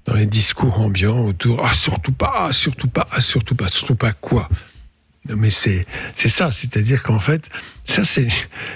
[0.04, 1.60] dans les discours ambiants autour.
[1.64, 4.48] Ah, surtout pas, ah, surtout pas, ah, surtout pas, surtout pas quoi.
[5.28, 7.42] Non, mais c'est c'est ça, c'est-à-dire qu'en fait,
[7.84, 8.28] ça c'est,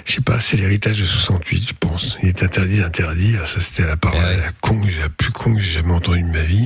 [0.05, 2.17] je sais pas, c'est l'héritage de 68, je pense.
[2.23, 3.47] Il est interdit d'interdire.
[3.49, 6.27] Ça c'était la parole la con, que la plus con que j'ai jamais entendue de
[6.27, 6.65] ma vie.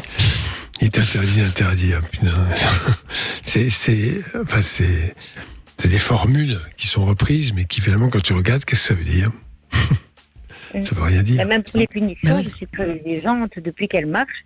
[0.82, 2.01] Il est interdit d'interdire.
[2.11, 2.47] Putain,
[3.43, 5.15] c'est c'est, enfin c'est,
[5.77, 8.93] c'est des formules qui sont reprises, mais qui finalement, quand tu regardes, qu'est-ce que ça
[8.93, 9.29] veut dire?
[10.82, 11.41] Ça veut rien dire.
[11.41, 14.45] Et même pour les punitions, je suis très exigeante depuis qu'elle marche.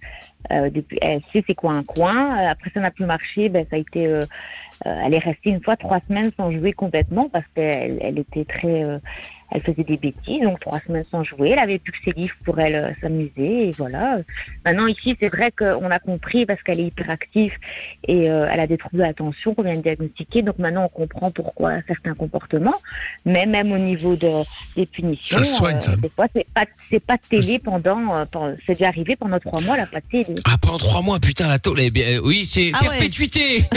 [0.51, 2.39] Euh, depuis, elle sait c'est quoi un coin?
[2.39, 3.47] Euh, Après, ça n'a plus marché.
[3.47, 4.07] Ben, ça a été.
[4.07, 4.23] euh,
[4.83, 8.83] elle est restée une fois trois semaines sans jouer complètement parce qu'elle elle était très.
[9.55, 11.49] Euh, elle faisait des bêtises, donc trois semaines sans jouer.
[11.51, 14.17] Elle avait plus que ses livres pour elle euh, s'amuser et voilà.
[14.65, 17.53] Maintenant ici, c'est vrai qu'on a compris parce qu'elle est hyperactive
[18.07, 20.41] et euh, elle a des troubles d'attention qu'on vient de diagnostiquer.
[20.41, 22.75] Donc maintenant, on comprend pourquoi certains comportements.
[23.25, 24.43] Mais même au niveau de,
[24.75, 25.95] des punitions, Ça se soigne, ça.
[25.95, 28.15] des fois, c'est pas c'est pas de télé pendant.
[28.15, 30.35] euh, c'est déjà arrivé pendant trois mois, elle a pas de télé.
[30.45, 32.89] Ah, pendant trois mois, putain, la tôle, eh bien, euh, oui, c'est Ah ouais.
[32.89, 33.63] perpétuité.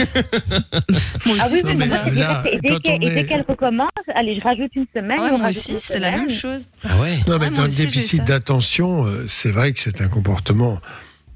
[1.41, 4.85] Ah oui, mais c'est là, vrai, et dès qu'elle dès recommence, allez, je rajoute une
[4.93, 5.19] semaine.
[5.19, 6.61] Ouais, on moi rajoute aussi, c'est la même chose.
[6.83, 10.01] Ah ouais Non, mais Ouais, dans le aussi, déficit d'attention, euh, c'est vrai que c'est
[10.01, 10.79] un comportement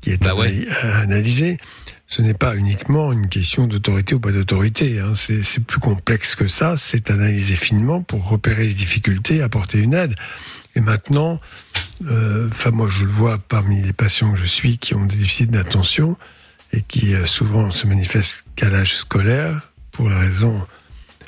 [0.02, 0.68] qui est Bah anali-
[1.04, 1.58] analysé.
[2.08, 5.00] Ce n'est pas uniquement une question d'autorité ou pas d'autorité.
[5.00, 5.14] hein.
[5.16, 6.76] C'est c'est plus complexe que ça.
[6.78, 10.14] C'est analysé finement pour repérer les difficultés, apporter une aide.
[10.76, 11.40] Et maintenant,
[12.06, 15.16] euh, enfin moi je le vois parmi les patients que je suis qui ont des
[15.16, 16.18] déficits d'attention
[16.74, 20.60] et qui euh, souvent se manifestent qu'à l'âge scolaire pour la raison,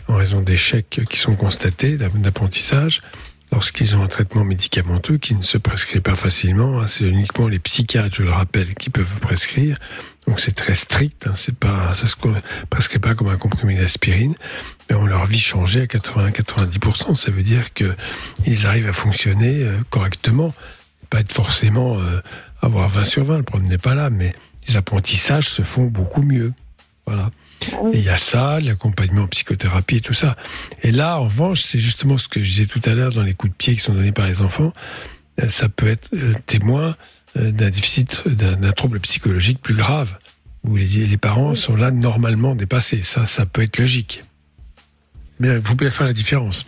[0.07, 3.01] en raison d'échecs qui sont constatés d'a- d'apprentissage
[3.51, 6.81] lorsqu'ils ont un traitement médicamenteux qui ne se prescrit pas facilement.
[6.81, 6.87] hein.
[6.87, 9.77] C'est uniquement les psychiatres, je le rappelle, qui peuvent prescrire.
[10.27, 11.27] Donc c'est très strict.
[11.27, 11.33] Hein.
[11.35, 12.15] C'est pas, ça se
[12.69, 14.33] prescrit pas comme un comprimé d'aspirine,
[14.89, 17.15] mais on leur vit changer à 80-90%.
[17.15, 17.95] Ça veut dire que
[18.45, 20.53] ils arrivent à fonctionner euh, correctement,
[21.09, 22.21] pas être forcément euh,
[22.61, 23.37] avoir 20 sur 20.
[23.37, 24.33] Le problème n'est pas là, mais
[24.67, 26.53] les apprentissages se font beaucoup mieux.
[27.05, 27.29] Voilà.
[27.93, 30.35] Et il y a ça, l'accompagnement en psychothérapie et tout ça.
[30.83, 33.33] Et là, en revanche, c'est justement ce que je disais tout à l'heure dans les
[33.33, 34.73] coups de pied qui sont donnés par les enfants.
[35.41, 36.95] Euh, Ça peut être euh, témoin
[37.37, 40.17] euh, d'un déficit, d'un trouble psychologique plus grave,
[40.63, 43.03] où les, les parents sont là normalement dépassés.
[43.03, 44.23] Ça, ça peut être logique.
[45.39, 46.65] Mais vous pouvez faire la différence.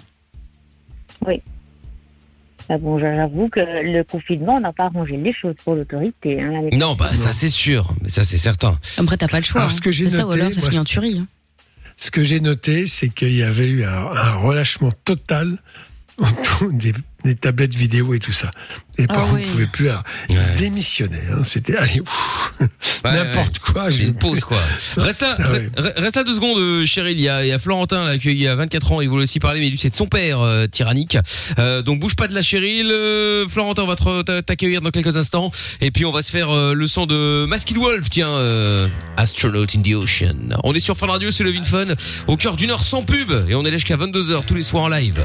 [1.26, 1.42] Oui.
[2.70, 6.41] Ah bon, j'avoue que le confinement n'a pas arrangé les choses pour l'autorité.
[6.41, 7.93] hein, Non, bah, ça, c'est sûr.
[8.01, 8.78] Mais ça, c'est certain.
[8.97, 9.61] Après, t'as pas le choix.
[9.61, 9.76] Alors, hein.
[9.76, 11.18] ce que j'ai C'est ça, ou noté, alors ça moi, finit en c'est- tuerie.
[11.20, 11.28] hein.
[11.99, 15.57] Ce que j'ai noté, c'est qu'il y avait eu un, un relâchement total
[16.72, 16.93] des,
[17.24, 18.49] des tablettes vidéo et tout ça.
[18.97, 19.41] Les Ah parents oui.
[19.41, 20.03] ne pouvaient plus à
[20.57, 21.20] démissionner.
[21.32, 21.43] hein.
[21.45, 22.53] C'était allez, ouf,
[23.03, 23.91] n'importe quoi.
[23.91, 24.57] C'est une pause, quoi.
[24.97, 25.70] Reste là, Ah ouais.
[25.78, 27.15] re- reste là deux secondes, euh, Cheryl.
[27.15, 29.01] Il y a, il y a Florentin, là, qui il a 24 ans.
[29.01, 31.18] Il voulait aussi parler, mais lui, c'est de son père, euh, tyrannique.
[31.59, 32.88] Euh, donc, bouge pas de la Cheryl.
[32.91, 33.95] Euh, Florentin, on va
[34.41, 35.51] t'accueillir dans quelques instants.
[35.82, 38.88] Et puis, on va se faire euh, le son de Masked Wolf, tiens, euh,
[39.18, 40.57] Astronaut in the Ocean.
[40.63, 41.86] On est sur Fun Radio, c'est le Vin Fun.
[42.26, 43.32] Au cœur d'une heure sans pub.
[43.47, 45.22] Et on est là jusqu'à 22h tous les soirs en live.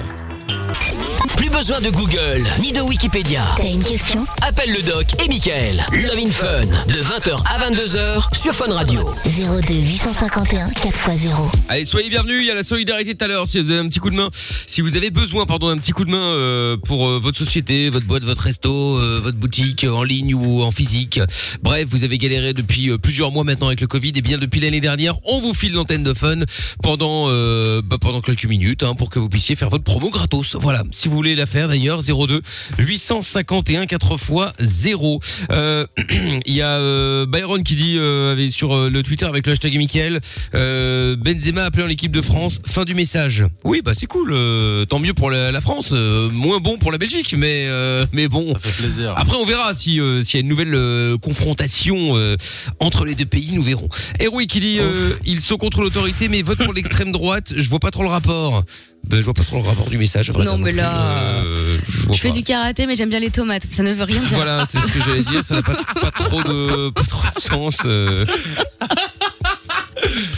[1.36, 3.42] Plus besoin de Google ni de Wikipédia.
[3.56, 4.24] T'as une question?
[4.42, 5.84] Appelle le doc et Michael.
[5.92, 9.08] Love in Fun de 20h à 22h sur Fun Radio.
[9.26, 11.50] 02 851 4x0.
[11.68, 12.38] Allez, soyez bienvenus.
[12.40, 13.46] Il y a la solidarité tout à l'heure.
[13.46, 14.30] Si vous avez un petit coup de main,
[14.66, 17.90] si vous avez besoin, pardon, d'un petit coup de main euh, pour euh, votre société,
[17.90, 21.20] votre boîte, votre resto, euh, votre boutique euh, en ligne ou en physique.
[21.62, 24.12] Bref, vous avez galéré depuis euh, plusieurs mois maintenant avec le Covid.
[24.16, 26.40] Et bien depuis l'année dernière, on vous file l'antenne de Fun
[26.82, 30.56] pendant euh, bah, pendant quelques minutes hein, pour que vous puissiez faire votre promo gratos.
[30.62, 30.82] Voilà.
[30.92, 32.40] Si vous voulez la faire d'ailleurs, 02
[32.78, 35.20] 851 4 x 0.
[35.50, 35.86] Euh,
[36.46, 39.76] Il y a euh, Byron qui dit euh, sur euh, le Twitter avec le hashtag
[39.76, 40.20] Michael
[40.54, 42.60] euh, Benzema appelant l'équipe de France.
[42.64, 43.44] Fin du message.
[43.64, 44.32] Oui, bah c'est cool.
[44.32, 45.90] euh, tant mieux pour la, la France.
[45.92, 48.54] euh, moins bon pour la Belgique, mais euh, mais bon.
[48.54, 49.14] Ça fait plaisir.
[49.16, 52.36] Après, on verra si euh, s'il y a une nouvelle euh, confrontation euh,
[52.78, 53.50] entre les deux pays.
[53.52, 53.88] Nous verrons.
[54.20, 57.52] Héroï qui dit euh, ils sont contre l'autorité, mais votent pour l'extrême droite.
[57.56, 58.64] Je vois pas trop le rapport.
[59.08, 60.30] Ben, je vois pas trop le rapport du message.
[60.30, 60.76] à vrai Non, dire mais plus.
[60.78, 62.34] là, Euh, je vois Je fais pas.
[62.34, 63.64] du karaté, mais j'aime bien les tomates.
[63.70, 64.34] Ça ne veut rien dire.
[64.36, 65.44] Voilà, c'est ce que j'allais dire.
[65.44, 67.78] Ça n'a pas, pas trop de, pas trop de sens.
[67.84, 68.24] euh.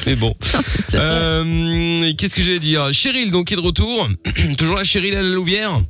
[0.06, 0.34] Mais bon.
[0.96, 2.92] Euh, Qu'est-ce que j'allais dire?
[2.92, 4.08] Cheryl, donc, qui est de retour.
[4.58, 5.82] Toujours là, Cheryl à la Louvière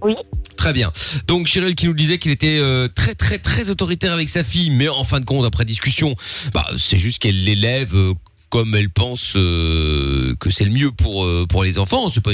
[0.00, 0.14] Oui.
[0.56, 0.90] Très bien.
[1.26, 4.70] Donc Cheryl qui nous disait qu'il était euh, très très très autoritaire avec sa fille,
[4.70, 6.14] mais en fin de compte, après discussion,
[6.54, 8.14] bah c'est juste qu'elle l'élève euh,
[8.54, 12.08] comme elle pense euh, que c'est le mieux pour euh, pour les enfants.
[12.08, 12.30] C'est pas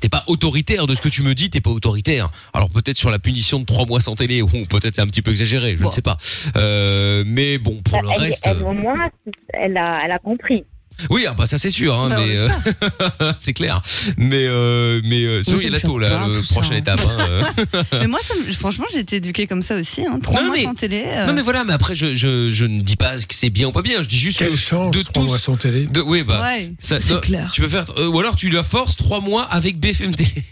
[0.00, 2.30] t'es pas autoritaire de ce que tu me dis, t'es pas autoritaire.
[2.54, 5.20] Alors peut-être sur la punition de trois mois sans télé, ou peut-être c'est un petit
[5.20, 6.16] peu exagéré, je ne sais pas.
[6.56, 8.46] Euh, mais bon, pour le elle, reste.
[8.46, 9.10] elle, au moins,
[9.52, 10.64] elle a, elle a compris.
[11.10, 13.82] Oui, ah bah ça c'est sûr, hein, Bah, mais euh, c'est clair.
[14.16, 16.34] Mais euh, mais euh, sinon Oui, il y a ça me l'atto fait là, le
[16.40, 16.76] tout ça, prochaine hein.
[16.76, 17.00] étape.
[17.06, 17.42] hein, euh.
[18.00, 20.04] Mais moi, ça me- franchement, j'ai été éduquée comme ça aussi.
[20.04, 20.18] Hein.
[20.22, 21.04] Trois mois mais- sans télé.
[21.06, 23.68] euh, Non mais voilà, mais après je, je, je ne dis pas que c'est bien
[23.68, 25.86] ou pas bien, je dis juste Quelle que chance, de trois mois sans télé.
[25.86, 27.50] De, oui bah Ouais, ça, c'est clair.
[27.54, 30.30] Tu peux faire euh, ou alors tu la forces trois mois avec BFM télé.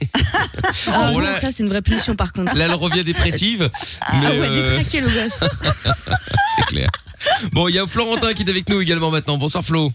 [0.88, 2.54] Ah, Bon, non, là- ça c'est une vraie punition par contre.
[2.56, 3.70] Là elle revient dépressive.
[4.00, 5.40] Ah mais, ouais, euh, détraquer le gosse.
[6.56, 6.90] c'est clair.
[7.52, 9.38] Bon, il y a Florentin qui est avec nous également maintenant.
[9.38, 9.90] Bonsoir Flo.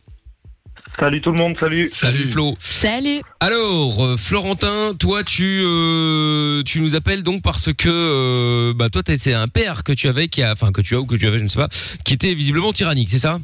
[0.99, 1.89] Salut tout le monde, salut.
[1.91, 2.55] Salut Flo.
[2.59, 3.21] Salut.
[3.39, 9.01] Alors, euh, Florentin, toi tu euh, tu nous appelles donc parce que euh, bah toi
[9.01, 11.15] t'es- c'est un père que tu avais qui a enfin que tu as ou que
[11.15, 11.69] tu avais je ne sais pas
[12.05, 13.39] qui était visiblement tyrannique, c'est ça?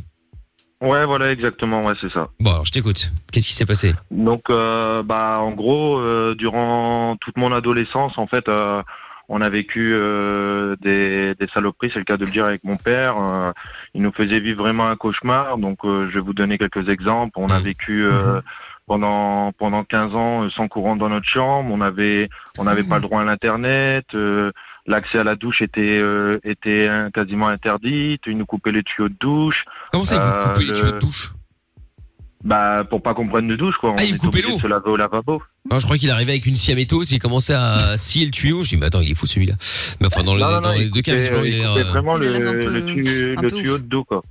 [0.79, 2.29] Ouais, voilà, exactement, ouais, c'est ça.
[2.39, 3.09] Bon, alors je t'écoute.
[3.31, 3.95] Qu'est-ce qui s'est passé?
[4.11, 8.83] Donc, euh, bah, en gros, euh, durant toute mon adolescence, en fait, euh,
[9.29, 12.77] on a vécu euh, des, des saloperies, c'est le cas de le dire avec mon
[12.77, 13.15] père.
[13.19, 13.51] Euh,
[13.93, 15.57] il nous faisait vivre vraiment un cauchemar.
[15.57, 17.33] Donc, euh, je vais vous donner quelques exemples.
[17.37, 18.39] On a vécu euh,
[18.85, 21.69] pendant pendant 15 ans euh, sans courant dans notre chambre.
[21.73, 24.05] On avait on n'avait pas le droit à l'internet.
[24.13, 24.51] euh,
[24.89, 28.19] L'accès à la douche était euh, était quasiment interdit.
[28.25, 29.65] Il nous coupait les tuyaux de douche.
[29.91, 31.33] Comment ça, vous Euh, coupez les le- tuyaux de douche?
[32.43, 33.95] Bah, pour pas qu'on prenne de douche, quoi.
[33.97, 35.41] Ah, il était coupait obligé l'eau se laver au lavabo.
[35.71, 38.31] Non, je crois qu'il arrivait avec une scie à métaux, il commençait à scier le
[38.31, 38.63] tuyau.
[38.63, 39.55] Je dis mais attends, il est fou celui-là.
[39.99, 41.83] Mais enfin dans, le- Non, non, dans non, les deux cas, coupait, visiblement, il euh,
[41.83, 42.85] vraiment Il a le,
[43.51, 44.23] tuyau, le de dos, quoi.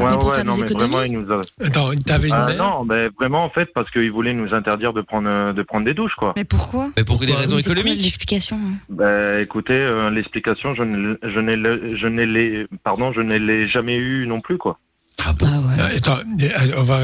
[0.00, 1.40] Ah, mais pour faire non, des mais vraiment, il nous a...
[1.64, 4.92] Attends, t'avais une Ah, mère non, mais vraiment, en fait, parce qu'il voulait nous interdire
[4.92, 6.34] de prendre, euh, de prendre des douches, quoi.
[6.36, 8.02] Mais pourquoi Mais pour des raisons C'est économiques.
[8.04, 13.22] l'explication hein Bah, écoutez, euh, l'explication, je ne, je n'ai, je n'ai les, pardon, je
[13.22, 14.78] ne l'ai jamais eu non plus, quoi.
[15.26, 15.74] Ah bon Ah ouais.
[15.80, 17.00] Ah, Attends, euh, on va,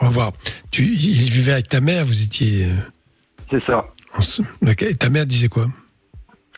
[0.00, 0.32] on va voir.
[0.70, 2.68] Tu, il vivait avec ta mère, vous étiez.
[3.50, 3.86] C'est ça.
[4.80, 5.66] et ta mère disait quoi?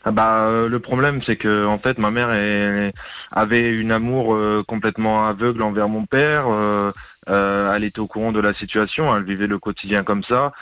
[0.04, 2.92] Ah bah, euh, le problème, c'est que en fait, ma mère est-
[3.30, 6.46] avait une amour euh, complètement aveugle envers mon père.
[6.48, 6.92] euh,
[7.28, 10.52] elle était au courant de la situation, elle vivait le quotidien comme ça.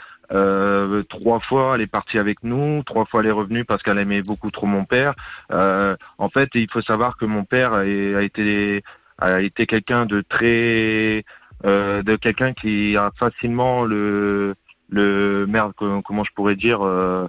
[1.09, 2.83] Trois fois, elle est partie avec nous.
[2.85, 5.13] Trois fois, elle est revenue parce qu'elle aimait beaucoup trop mon père.
[5.49, 8.83] En fait, il faut savoir que mon père est- a été
[9.17, 11.25] a été quelqu'un de très
[11.65, 14.55] de quelqu'un qui a facilement le
[14.91, 17.27] le merde co- comment je pourrais dire euh,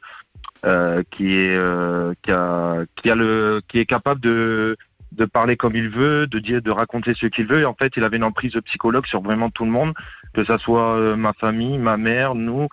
[0.67, 4.77] euh, qui est euh, qui a qui a le qui est capable de
[5.13, 7.61] de parler comme il veut, de dire de raconter ce qu'il veut.
[7.61, 9.93] Et en fait, il avait une emprise de psychologue sur vraiment tout le monde,
[10.33, 12.69] que ça soit ma famille, ma mère, nous.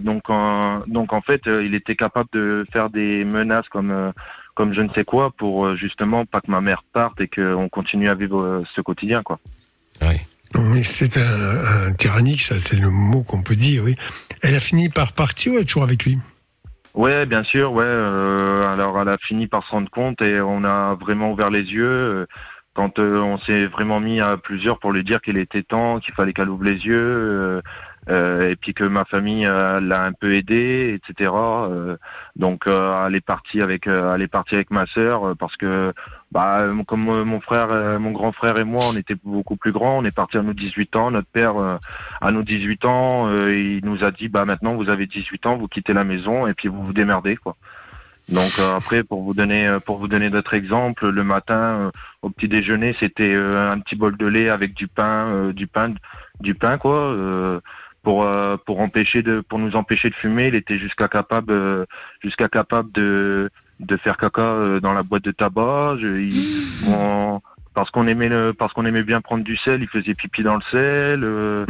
[0.00, 4.12] Donc en, donc en fait, il était capable de faire des menaces comme
[4.54, 8.08] comme je ne sais quoi pour justement pas que ma mère parte et qu'on continue
[8.08, 9.38] à vivre ce quotidien quoi.
[10.00, 10.16] Oui,
[10.82, 13.96] C'est un, tyrannique, ça, c'est le mot qu'on peut dire, oui.
[14.42, 16.18] Elle a fini par partir ou elle est toujours avec lui?
[16.94, 17.82] Ouais, bien sûr, ouais.
[17.84, 21.62] euh, alors, elle a fini par se rendre compte et on a vraiment ouvert les
[21.72, 22.26] yeux euh,
[22.74, 26.14] quand euh, on s'est vraiment mis à plusieurs pour lui dire qu'il était temps, qu'il
[26.14, 27.60] fallait qu'elle ouvre les yeux,
[28.08, 31.32] et puis que ma famille l'a un peu aidé, etc.
[32.36, 35.92] donc, elle est partie avec, elle est partie avec ma sœur parce que,
[36.34, 39.56] bah, euh, comme euh, mon frère, euh, mon grand frère et moi, on était beaucoup
[39.56, 39.98] plus grands.
[39.98, 41.12] On est partis à nos 18 ans.
[41.12, 41.54] Notre père,
[42.20, 45.68] à nos 18 ans, il nous a dit, bah, maintenant vous avez 18 ans, vous
[45.68, 47.56] quittez la maison et puis vous vous démerdez, quoi.
[48.28, 52.96] Donc après, pour vous donner, pour vous donner d'autres exemples, le matin au petit déjeuner,
[52.98, 55.92] c'était un petit bol de lait avec du pain, du pain,
[56.40, 57.60] du pain quoi,
[58.02, 58.26] pour
[58.64, 60.48] pour empêcher de, pour nous empêcher de fumer.
[60.48, 61.86] Il était jusqu'à capable,
[62.22, 63.50] jusqu'à capable de
[63.86, 65.96] de faire caca euh, dans la boîte de tabac.
[66.00, 67.40] Je- il- on-
[67.74, 70.54] parce qu'on aimait le, parce qu'on aimait bien prendre du sel, il faisait pipi dans
[70.54, 71.24] le sel.
[71.24, 71.64] euh,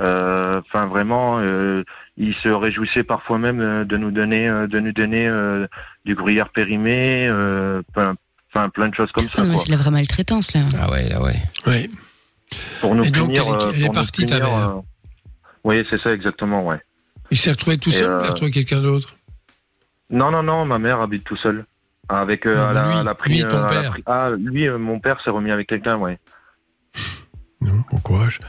[0.00, 1.84] euh, Enfin, vraiment, euh,
[2.16, 5.66] il se réjouissait parfois même euh, de nous donner, euh, de nous donner euh,
[6.04, 8.16] du gruyère périmé, euh, plein,
[8.52, 9.34] enfin plein de choses comme ça.
[9.36, 9.64] Ah non, mais quoi.
[9.64, 10.62] c'est la vraie maltraitance là.
[10.80, 11.36] Ah ouais, là ouais.
[11.68, 11.88] Oui.
[12.80, 14.80] Pour nous Et donc, punir, elle est- euh, elle est partie, ta punir, mère euh,
[15.62, 16.80] Oui, c'est ça exactement, ouais.
[17.30, 19.14] Il s'est retrouvé tout Et, seul ou il euh, a retrouvé quelqu'un d'autre?
[20.10, 21.64] Non, non, non, ma mère habite tout seul.
[22.08, 23.90] Avec, euh, Non, elle a- lui, elle a pris, lui, ton euh, père.
[23.90, 26.18] pris- Ah, lui, euh, mon père s'est remis avec quelqu'un, ouais.
[27.62, 28.40] Non, bon courage.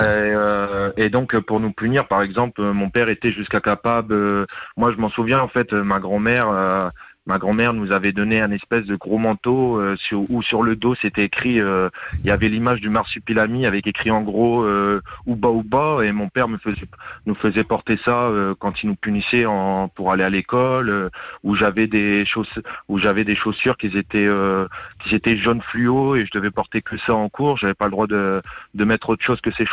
[0.00, 4.12] Euh, et donc euh, pour nous punir, par exemple, mon père était jusqu'à capable.
[4.14, 4.46] euh,
[4.76, 6.88] moi, je m'en souviens en fait, ma grand-mère, euh,
[7.26, 10.76] ma grand-mère nous avait donné un espèce de gros manteau euh, sur, où sur le
[10.76, 11.88] dos c'était écrit, euh,
[12.20, 16.28] il y avait l'image du marsupilami avec écrit en gros euh, Ouba Ouba, et mon
[16.28, 16.86] père me faisait,
[17.26, 21.10] nous faisait porter ça euh, quand il nous punissait en, pour aller à l'école, euh,
[21.42, 24.66] où j'avais des chaussures, où j'avais des chaussures qui étaient euh,
[25.00, 27.56] qui étaient jaune fluo et je devais porter que ça en cours.
[27.56, 28.42] J'avais pas le droit de
[28.74, 29.66] de mettre autre chose que ces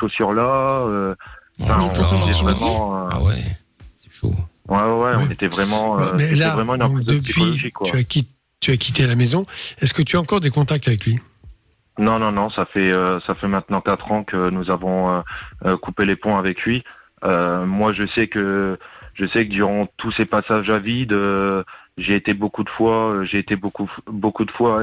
[1.62, 2.02] enfin, on tu
[2.44, 3.06] vraiment.
[3.06, 3.44] euh, Ah ouais,
[4.00, 4.34] c'est chaud.
[4.70, 6.00] Ouais, ouais, ouais, on était vraiment.
[6.00, 7.88] euh, Mais là, vraiment une donc, depuis, quoi.
[7.90, 8.30] tu as, quitté,
[8.60, 9.46] tu as quitté la maison.
[9.82, 11.20] Est-ce que tu as encore des contacts avec lui?
[12.00, 15.22] Non, non, non, ça fait euh, ça fait maintenant quatre ans que nous avons euh,
[15.66, 16.84] euh, coupé les ponts avec lui.
[17.24, 18.80] Euh, moi, je sais que
[19.14, 21.64] je sais que durant tous ces passages à vide, euh,
[21.98, 24.82] j'ai été beaucoup de fois, j'ai été beaucoup beaucoup de fois,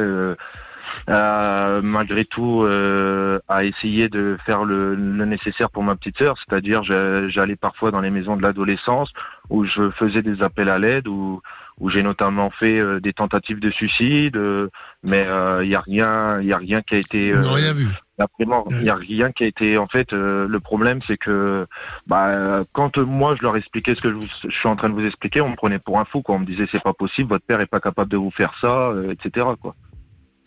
[1.83, 6.37] malgré tout, euh, à essayer de faire le, le nécessaire pour ma petite sœur.
[6.39, 9.13] C'est-à-dire, j'a- j'allais parfois dans les maisons de l'adolescence
[9.49, 11.41] où je faisais des appels à l'aide, où
[11.81, 14.69] où j'ai notamment fait euh, des tentatives de suicide, euh,
[15.03, 15.27] mais
[15.63, 17.33] il y a rien, il y a rien qui a été.
[17.33, 17.87] Euh, rien vu.
[18.81, 19.79] Il n'y a rien qui a été.
[19.79, 21.67] En fait, euh, le problème, c'est que
[22.07, 24.77] bah, euh, quand euh, moi je leur expliquais ce que je, vous- je suis en
[24.77, 26.21] train de vous expliquer, on me prenait pour un fou.
[26.21, 26.35] Quoi.
[26.35, 28.91] On me disait c'est pas possible, votre père est pas capable de vous faire ça,
[28.91, 29.47] euh, etc.
[29.63, 29.75] Quoi.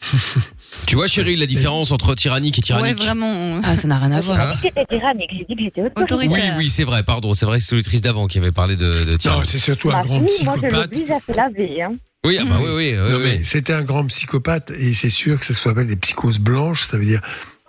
[0.85, 3.61] Tu vois, chérie, la différence entre tyrannique et tyrannique vraiment.
[3.63, 4.37] Ah, ça n'a rien à voir.
[4.39, 6.53] J'ai dit que j'étais tyrannique, j'ai dit que j'étais autoritaire.
[6.57, 9.17] Oui, oui, c'est vrai, pardon, c'est vrai, c'est l'autrice d'avant qui avait parlé de, de
[9.17, 9.45] tyrannique.
[9.45, 10.91] Non, c'est surtout un Ma grand fille, moi, je psychopathe.
[10.95, 11.81] l'oblige à se laver.
[11.83, 11.95] Hein.
[12.25, 12.93] Oui, ah bah oui, oui.
[12.97, 13.21] oui, non, oui.
[13.23, 16.97] mais c'était un grand psychopathe et c'est sûr que ça s'appelle des psychoses blanches, ça
[16.97, 17.21] veut dire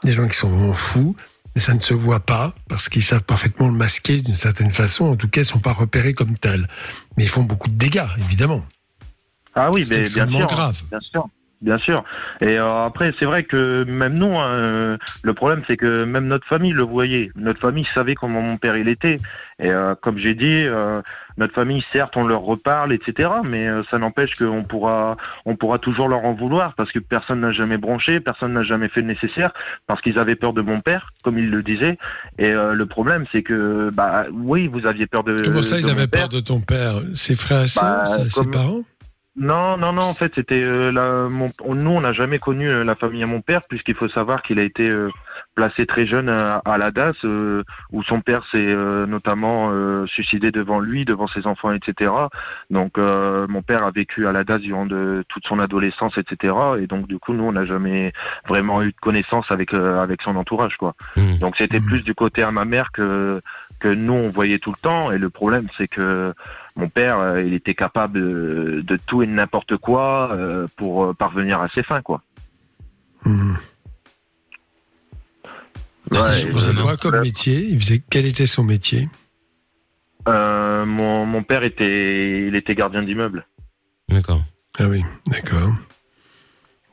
[0.02, 1.15] des gens qui sont vraiment fous,
[1.55, 5.05] mais ça ne se voit pas parce qu'ils savent parfaitement le masquer d'une certaine façon.
[5.06, 6.66] En tout cas, ils ne sont pas repérés comme tels.
[7.16, 8.65] Mais ils font beaucoup de dégâts, évidemment.
[9.55, 10.82] Ah oui, mais bien extrêmement sûr, grave.
[10.90, 11.28] bien sûr,
[11.64, 12.04] bien sûr.
[12.40, 16.46] Et euh, après, c'est vrai que même nous, hein, le problème, c'est que même notre
[16.46, 17.30] famille le voyait.
[17.34, 19.18] Notre famille savait comment mon père il était.
[19.58, 21.00] Et euh, comme j'ai dit, euh,
[21.38, 23.30] notre famille, certes, on leur reparle, etc.
[23.44, 25.16] Mais euh, ça n'empêche qu'on pourra,
[25.46, 28.88] on pourra toujours leur en vouloir parce que personne n'a jamais bronché, personne n'a jamais
[28.88, 29.52] fait le nécessaire
[29.86, 31.98] parce qu'ils avaient peur de mon père, comme ils le disaient.
[32.38, 35.36] Et euh, le problème, c'est que, bah, oui, vous aviez peur de.
[35.42, 36.22] Comment ça, de ils mon avaient père.
[36.22, 36.94] peur de ton père?
[37.14, 38.82] Ses frères et Bah, ses comme- parents?
[39.36, 40.02] Non, non, non.
[40.02, 43.23] En fait, c'était euh, la, mon, on- nous, on n'a jamais connu euh, la famille
[43.24, 45.11] à mon père, puisqu'il faut savoir qu'il a été euh,
[45.56, 50.06] placé très jeune à, à la DAS, euh, où son père s'est euh, notamment euh,
[50.06, 52.12] suicidé devant lui, devant ses enfants, etc.
[52.70, 56.55] Donc, euh, mon père a vécu à la DAS durant de, toute son adolescence, etc.
[56.81, 58.12] Et donc, du coup, nous, on n'a jamais
[58.47, 60.94] vraiment eu de connaissance avec euh, avec son entourage, quoi.
[61.39, 63.40] Donc, c'était plus du côté à ma mère que
[63.81, 65.11] que nous on voyait tout le temps.
[65.11, 66.32] Et le problème, c'est que
[66.76, 71.05] mon père, euh, il était capable de, de tout et de n'importe quoi euh, pour
[71.05, 72.22] euh, parvenir à ses fins, quoi.
[73.26, 73.32] Il
[76.12, 79.09] Ouais, faisait euh, quoi comme métier Il faisait quel était son métier?
[80.28, 83.46] Euh, mon, mon père était, il était gardien d'immeuble.
[84.09, 84.42] D'accord.
[84.78, 85.72] Ah oui, d'accord.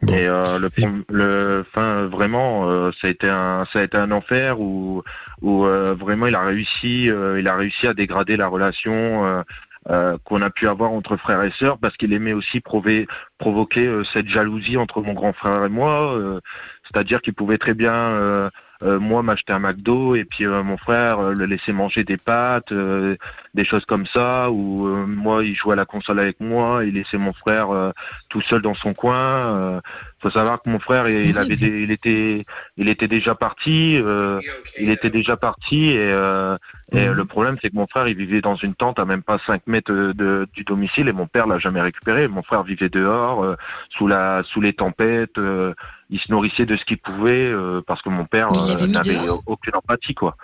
[0.08, 0.70] Et euh,
[1.10, 5.04] le, fin, vraiment, euh, ça a été un, ça a été un enfer où,
[5.42, 9.44] où euh, vraiment il a réussi, euh, il a réussi à dégrader la relation
[9.90, 14.04] euh, qu'on a pu avoir entre frères et sœurs parce qu'il aimait aussi provoquer euh,
[14.04, 16.16] cette jalousie entre mon grand frère et moi.
[16.16, 16.40] euh,
[16.84, 18.52] C'est-à-dire qu'il pouvait très bien
[18.84, 23.86] moi m'acheter un McDo et puis mon frère le laisser manger des pâtes, des choses
[23.86, 24.50] comme ça.
[24.52, 27.94] Ou moi il jouait à la console avec moi, il laissait mon frère
[28.30, 29.82] tout seul dans son coin.
[30.22, 32.44] Euh, faut savoir que mon frère il, il avait des- il était
[32.78, 34.40] il était déjà parti, euh,
[34.80, 36.58] il était déjà parti et, euh,
[36.92, 39.40] et le problème c'est que mon frère il vivait dans une tente à même pas
[39.46, 42.28] 5 mètres de, du domicile et mon père l'a jamais récupéré.
[42.28, 43.56] Mon frère vivait dehors euh,
[43.90, 45.74] sous la sous les tempêtes, euh,
[46.10, 49.18] il se nourrissait de ce qu'il pouvait euh, parce que mon père il euh, n'avait
[49.46, 50.36] aucune empathie quoi.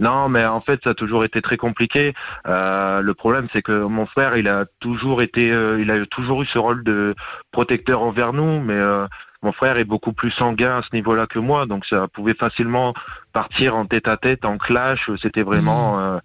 [0.00, 2.14] Non, mais en fait, ça a toujours été très compliqué.
[2.46, 6.42] Euh, le problème, c'est que mon frère, il a toujours été, euh, il a toujours
[6.42, 7.14] eu ce rôle de
[7.50, 9.06] protecteur envers nous, mais euh,
[9.42, 12.94] mon frère est beaucoup plus sanguin à ce niveau-là que moi, donc ça pouvait facilement
[13.32, 15.10] partir en tête à tête, en clash.
[15.22, 16.18] C'était vraiment, euh,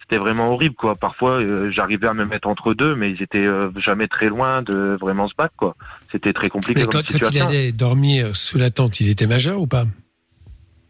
[0.00, 0.96] c'était vraiment horrible, quoi.
[0.96, 4.62] Parfois, euh, j'arrivais à me mettre entre deux, mais ils étaient euh, jamais très loin
[4.62, 5.76] de vraiment se battre, quoi.
[6.10, 9.60] C'était très compliqué Mais comme quand, il allait dormir sous la tente, il était majeur
[9.60, 9.84] ou pas?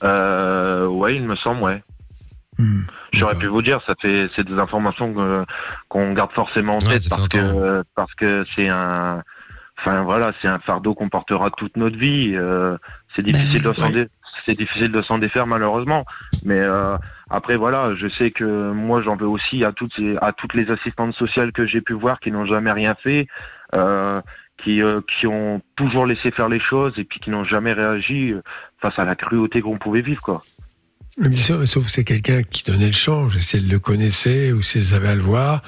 [0.03, 1.83] Euh, ouais, il me semble, ouais.
[2.59, 2.83] Hmm.
[3.12, 5.45] J'aurais pu vous dire, ça fait, c'est des informations
[5.89, 7.39] qu'on garde forcément en tête parce que,
[7.95, 9.23] parce que c'est un,
[9.78, 12.33] enfin voilà, c'est un fardeau qu'on portera toute notre vie.
[12.35, 12.77] euh,
[13.15, 13.83] c'est difficile de s'en
[14.45, 16.05] c'est difficile de s'en défaire malheureusement.
[16.45, 16.97] Mais euh,
[17.31, 20.70] après voilà, je sais que moi j'en veux aussi à toutes ces- à toutes les
[20.70, 23.27] assistantes sociales que j'ai pu voir qui n'ont jamais rien fait.
[23.74, 24.20] euh,
[24.59, 28.33] qui, euh, qui ont toujours laissé faire les choses et puis qui n'ont jamais réagi
[28.33, 28.41] euh,
[28.81, 30.45] face à la cruauté qu'on pouvait vivre quoi.
[31.34, 33.36] Sauf, sauf que c'est quelqu'un qui donnait le change.
[33.36, 35.62] Et si elle le connaissait ou si elle avait à le voir,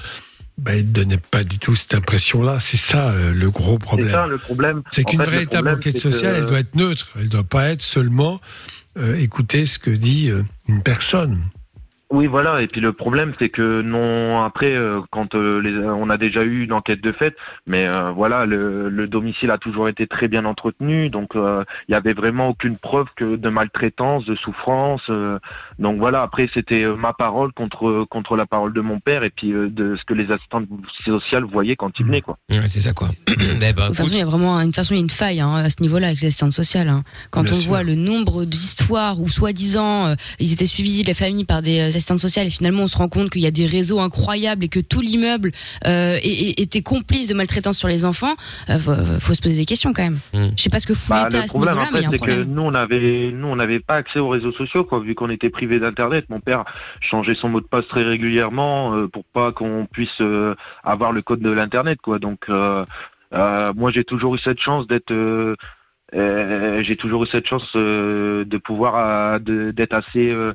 [0.59, 2.59] ben, il ne donnait pas du tout cette impression-là.
[2.61, 4.09] C'est ça euh, le gros problème.
[4.09, 4.83] C'est ça le problème.
[4.91, 7.13] C'est qu'une véritable enquête sociale, que- elle doit être neutre.
[7.17, 8.41] Elle ne doit pas être seulement
[8.99, 11.43] euh, écouter ce que dit euh, une personne.
[12.11, 12.63] Oui, voilà.
[12.63, 14.43] Et puis le problème, c'est que non.
[14.43, 17.37] Après, euh, quand euh, les, on a déjà eu une enquête de fait,
[17.67, 21.93] mais euh, voilà, le, le domicile a toujours été très bien entretenu, donc euh, il
[21.93, 25.03] y avait vraiment aucune preuve que de maltraitance, de souffrance.
[25.11, 25.39] euh,
[25.79, 26.23] donc voilà.
[26.23, 29.69] Après, c'était euh, ma parole contre contre la parole de mon père et puis euh,
[29.69, 30.67] de ce que les assistantes
[31.05, 32.39] sociales voyaient quand ils venaient, quoi.
[32.51, 33.09] Ouais, c'est ça quoi.
[33.61, 35.11] Eh ben, De toute façon, il y a vraiment une façon, il y a une
[35.11, 36.89] faille hein, à ce niveau-là avec les assistantes sociales.
[36.89, 37.03] hein.
[37.31, 37.69] Quand Bien on sûr.
[37.69, 42.19] voit le nombre d'histoires où soi-disant euh, ils étaient suivis les familles par des assistantes
[42.19, 44.81] sociales et finalement on se rend compte qu'il y a des réseaux incroyables et que
[44.81, 45.53] tout l'immeuble
[45.87, 48.35] euh, était complice de maltraitance sur les enfants,
[48.71, 50.19] euh, faut, faut se poser des questions quand même.
[50.57, 52.05] Je sais pas ce que fout Bah, l'État à ce problème, niveau-là, mais il y
[52.07, 52.49] a un c'est que problème.
[52.49, 55.51] nous, on avait, nous, on n'avait pas accès aux réseaux sociaux, quoi, vu qu'on était
[55.51, 56.25] privé d'internet.
[56.31, 56.65] Mon père
[57.01, 60.55] changeait son mot de passe très régulièrement euh, pour pas qu'on puisse euh,
[60.85, 62.19] avoir le code de l'internet, quoi.
[62.19, 62.85] Donc, euh,
[63.35, 65.55] euh, moi, j'ai toujours eu cette chance d'être, euh,
[66.15, 70.55] euh, j'ai toujours eu cette chance euh, de pouvoir, euh, d'être assez, euh,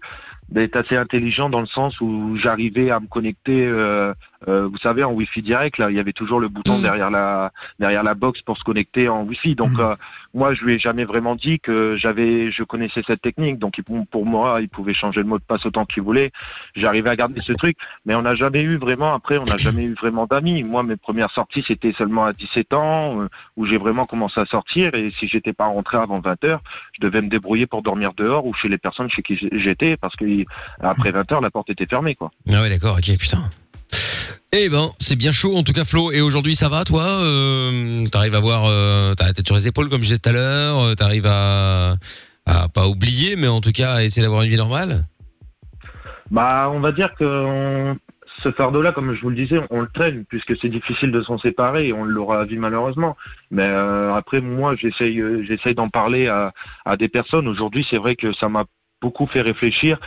[0.50, 3.66] d'être assez intelligent dans le sens où j'arrivais à me connecter.
[3.66, 4.14] euh,
[4.48, 7.52] euh, vous savez, en Wi-Fi direct, là, il y avait toujours le bouton derrière la
[7.80, 9.56] derrière la box pour se connecter en Wi-Fi.
[9.56, 9.96] Donc, euh,
[10.34, 13.60] moi, je lui ai jamais vraiment dit que j'avais, je connaissais cette technique.
[13.60, 13.80] Donc,
[14.12, 16.32] pour moi, il pouvait changer le mot de passe autant qu'il voulait.
[16.76, 19.14] J'arrivais à garder ce truc, mais on n'a jamais eu vraiment.
[19.14, 20.64] Après, on n'a jamais eu vraiment d'amis.
[20.64, 24.46] Moi, mes premières sorties, c'était seulement à 17 ans, euh, où j'ai vraiment commencé à
[24.46, 24.94] sortir.
[24.96, 26.62] Et si j'étais pas rentré avant 20 heures,
[26.94, 30.16] je devais me débrouiller pour dormir dehors ou chez les personnes chez qui j'étais, parce
[30.16, 30.26] que
[30.82, 32.32] après 20 heures, la porte était fermée, quoi.
[32.52, 33.50] Ah ouais, d'accord, ok, putain.
[34.56, 36.12] Eh ben, c'est bien chaud en tout cas Flo.
[36.12, 39.90] Et aujourd'hui ça va toi euh, T'arrives à voir, euh, t'as tête sur les épaules
[39.90, 40.80] comme je disais tout à l'heure.
[40.80, 41.96] euh, T'arrives à,
[42.46, 45.06] pas oublier, mais en tout cas à essayer d'avoir une vie normale?
[46.30, 47.96] Bah, on va dire que
[48.44, 51.40] ce fardeau-là, comme je vous le disais, on le traîne puisque c'est difficile de s'en
[51.40, 53.18] séparer et on l'aura à malheureusement.
[53.50, 55.20] Mais après, moi, j'essaye,
[55.74, 57.48] d'en parler à, des personnes.
[57.48, 58.66] Aujourd'hui, c'est vrai que ça m'a
[59.02, 60.00] beaucoup fait réfléchir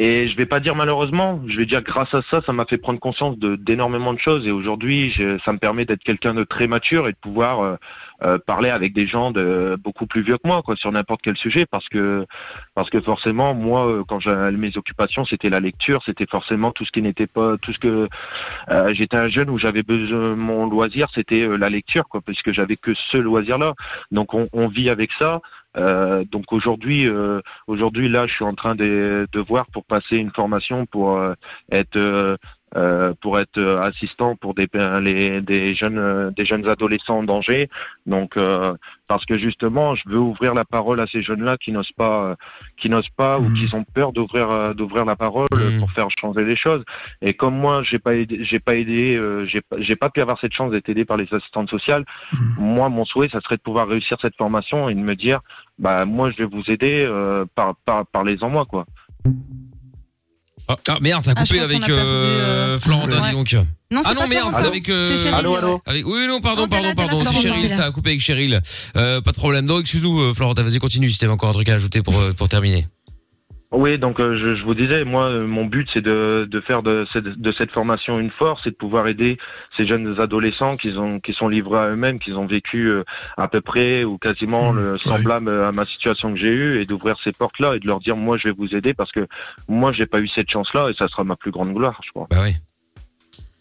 [0.00, 2.78] et je vais pas dire malheureusement, je vais dire grâce à ça, ça m'a fait
[2.78, 5.12] prendre conscience d'énormément de choses et aujourd'hui,
[5.44, 7.76] ça me permet d'être quelqu'un de très mature et de pouvoir euh,
[8.22, 11.36] euh, parler avec des gens de beaucoup plus vieux que moi, quoi, sur n'importe quel
[11.36, 12.26] sujet, parce que
[12.74, 16.84] parce que forcément, moi, euh, quand j'avais mes occupations, c'était la lecture, c'était forcément tout
[16.84, 18.08] ce qui n'était pas tout ce que
[18.70, 22.42] euh, j'étais un jeune où j'avais besoin mon loisir, c'était euh, la lecture, quoi, parce
[22.42, 23.74] que j'avais que ce loisir-là.
[24.10, 25.40] Donc on, on vit avec ça.
[25.76, 30.16] Euh, donc aujourd'hui, euh, aujourd'hui là, je suis en train de, de voir pour passer
[30.16, 31.34] une formation pour euh,
[31.70, 32.38] être
[32.76, 34.68] euh, pour être euh, assistant pour des
[35.00, 37.68] les, des jeunes euh, des jeunes adolescents en danger.
[38.06, 38.74] Donc euh,
[39.06, 42.34] parce que justement, je veux ouvrir la parole à ces jeunes-là qui n'osent pas euh,
[42.76, 46.44] qui n'osent pas ou qui ont peur d'ouvrir d'ouvrir la parole euh, pour faire changer
[46.44, 46.84] les choses.
[47.22, 50.38] Et comme moi, j'ai pas aidé, j'ai pas aidé, euh, j'ai j'ai pas pu avoir
[50.38, 52.04] cette chance d'être aidé par les assistantes sociales.
[52.58, 55.40] Moi, mon souhait, ça serait de pouvoir réussir cette formation et de me dire,
[55.78, 58.84] bah moi, je vais vous aider euh, par par parlez-en moi quoi.
[60.68, 63.30] Ah, merde, ça a Ah, coupé avec euh, euh, Florentin, ouais.
[63.30, 63.52] dis donc.
[63.90, 64.88] Non, ah non, pas merde, c'est avec.
[64.90, 65.34] euh, C'est Cheryl.
[65.34, 68.60] Allô, allô avec- oui, non, pardon, pardon, pardon, c'est Cheryl, ça a coupé avec Cheryl.
[68.96, 69.66] Euh, pas de problème.
[69.66, 72.32] Donc, excuse-nous, euh, Florentin, vas-y, continue si t'avais encore un truc à ajouter pour, euh,
[72.34, 72.86] pour terminer.
[73.70, 76.82] Oui, donc euh, je, je vous disais, moi, euh, mon but, c'est de, de faire
[76.82, 79.36] de cette, de cette formation une force et de pouvoir aider
[79.76, 83.04] ces jeunes adolescents qui, ont, qui sont livrés à eux-mêmes, qui ont vécu euh,
[83.36, 87.18] à peu près ou quasiment le semblable à ma situation que j'ai eue et d'ouvrir
[87.22, 89.26] ces portes-là et de leur dire, moi, je vais vous aider parce que
[89.68, 92.26] moi, j'ai pas eu cette chance-là et ça sera ma plus grande gloire, je crois.
[92.30, 92.54] Bah oui.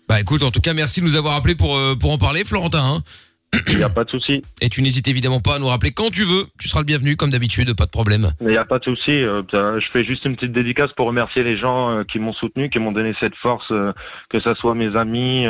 [0.08, 2.46] Bah écoute, en tout cas, merci de nous avoir appelé pour, euh, pour en parler,
[2.46, 2.82] Florentin.
[2.82, 3.04] Hein.
[3.69, 4.44] Il n'y a pas de souci.
[4.61, 6.45] Et tu n'hésites évidemment pas à nous rappeler quand tu veux.
[6.60, 8.32] Tu seras le bienvenu, comme d'habitude, pas de problème.
[8.41, 9.11] Il n'y a pas de souci.
[9.11, 12.69] euh, je fais juste une petite dédicace pour remercier les gens euh, qui m'ont soutenu,
[12.69, 13.94] qui m'ont donné cette force, euh,
[14.30, 15.45] que ce soit mes amis,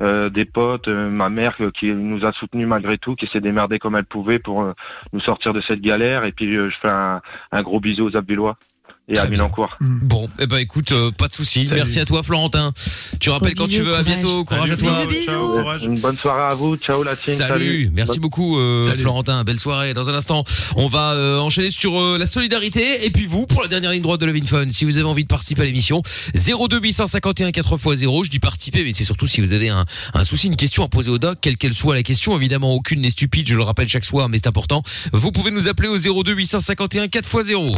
[0.00, 4.04] des potes, ma mère qui nous a soutenus malgré tout, qui s'est démerdée comme elle
[4.04, 4.72] pouvait pour
[5.12, 6.24] nous sortir de cette galère.
[6.24, 7.20] Et puis je fais un,
[7.52, 8.56] un gros bisou aux Abdullois
[9.08, 9.76] et à Milancourt.
[9.80, 11.68] Bon, eh ben écoute, euh, pas de souci.
[11.70, 12.72] Merci à toi, Florentin.
[13.20, 13.94] Tu rappelles quand tu veux.
[13.96, 14.44] À bientôt.
[14.44, 14.92] Courage à toi.
[15.82, 16.76] Une bonne soirée à vous.
[16.76, 17.36] Ciao la team.
[17.36, 19.94] Salut, merci beaucoup euh, Florentin, belle soirée.
[19.94, 20.44] Dans un instant,
[20.76, 24.02] on va euh, enchaîner sur euh, la solidarité et puis vous pour la dernière ligne
[24.02, 24.70] droite de Levin Fun.
[24.70, 26.02] Si vous avez envie de participer à l'émission,
[26.34, 30.46] 02 851 4x0, je dis participer mais c'est surtout si vous avez un, un souci,
[30.46, 33.48] une question à poser au doc, quelle qu'elle soit la question, évidemment aucune n'est stupide,
[33.48, 34.82] je le rappelle chaque soir mais c'est important.
[35.12, 37.76] Vous pouvez nous appeler au 02 851 4x0.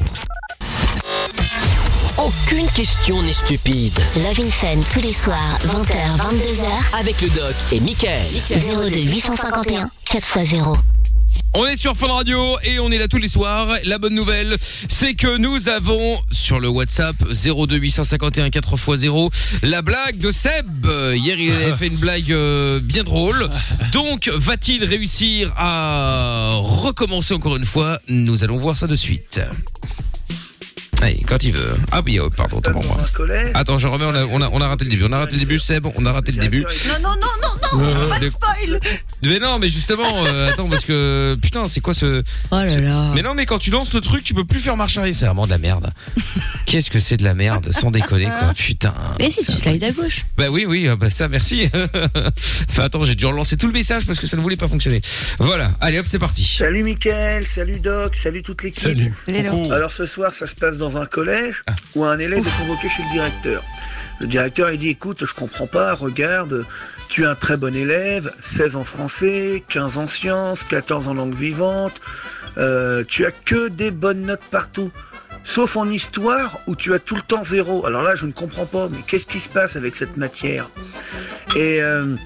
[2.19, 3.93] Aucune question n'est stupide.
[4.17, 6.99] Love in Fun tous les soirs, 20h, 22h.
[6.99, 8.27] Avec le doc et Michael.
[8.49, 10.77] 02 851 4x0.
[11.53, 13.69] On est sur Fun Radio et on est là tous les soirs.
[13.85, 14.57] La bonne nouvelle,
[14.89, 19.31] c'est que nous avons sur le WhatsApp 02 851 4x0
[19.63, 20.87] la blague de Seb.
[20.87, 23.51] Hier, il avait fait une blague euh, bien drôle.
[23.93, 27.99] Donc, va-t-il réussir à recommencer encore une fois?
[28.09, 29.39] Nous allons voir ça de suite.
[31.02, 31.77] Allez, quand il veut.
[31.93, 32.97] Ah oui, oh, pardon, autant pour moi.
[33.55, 35.05] Attends, je remets, on a, on, a, on a raté le début.
[35.09, 36.62] On a raté le début, Seb, on a raté le début.
[36.62, 38.81] Non, non, non, non, pas de spoil.
[39.23, 43.13] Mais non, mais justement, euh, attends, parce que putain, c'est quoi ce Oh là là.
[43.15, 45.15] Mais non, mais quand tu lances le truc, tu peux plus faire marche arrière.
[45.17, 45.89] C'est vraiment de la merde.
[46.67, 48.53] Qu'est-ce que c'est de la merde, sans déconner quoi.
[48.57, 48.95] Putain.
[49.19, 50.25] Mais si tu slides à gauche.
[50.37, 51.71] Bah oui, oui, euh, bah ça, merci.
[52.71, 55.01] enfin, attends, j'ai dû relancer tout le message parce que ça ne voulait pas fonctionner.
[55.39, 56.45] Voilà, allez hop, c'est parti.
[56.45, 59.13] Salut Mickaël, salut Doc, salut toute l'équipe.
[59.71, 61.65] Alors ce soir, ça se passe dans un collège
[61.95, 63.63] où un élève est convoqué chez le directeur.
[64.21, 66.67] Le directeur, il dit, écoute, je comprends pas, regarde,
[67.09, 71.35] tu es un très bon élève, 16 en français, 15 en sciences, 14 en langue
[71.35, 72.01] vivante,
[72.59, 74.91] euh, tu as que des bonnes notes partout.
[75.45, 77.87] Sauf en histoire où tu as tout le temps zéro.
[77.87, 80.69] Alors là, je ne comprends pas, mais qu'est-ce qui se passe avec cette matière?
[81.55, 82.17] Et euh,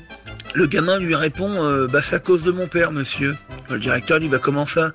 [0.55, 3.37] le gamin lui répond, euh, bah c'est à cause de mon père, monsieur.
[3.69, 4.93] Le directeur dit, bah comment ça?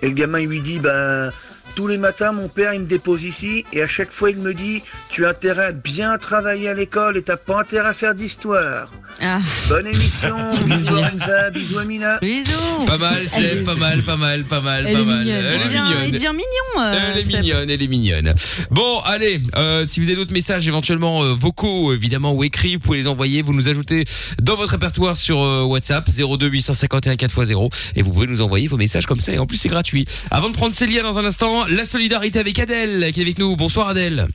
[0.00, 1.30] Et le gamin il lui dit, bah
[1.74, 4.52] tous les matins, mon père, il me dépose ici, et à chaque fois, il me
[4.54, 8.14] dit, tu as intérêt à bien travailler à l'école et t'as pas intérêt à faire
[8.14, 8.90] d'histoire.
[9.22, 9.38] Ah.
[9.68, 10.36] Bonne émission,
[10.66, 12.18] bisous Lorenza, bisous Amina.
[12.20, 12.86] Bisous.
[12.86, 15.18] Pas mal, c'est pas mal, pas mal, pas mal, Elle pas est mal.
[15.20, 15.44] mignonne.
[15.44, 16.10] Elle est devient, mignonne.
[16.12, 16.82] devient mignon.
[16.84, 18.34] euh, Elle est mignonne, elle est mignonne.
[18.70, 22.80] Bon, allez, euh, si vous avez d'autres messages éventuellement euh, vocaux, évidemment, ou écrits, vous
[22.80, 24.04] pouvez les envoyer, vous nous ajoutez
[24.40, 28.76] dans votre répertoire sur euh, WhatsApp 02 851 4x0 et vous pouvez nous envoyer vos
[28.76, 30.06] messages comme ça et en plus c'est gratuit.
[30.30, 33.56] Avant de prendre Célia dans un instant, la solidarité avec Adèle qui est avec nous.
[33.56, 34.28] Bonsoir Adèle.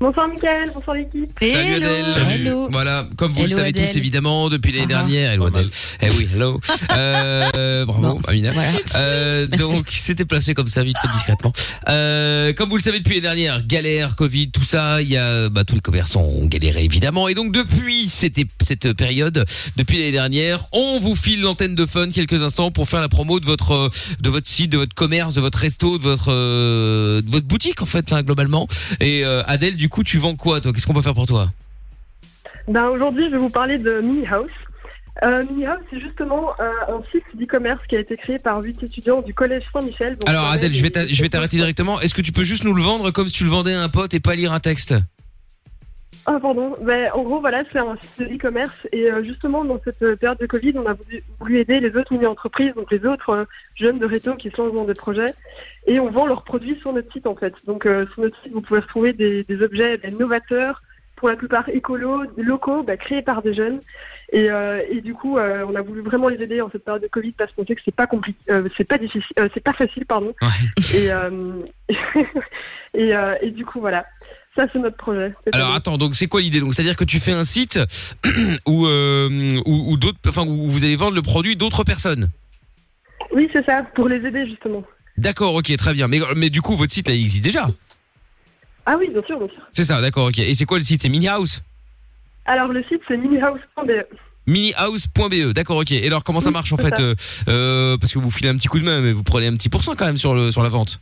[0.00, 1.30] Bonsoir Mickaël, bonsoir l'équipe.
[1.40, 2.04] Salut Adèle.
[2.30, 2.68] Hello.
[2.70, 3.88] Voilà, comme vous le Hello, savez Adèle.
[3.88, 5.02] tous évidemment depuis l'année Ah ah.
[5.08, 5.32] dernière.
[5.32, 5.68] Hello Adèle.
[6.02, 6.60] Eh oui, hello.
[6.90, 8.52] Euh, bravo Bon, Amina.
[8.52, 8.68] voilà.
[8.96, 11.52] Euh, donc c'était placé comme ça vite fait discrètement.
[11.88, 15.48] Euh, comme vous le savez depuis l'année dernière, galère, Covid, tout ça, il y a
[15.48, 17.26] bah, tous les commerçants ont galéré évidemment.
[17.28, 19.44] Et donc depuis cette cette période,
[19.76, 23.40] depuis l'année dernière, on vous file l'antenne de Fun quelques instants pour faire la promo
[23.40, 23.88] de votre euh,
[24.20, 27.80] de votre site, de votre commerce, de votre resto, de votre euh, de votre boutique
[27.82, 28.68] en fait hein, globalement.
[29.00, 30.72] Et euh, Adèle, du coup, tu vends quoi toi?
[30.72, 31.50] Qu'est-ce qu'on peut faire pour toi?
[32.68, 34.50] Ben, Aujourd'hui, je vais vous parler de Mini House.
[35.22, 38.82] Euh, Mini House, c'est justement euh, un site d'e-commerce qui a été créé par huit
[38.82, 40.16] étudiants du collège Saint-Michel.
[40.26, 42.00] Alors Adèle, je vais t'arrêter directement.
[42.00, 43.88] Est-ce que tu peux juste nous le vendre comme si tu le vendais à un
[43.88, 44.94] pote et pas lire un texte?
[46.26, 49.78] Ah pardon, ben, en gros voilà, c'est un site de e-commerce et euh, justement dans
[49.84, 53.04] cette euh, période de Covid, on a voulu, voulu aider les autres mini-entreprises, donc les
[53.04, 53.44] autres euh,
[53.74, 55.34] jeunes de réseau qui lancent dans des projets
[55.86, 57.54] et on vend leurs produits sur notre site en fait.
[57.66, 60.82] Donc euh, sur notre site, vous pouvez retrouver des, des objets ben, novateurs,
[61.16, 63.80] pour la plupart écolos, locaux, ben, créés par des jeunes.
[64.32, 67.02] Et, euh, et du coup, euh, on a voulu vraiment les aider en cette période
[67.02, 68.38] de Covid parce qu'on sait que c'est pas compliqué,
[68.76, 70.34] c'est pas difficile, c'est pas facile, pardon.
[70.94, 71.08] Et,
[72.94, 73.12] et,
[73.42, 74.06] et du coup, voilà.
[74.56, 75.34] Ça, c'est notre projet.
[75.52, 76.60] Alors attends, donc c'est quoi l'idée?
[76.60, 77.78] Donc c'est-à-dire que tu fais un site
[78.66, 82.30] où où, où d'autres, enfin où vous allez vendre le produit d'autres personnes?
[83.32, 84.84] Oui, c'est ça, pour les aider justement.
[85.16, 86.08] D'accord, ok, très bien.
[86.08, 87.68] Mais mais du coup votre site là il existe déjà.
[88.86, 89.62] Ah oui, bien sûr, bien sûr.
[89.72, 90.38] C'est ça, d'accord, ok.
[90.40, 91.00] Et c'est quoi le site?
[91.02, 91.62] C'est Mini House
[92.44, 94.04] Alors, le site, c'est minihouse.be.
[94.46, 97.14] minihouse.be d'accord ok et alors comment ça marche en fait euh,
[97.48, 99.70] euh, parce que vous filez un petit coup de main mais vous prenez un petit
[99.70, 101.00] pourcent quand même sur le sur la vente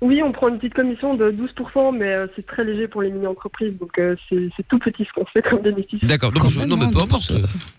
[0.00, 3.10] Oui, on prend une petite commission de 12%, mais euh, c'est très léger pour les
[3.10, 5.98] mini-entreprises, donc euh, c'est tout petit ce qu'on fait comme bénéfice.
[6.04, 6.30] D'accord.
[6.30, 7.32] Donc, je- non mais peu importe.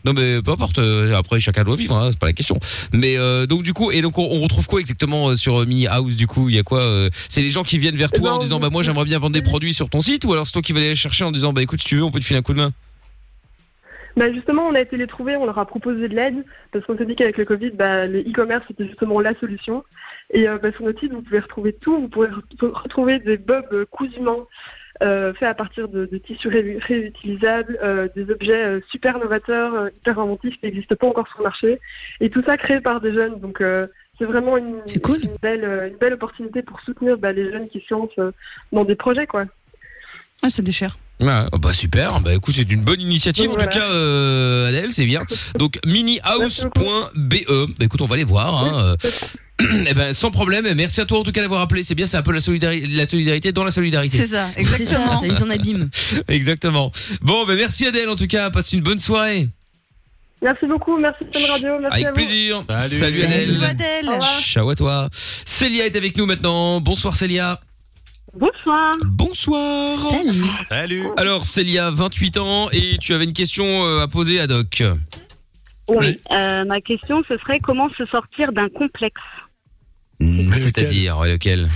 [0.03, 0.79] Non mais peu importe.
[1.15, 2.57] Après chacun doit vivre, hein, c'est pas la question.
[2.91, 6.17] Mais euh, donc du coup et donc on, on retrouve quoi exactement sur Mini House
[6.17, 6.49] du coup?
[6.49, 8.57] Il y a quoi C'est les gens qui viennent vers Eh toi ben, en disant
[8.57, 10.61] on- bah moi j'aimerais bien vendre des produits sur ton site ou alors c'est toi
[10.61, 12.25] qui vas aller les chercher en disant bah écoute si tu veux on peut te
[12.25, 12.73] filer un coup de main?
[14.17, 16.43] Bah justement, on a été les trouver, on leur a proposé de l'aide,
[16.73, 19.83] parce qu'on s'est dit qu'avec le Covid, bah, le e-commerce c'était justement la solution.
[20.31, 23.37] Et euh, bah, sur notre site, vous pouvez retrouver tout, vous pouvez re- retrouver des
[23.37, 24.47] bobs euh, cousument
[25.01, 29.73] euh, faits à partir de, de tissus ré- réutilisables, euh, des objets euh, super novateurs,
[29.73, 31.79] euh, hyper inventifs qui n'existent pas encore sur le marché,
[32.19, 33.39] et tout ça créé par des jeunes.
[33.39, 33.87] Donc euh,
[34.17, 34.81] c'est vraiment une,
[35.23, 38.31] une, belle, euh, une belle opportunité pour soutenir bah, les jeunes qui se lancent euh,
[38.71, 39.25] dans des projets.
[39.25, 39.45] quoi.
[40.43, 40.97] Ah, ça déchire.
[41.19, 43.71] Ouais, oh, bah super, bah écoute c'est une bonne initiative Donc, en voilà.
[43.71, 45.23] tout cas euh, Adèle c'est bien.
[45.57, 46.69] Donc minihouse.be,
[47.17, 48.63] bah écoute on va aller voir.
[48.63, 48.95] Hein.
[49.61, 51.83] Eh ben sans problème, merci à toi en tout cas d'avoir appelé.
[51.83, 54.17] C'est bien, c'est un peu la solidarité, la solidarité dans la solidarité.
[54.17, 55.89] C'est ça, C'est ça, ça mise en abîme.
[56.29, 56.93] Exactement.
[57.19, 58.49] Bon, ben merci Adèle en tout cas.
[58.51, 59.49] Passe une bonne soirée.
[60.41, 62.13] Merci beaucoup, merci Fun Radio, merci à Avec vous.
[62.13, 62.63] plaisir.
[62.69, 62.95] Salut.
[62.99, 63.63] Salut Adèle.
[63.65, 64.09] Adèle.
[64.41, 65.09] Ciao à toi.
[65.43, 66.79] Célia est avec nous maintenant.
[66.79, 67.59] Bonsoir Célia.
[68.33, 68.95] Bonsoir.
[69.05, 69.97] Bonsoir.
[69.97, 70.43] Salut.
[70.69, 71.03] Salut.
[71.17, 74.83] Alors Célia, 28 ans et tu avais une question euh, à poser à Doc.
[75.89, 76.19] Oui.
[76.31, 79.21] Euh, ma question, ce serait comment se sortir d'un complexe
[80.21, 81.69] Hmm, C'est-à-dire lequel?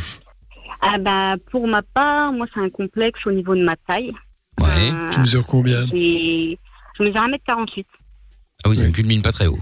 [0.81, 4.11] Ah bah pour ma part, moi c'est un complexe au niveau de ma taille.
[4.59, 4.91] Ouais.
[5.13, 5.85] Tu mesures combien?
[5.93, 6.59] Et
[6.97, 7.85] je mesure 1m48.
[8.65, 9.59] Ah oui, c'est une culmine pas très haut.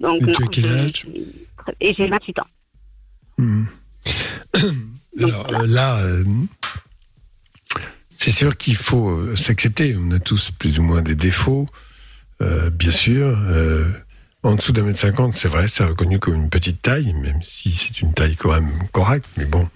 [0.00, 1.06] Donc Et tu as quel je- âge?
[1.80, 2.46] Et j'ai 28 ans.
[5.18, 6.24] Alors euh, là, euh,
[8.16, 9.96] c'est sûr qu'il faut euh, s'accepter.
[9.98, 11.66] On a tous plus ou moins des défauts,
[12.40, 13.28] euh, bien sûr.
[13.28, 13.90] Euh,
[14.44, 17.70] en dessous d'un mètre cinquante, c'est vrai, c'est reconnu comme une petite taille, même si
[17.76, 19.68] c'est une taille quand même correcte, mais bon.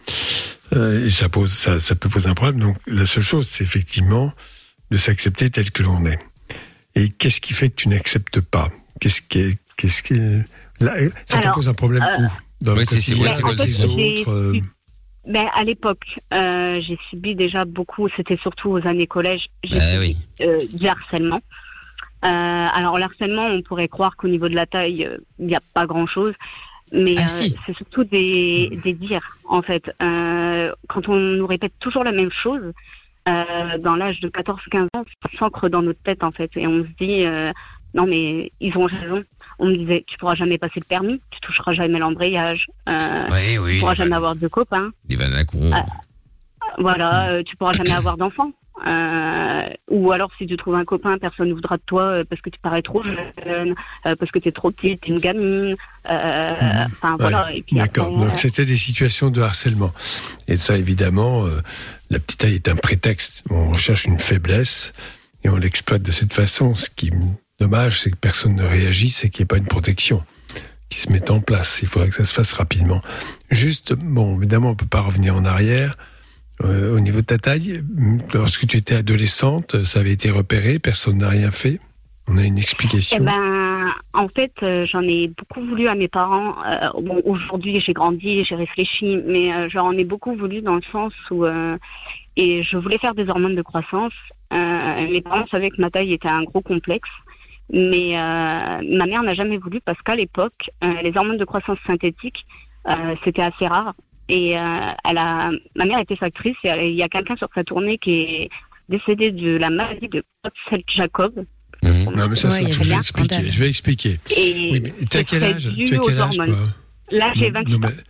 [0.73, 2.61] Euh, et ça, pose, ça, ça peut poser un problème.
[2.61, 4.33] Donc la seule chose, c'est effectivement
[4.91, 6.19] de s'accepter tel que l'on est.
[6.97, 8.71] Et qu'est-ce qui fait que tu n'acceptes pas?
[9.01, 10.15] Qu'est-ce qui, qu'est-ce qui,
[10.81, 10.95] là,
[11.27, 12.29] ça te pose un problème euh, où?
[12.63, 14.53] Dans le Ouais, quotidien, avec le les autres
[15.27, 19.93] Ben, à l'époque, euh, j'ai subi déjà beaucoup, c'était surtout aux années collège, j'ai Bah
[19.95, 20.47] subi oui.
[20.47, 21.41] euh, du harcèlement.
[22.25, 25.55] Euh, alors, le harcèlement, on pourrait croire qu'au niveau de la taille, euh, il n'y
[25.57, 26.33] a pas grand-chose.
[26.93, 27.57] Mais Ah, euh, si.
[27.67, 29.91] c'est surtout des, des dires, en fait.
[30.01, 32.73] Euh, quand on nous répète toujours la même chose,
[33.29, 36.51] euh, dans l'âge de 14-15 ans, ça s'ancre dans notre tête, en fait.
[36.57, 37.53] Et on se dit, euh,
[37.97, 39.25] non, mais ils ont raison.
[39.59, 43.59] On me disait, tu pourras jamais passer le permis, tu toucheras jamais l'embrayage, euh, Oui,
[43.59, 43.73] oui.
[43.75, 44.91] tu pourras jamais avoir de copains.
[45.09, 45.17] Des.
[45.73, 45.85] Ah.
[46.79, 48.53] Voilà, euh, tu pourras jamais avoir d'enfant.
[48.87, 52.43] Euh, ou alors si tu trouves un copain, personne ne voudra de toi euh, parce
[52.43, 53.17] que tu parais trop jeune,
[54.05, 55.77] euh, parce que tu es trop petite, t'es une gamine.
[56.11, 57.47] euh, Enfin voilà.
[57.47, 58.09] Ouais, D'accord.
[58.15, 59.93] euh, Donc c'était des situations de harcèlement.
[60.47, 61.63] Et ça, évidemment, euh,
[62.11, 63.45] la petite taille est un prétexte.
[63.49, 64.93] On recherche une faiblesse
[65.43, 66.75] et on l'exploite de cette façon.
[66.75, 67.11] Ce qui
[67.59, 70.23] dommage, c'est que personne ne réagisse et qu'il n'y ait pas une protection
[70.89, 71.81] qui se mette en place.
[71.83, 73.01] Il faudrait que ça se fasse rapidement.
[73.51, 75.97] Juste, bon, évidemment, on peut pas revenir en arrière.
[76.65, 77.83] Euh, au niveau de ta taille,
[78.33, 81.79] lorsque tu étais adolescente, ça avait été repéré, personne n'a rien fait.
[82.29, 83.19] On a une explication.
[83.21, 86.57] Eh ben, en fait, euh, j'en ai beaucoup voulu à mes parents.
[86.67, 86.91] Euh,
[87.25, 91.45] aujourd'hui, j'ai grandi, j'ai réfléchi, mais j'en ai beaucoup voulu dans le sens où
[92.39, 94.13] et je voulais faire des hormones de croissance.
[94.51, 97.09] Mes parents savaient que ma taille était un gros complexe,
[97.73, 101.79] mais euh, ma mère n'a jamais voulu parce qu'à l'époque, euh, les hormones de croissance
[101.87, 102.47] synthétiques,
[102.89, 103.95] euh, c'était assez rare.
[104.29, 104.63] Et euh,
[105.09, 107.99] elle a, ma mère était factrice et elle- il y a quelqu'un sur sa tournée
[107.99, 108.51] qui est
[108.89, 111.45] décédé de la maladie de Creutzfeldt-Jacob.
[111.83, 112.71] Non, mais ça, Ouais.
[112.73, 113.53] Je vais expliquer.
[113.53, 114.19] Je vais expliquer.
[114.37, 115.69] Et Oui, mais tu as ce quel âge?
[115.77, 116.47] Tu as quel âge, toi?
[117.11, 117.91] Là, j'ai Non, 28 non, ans.
[117.91, 118.03] mais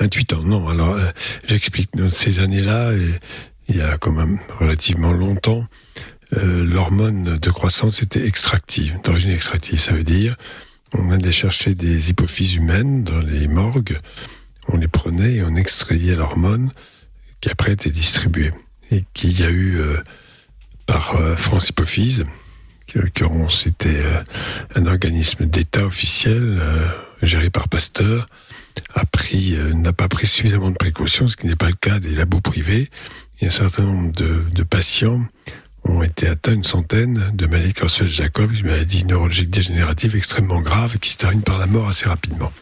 [0.00, 0.68] 28 ans, non.
[0.68, 1.10] Alors, euh,
[1.46, 1.90] j'explique.
[1.94, 3.20] Dans Ces années-là, et
[3.68, 5.64] il y a quand même relativement longtemps,
[6.36, 9.80] euh, l'hormone de croissance était extractive, d'origine extractive.
[9.80, 10.36] Ça veut dire,
[10.96, 13.98] on allait chercher des hypophyses humaines dans les morgues,
[14.68, 16.70] on les prenait et on extrayait l'hormone
[17.40, 18.52] qui après était distribuée.
[18.92, 19.98] Et qu'il y a eu euh,
[20.86, 22.24] par euh, France Hypophyse,
[22.86, 24.02] qui en l'occurrence était
[24.74, 26.60] un organisme d'État officiel
[27.22, 28.26] géré par Pasteur,
[28.94, 32.16] a pris, n'a pas pris suffisamment de précautions, ce qui n'est pas le cas des
[32.16, 32.90] labos privés.
[33.40, 35.24] Et un certain nombre de patients
[35.90, 41.10] ont été atteints une centaine de maladies Creutzfeldt-Jacob, une maladie neurologique dégénérative extrêmement grave qui
[41.10, 42.52] se termine par la mort assez rapidement.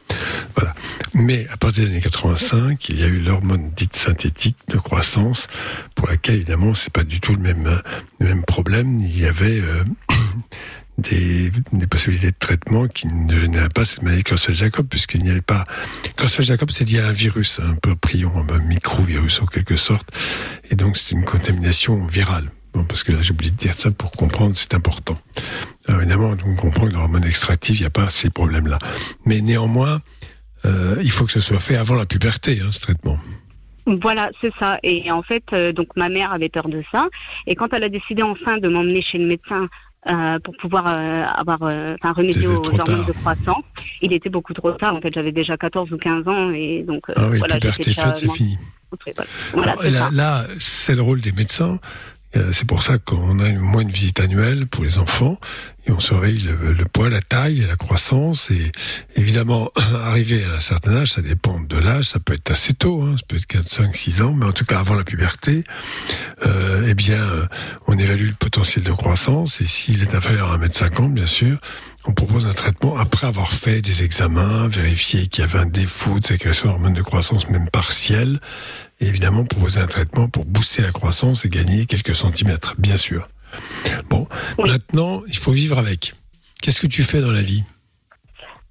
[0.54, 0.74] Voilà.
[1.14, 5.48] Mais à partir des années 85, il y a eu l'hormone dite synthétique de croissance,
[5.94, 9.00] pour laquelle évidemment c'est pas du tout le même problème.
[9.00, 9.84] Il y avait euh,
[10.98, 11.52] des,
[11.90, 15.64] possibilités de traitement qui ne généraient pas cette maladie Creutzfeldt-Jacob, puisqu'il n'y avait pas.
[16.16, 20.08] Creutzfeldt-Jacob, c'est lié à un virus, un peu prion, un micro-virus en quelque sorte,
[20.70, 22.50] et donc c'est une contamination virale.
[22.78, 25.14] Bon, parce que là, j'ai oublié de dire ça pour comprendre, c'est important.
[25.88, 28.78] Alors évidemment, on comprend que dans l'hormone extractive, il n'y a pas ces problèmes-là.
[29.24, 29.98] Mais néanmoins,
[30.64, 33.18] euh, il faut que ce soit fait avant la puberté, hein, ce traitement.
[34.00, 34.78] Voilà, c'est ça.
[34.84, 37.08] Et en fait, euh, donc ma mère avait peur de ça.
[37.48, 39.68] Et quand elle a décidé enfin de m'emmener chez le médecin
[40.06, 43.06] euh, pour pouvoir euh, avoir, enfin remédier aux hormones tard.
[43.06, 43.64] de croissance,
[44.02, 44.94] il était beaucoup trop tard.
[44.94, 48.56] En fait, j'avais déjà 14 ou 15 ans et donc Ah oui, voilà, c'est fini.
[49.52, 51.80] Voilà, Alors, là, là, c'est le rôle des médecins.
[52.36, 55.38] Euh, C'est pour ça qu'on a moins une visite annuelle pour les enfants.
[55.86, 58.50] Et on surveille le, le poids, la taille, la croissance.
[58.50, 58.72] Et
[59.16, 63.02] évidemment, arrivé à un certain âge, ça dépend de l'âge, ça peut être assez tôt,
[63.02, 65.64] hein, ça peut être 4, 5, 6 ans, mais en tout cas avant la puberté,
[66.44, 67.26] euh, eh bien,
[67.86, 69.60] on évalue le potentiel de croissance.
[69.62, 71.56] Et s'il est inférieur à 1m50, bien sûr,
[72.04, 76.18] on propose un traitement après avoir fait des examens, vérifié qu'il y avait un défaut
[76.18, 78.40] de sécrétion d'hormones de croissance, même partielle,
[79.00, 83.22] et évidemment proposer un traitement pour booster la croissance et gagner quelques centimètres, bien sûr.
[84.10, 84.26] Bon,
[84.58, 86.14] maintenant, il faut vivre avec.
[86.60, 87.64] Qu'est-ce que tu fais dans la vie?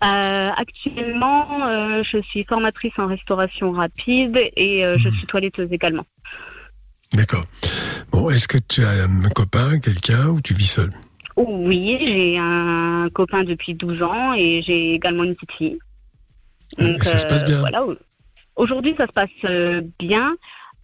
[0.03, 4.99] Euh, actuellement, euh, je suis formatrice en restauration rapide et euh, Hmm.
[4.99, 6.05] je suis toiletteuse également.
[7.13, 7.45] D'accord.
[8.11, 10.91] Bon, est-ce que tu as un copain, quelqu'un, ou tu vis seul
[11.37, 15.79] Oui, j'ai un copain depuis 12 ans et j'ai également une petite fille.
[16.77, 17.83] Et ça se passe bien Voilà.
[18.57, 20.35] Aujourd'hui, ça se passe euh, bien.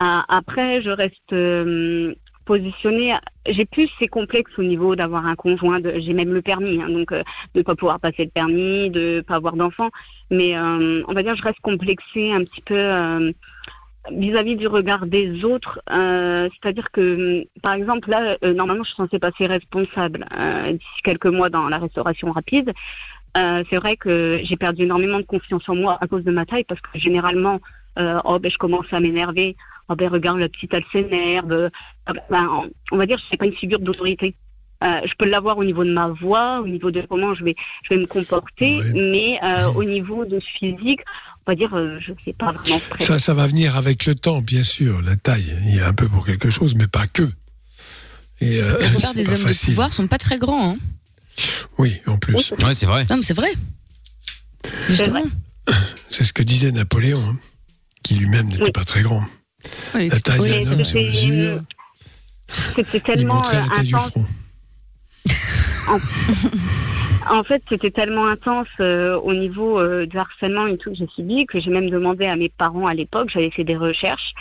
[0.01, 2.13] Euh, après, je reste euh,
[2.45, 3.15] positionnée.
[3.47, 5.79] J'ai plus ces complexes au niveau d'avoir un conjoint.
[5.95, 7.23] J'ai même le permis, hein, donc de
[7.55, 9.89] ne pas pouvoir passer le permis, de pas avoir d'enfant.
[10.29, 13.33] Mais on va dire, je reste complexée un petit peu.
[14.11, 19.19] vis-à-vis du regard des autres, c'est-à-dire que, hum, par exemple, là, normalement, je suis censée
[19.19, 20.25] passer responsable
[20.67, 22.73] d'ici quelques mois dans la restauration rapide.
[23.35, 26.45] Euh, c'est vrai que j'ai perdu énormément de confiance en moi à cause de ma
[26.45, 27.59] taille, parce que généralement,
[27.99, 29.55] euh, oh, ben, je commence à m'énerver.
[29.89, 31.51] Oh, ben, regarde, la petite, elle s'énerve.
[31.51, 31.69] Euh,
[32.29, 34.35] ben, on va dire, je suis pas une figure d'autorité.
[34.83, 37.55] Euh, je peux l'avoir au niveau de ma voix, au niveau de comment je vais,
[37.83, 40.99] je vais me comporter, mais euh, au niveau de ce physique,
[41.45, 44.05] on va dire, euh, je ne sais pas vraiment très Ça, ça va venir avec
[44.05, 45.01] le temps, bien sûr.
[45.01, 47.23] La taille, il y a un peu pour quelque chose, mais pas que.
[48.41, 50.71] Et, euh, La plupart des hommes de pouvoir sont pas très grands.
[50.71, 50.77] Hein.
[51.77, 52.51] Oui, en plus.
[52.63, 53.05] Ouais, c'est vrai.
[53.09, 53.51] Non, mais c'est vrai.
[54.87, 55.23] Justement.
[56.09, 57.37] C'est ce que disait Napoléon, hein,
[58.03, 59.23] qui lui-même n'était pas très grand.
[59.93, 61.61] la taille Oui, d'un homme, c'est c'était- mesure.
[62.75, 64.11] C'était Il tellement la du intense.
[64.11, 64.25] front.
[65.87, 65.99] En,
[67.39, 71.07] en fait, c'était tellement intense euh, au niveau euh, du harcèlement et tout que j'ai
[71.15, 74.33] subi que j'ai même demandé à mes parents à l'époque, j'avais fait des recherches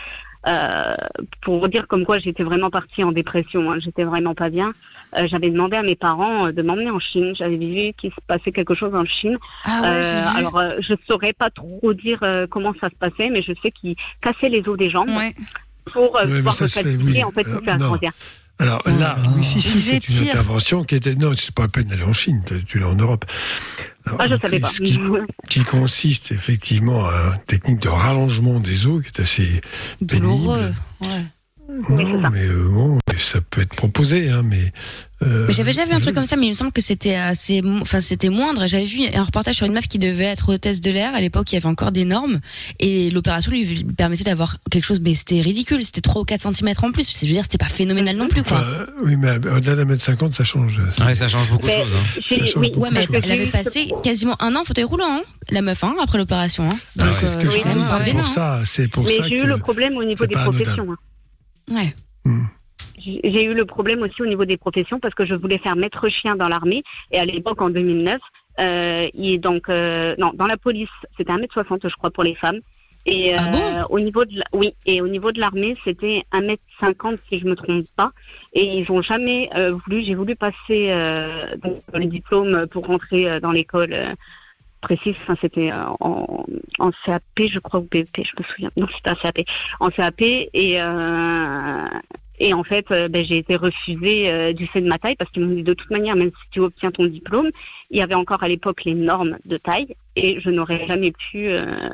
[0.47, 0.95] euh,
[1.41, 4.73] pour dire comme quoi j'étais vraiment partie en dépression, hein, j'étais vraiment pas bien.
[5.15, 7.33] Euh, j'avais demandé à mes parents euh, de m'emmener en Chine.
[7.35, 9.37] J'avais vu qu'il se passait quelque chose en Chine.
[9.65, 10.37] Ah ouais, vu.
[10.37, 13.71] alors, euh, je saurais pas trop dire euh, comment ça se passait, mais je sais
[13.71, 15.09] qu'ils cassaient les os des jambes
[15.91, 17.23] pour euh, Ouais, mais pouvoir ça se fait, oui.
[17.23, 18.11] en fait Euh, faire grandir.
[18.59, 21.15] Alors là, oui, si, si, c'est une intervention qui était.
[21.15, 23.25] Non, c'est pas la peine d'aller en Chine, tu- l'as en Europe.
[24.05, 24.69] Alors, Ah, je savais pas.
[24.69, 24.99] qui,
[25.49, 29.61] qui consiste effectivement à une technique de rallongement des os qui est assez
[30.01, 30.71] Douloureux.
[31.01, 31.15] pénible.
[31.89, 34.71] Non, mais euh, bon, ça peut être proposé, hein, mais.
[35.23, 37.15] euh, Mais j'avais déjà vu un truc comme ça, mais il me semble que c'était
[37.15, 38.67] assez, enfin c'était moindre.
[38.67, 41.13] J'avais vu un reportage sur une meuf qui devait être hôtesse de l'air.
[41.15, 42.39] À l'époque, il y avait encore des normes
[42.79, 45.83] et l'opération lui permettait d'avoir quelque chose, mais c'était ridicule.
[45.83, 47.11] C'était 3 ou 4 cm en plus.
[47.19, 48.59] Je veux dire, c'était pas phénoménal non plus, quoi.
[48.59, 50.79] euh, oui, mais au-delà d'un mètre cinquante, ça change.
[51.05, 51.93] Ouais, ça change beaucoup de choses.
[51.93, 52.21] hein.
[52.29, 55.23] Ça change beaucoup Ouais, mais elle avait passé quasiment un an en fauteuil roulant, hein,
[55.49, 56.69] la meuf, hein, après l'opération.
[56.69, 56.77] Hein.
[56.99, 57.69] Ah, Donc, c'est ce que je pas
[58.05, 60.87] c'est pour ça, c'est pour Mais ça j'ai eu le problème au niveau des professions.
[61.71, 61.93] Ouais.
[62.97, 65.75] J'ai j'ai eu le problème aussi au niveau des professions parce que je voulais faire
[65.75, 68.21] maître chien dans l'armée et à l'époque en 2009,
[68.59, 72.35] euh, il est donc euh, non dans la police c'était 1m60 je crois pour les
[72.35, 72.59] femmes.
[73.05, 77.39] Et euh, au niveau de la- oui et au niveau de l'armée c'était 1m50 si
[77.39, 78.11] je me trompe pas.
[78.53, 83.29] Et ils ont jamais euh, voulu j'ai voulu passer euh, donc, le diplôme pour rentrer
[83.29, 84.13] euh, dans l'école euh,
[84.83, 86.45] précise, enfin c'était euh, en,
[86.79, 88.71] en CAP, je crois, ou BP, je me souviens.
[88.77, 89.39] Non, c'était un CAP.
[89.79, 91.87] En CAP, et, euh,
[92.39, 95.31] et en fait, euh, ben, j'ai été refusée euh, du fait de ma taille, parce
[95.31, 97.49] qu'ils m'ont dit de toute manière, même si tu obtiens ton diplôme,
[97.89, 101.47] il y avait encore à l'époque les normes de taille, et je n'aurais jamais pu
[101.47, 101.89] euh,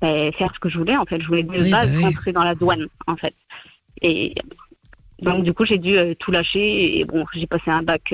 [0.00, 1.20] ben, faire ce que je voulais, en fait.
[1.20, 2.04] Je voulais de Oui, base bah oui.
[2.04, 3.34] rentrer dans la douane, en fait.
[4.02, 4.34] Et
[5.20, 8.12] donc, du coup, j'ai dû tout lâcher, et bon, j'ai passé un bac...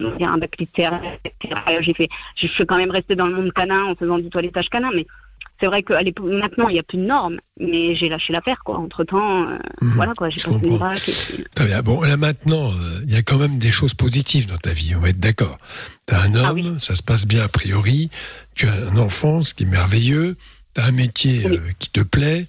[0.00, 1.54] euh, un bac littéraire, etc.
[1.80, 4.68] J'ai fait, je suis quand même restée dans le monde canin en faisant du toilettage
[4.70, 5.06] canin, mais
[5.60, 8.62] c'est vrai qu'à l'époque, maintenant, il n'y a plus de normes, mais j'ai lâché l'affaire,
[8.64, 8.78] quoi.
[8.78, 9.46] Entre temps,
[9.80, 11.82] voilà, quoi, j'ai passé et puis- Très bien.
[11.82, 14.94] Bon, là maintenant, euh, il y a quand même des choses positives dans ta vie,
[14.96, 15.56] on va être d'accord.
[16.08, 18.10] Tu as un Ah homme, ça se passe bien a priori,
[18.56, 20.34] tu as un enfant, ce qui est merveilleux,
[20.74, 22.46] tu as un métier euh, qui te plaît,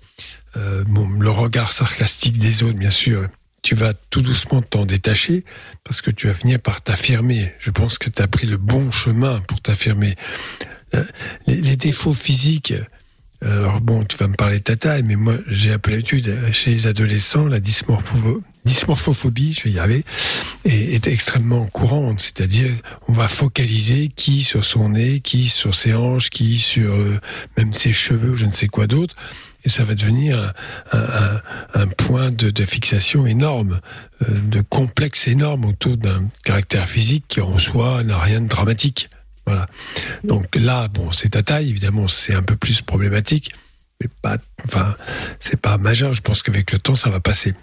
[0.58, 3.28] euh, bon, le regard sarcastique des autres, bien sûr,
[3.64, 5.44] tu vas tout doucement t'en détacher
[5.84, 7.52] parce que tu vas finir par t'affirmer.
[7.60, 10.16] Je pense que tu as pris le bon chemin pour t'affirmer.
[10.94, 11.04] Euh,
[11.48, 12.74] les, défauts physiques,
[13.44, 16.28] euh, alors bon, tu vas me parler de ta taille, mais moi j'ai peu l'habitude
[16.28, 20.04] euh, chez les adolescents, la dysmorpho- dysmorphophobie, je vais y arriver,
[20.66, 22.20] est, extrêmement courante.
[22.20, 22.70] C'est-à-dire,
[23.08, 26.94] on va focaliser qui sur son nez, qui sur ses hanches, qui sur
[27.58, 29.16] même ses cheveux, je ne sais quoi d'autre.
[29.66, 30.54] Et ça va devenir
[30.92, 33.80] un, point de, de fixation énorme,
[34.22, 39.10] euh, de complexe énorme autour d'un caractère physique qui en soi n'a rien de dramatique.
[39.46, 39.66] Voilà.
[40.24, 43.54] Donc là, bon, c'est ta taille, évidemment, c'est un peu plus problématique,
[44.02, 44.96] mais pas, enfin,
[45.40, 46.14] c'est pas majeur.
[46.14, 47.54] Je pense qu'avec le temps, ça va passer.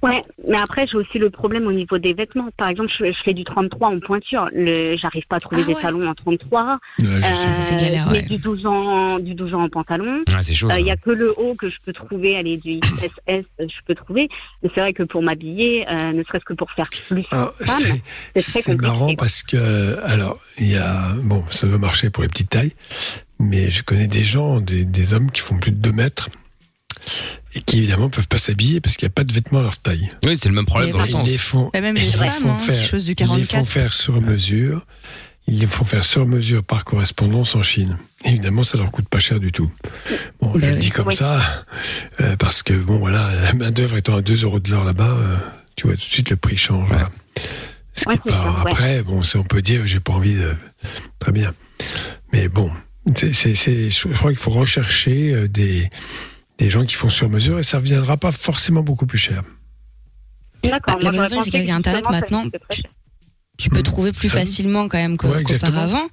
[0.00, 2.48] Ouais, mais après, j'ai aussi le problème au niveau des vêtements.
[2.56, 4.48] Par exemple, je, je fais du 33 en pointure.
[4.52, 6.78] Le, j'arrive pas à trouver des talons en 33.
[7.00, 7.74] je Euh, sais.
[7.74, 8.22] Mais ouais.
[8.22, 10.22] du 12 ans, du 12 ans en pantalon.
[10.32, 10.78] Ah, c'est chaud, ça.
[10.78, 13.94] Il y a que le haut que je peux trouver, allez, du XS, je peux
[13.96, 14.28] trouver.
[14.62, 17.82] Mais c'est vrai que pour m'habiller, euh, ne serait-ce que pour faire plus Alors, femme,
[17.82, 18.82] c'est très C'est compliqué.
[18.86, 22.72] marrant parce que, alors, il y a, bon, ça doit marcher pour les petites tailles,
[23.40, 26.28] mais je connais des gens, des, des hommes qui font plus de 2 mètres
[27.58, 29.78] et qui évidemment peuvent pas s'habiller parce qu'il n'y a pas de vêtements à leur
[29.78, 30.08] taille.
[30.24, 31.26] Oui, c'est le même problème dans le Ils sens.
[31.28, 33.64] les font, Et même les ils femmes, font hein, faire, chose du ils les font
[33.64, 33.66] 44.
[33.68, 34.84] faire sur mesure.
[35.50, 37.96] Ils les font faire sur mesure par correspondance en Chine.
[38.24, 39.70] Évidemment, ça leur coûte pas cher du tout.
[40.40, 41.16] Bon, je Ben le dis comme Oui.
[41.16, 41.64] ça
[42.20, 45.08] euh, parce que bon, voilà, la main d'œuvre étant à 2 euros de l'heure là-bas,
[45.08, 45.36] euh,
[45.74, 46.86] tu vois tout de suite le prix change.
[46.88, 47.10] voilà.
[47.94, 48.70] Ce qui Ouais, est c'est pas- ça, ouais.
[48.70, 50.54] Après, bon, c'est- on peut dire, j'ai pas envie de.
[51.18, 51.54] Très bien.
[52.32, 52.70] Mais bon,
[53.16, 55.88] c'est, c'est, c'est- je crois qu'il faut rechercher euh, des,
[56.58, 59.42] des gens qui font sur mesure et ça ne reviendra pas forcément beaucoup plus cher.
[60.62, 60.98] D'accord.
[61.00, 62.44] La bonne nouvelle, c'est qu'avec Internet, maintenant,
[63.56, 66.08] tu, peux trouver plus facilement quand même Ouais, qu'auparavant.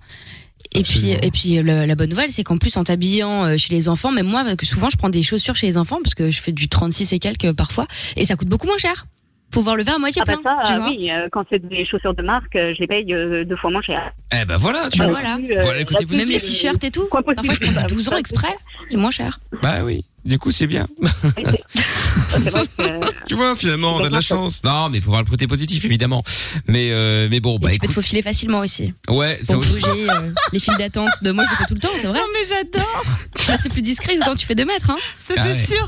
[0.73, 3.73] Et puis, et puis le- la bonne nouvelle, c'est qu'en plus, en t'habillant euh, chez
[3.73, 6.15] les enfants, même moi, parce que souvent, je prends des chaussures chez les enfants, parce
[6.15, 9.07] que je fais du 36 et quelques parfois, et ça coûte beaucoup moins cher.
[9.53, 10.57] Faut voir le verre à moitié Ah bah plein.
[10.57, 12.87] ça, tu euh, vois oui, euh, quand c'est des chaussures de marque, euh, je les
[12.87, 14.11] paye euh, deux fois moins cher.
[14.33, 15.21] Eh ben voilà, tu Bah vois.
[15.21, 15.37] voilà.
[15.63, 17.07] Voilà le côté Même les t-shirts et tout.
[17.09, 18.53] Parfois, je prends Bah, 12 ans ça, exprès,
[18.89, 19.39] c'est moins cher.
[19.61, 20.03] Bah oui.
[20.25, 20.87] Du coup, c'est bien.
[23.27, 24.63] tu vois, finalement, on a de la chance.
[24.63, 26.23] Non, mais il faut voir le côté positif, évidemment.
[26.67, 27.95] Mais, euh, mais bon, bah Tu peux te écoute.
[27.95, 28.93] faufiler facilement aussi.
[29.07, 29.79] Ouais, ça Pour aussi.
[29.79, 31.11] bouger euh, les files d'attente.
[31.21, 32.19] De moi, je le fais tout le temps, c'est vrai.
[32.19, 33.03] Non, mais j'adore.
[33.47, 34.89] Là, c'est plus discret que quand tu fais 2 mètres.
[34.89, 34.95] Hein.
[35.27, 35.65] Ça, Ah c'est ouais.
[35.77, 35.87] sûr.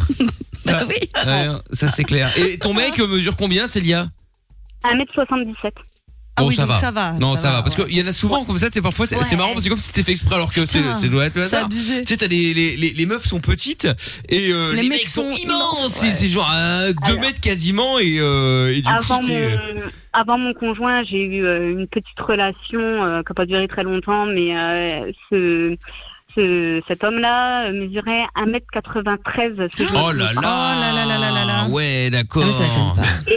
[0.68, 0.95] Bah oui.
[1.26, 2.30] Ouais, ça c'est clair.
[2.38, 4.07] Et ton mec euh, mesure combien, Célia?
[4.84, 5.72] 1m77.
[6.39, 6.80] Ah Oh, oui, ça donc va.
[6.80, 7.56] ça va, Non, ça ça, va.
[7.57, 9.64] va, Parce qu'il y en a souvent comme ça, c'est parfois, c'est c'est marrant parce
[9.64, 11.65] que comme si c'était fait exprès alors que c'est doit être le c'est hasard.
[11.65, 12.02] abusé.
[12.03, 13.88] Tu sais, t'as les, les, les meufs sont petites
[14.30, 15.89] et euh, les, mecs, sont, immenses.
[15.89, 19.81] C'est- C'est genre à 2 mètres quasiment et, euh, et du Avant coup, mon,
[20.14, 23.81] avant mon conjoint, j'ai eu euh, une petite relation euh, qui n'a pas duré très
[23.84, 25.76] longtemps, mais euh, ce,
[26.38, 29.68] ce, cet homme-là euh, mesurait 1m93.
[29.76, 32.43] ce Oh là là, Ouais, d'accord.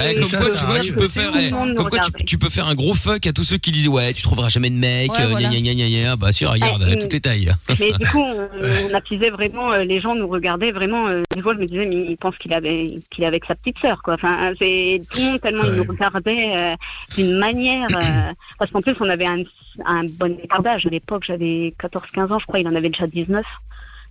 [0.02, 0.82] Eh, comme ça, quoi, ça tu vois, arrive.
[0.90, 3.26] tu peux C'est faire, tout le eh, comme quoi, tu, peux faire un gros fuck
[3.26, 5.48] à tous ceux qui disent ouais, tu trouveras jamais de mec, Ouais, euh, voilà.
[5.48, 6.16] gna, gna, gna, gna, gna.
[6.16, 7.52] bah sûr, regarde, Ouais, toutes les tailles.
[7.80, 8.48] Mais du coup, on,
[8.90, 11.08] on attisait vraiment, euh, les gens nous regardaient vraiment.
[11.08, 13.54] euh, des fois, je me disais, mais il pense qu'il avait, qu'il est avec sa
[13.54, 14.14] petite sœur, quoi.
[14.14, 16.74] Enfin, c'est tout le monde tellement il nous regardait euh,
[17.16, 17.88] d'une manière.
[17.94, 19.38] euh, parce qu'en plus, on avait un,
[19.86, 20.86] un bon écart d'âge.
[20.86, 22.60] À l'époque, j'avais 14-15 ans, je crois.
[22.60, 23.44] Il en avait déjà 19.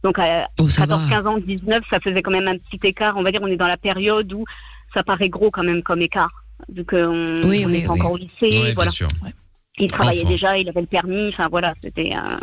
[0.04, 0.86] Donc, Oh, va.
[0.86, 3.16] 14-15 ans, 19, ça faisait quand même un petit écart.
[3.18, 4.46] On va dire, on est dans la période où
[4.94, 6.32] ça paraît gros quand même comme écart.
[6.74, 7.88] Vu qu'on Oui, on oui, oui.
[7.88, 8.74] encore au lycée, bien.
[9.78, 10.30] Il travaillait Enfant.
[10.30, 11.30] déjà, il avait le permis.
[11.30, 12.38] Enfin, voilà, c'était un,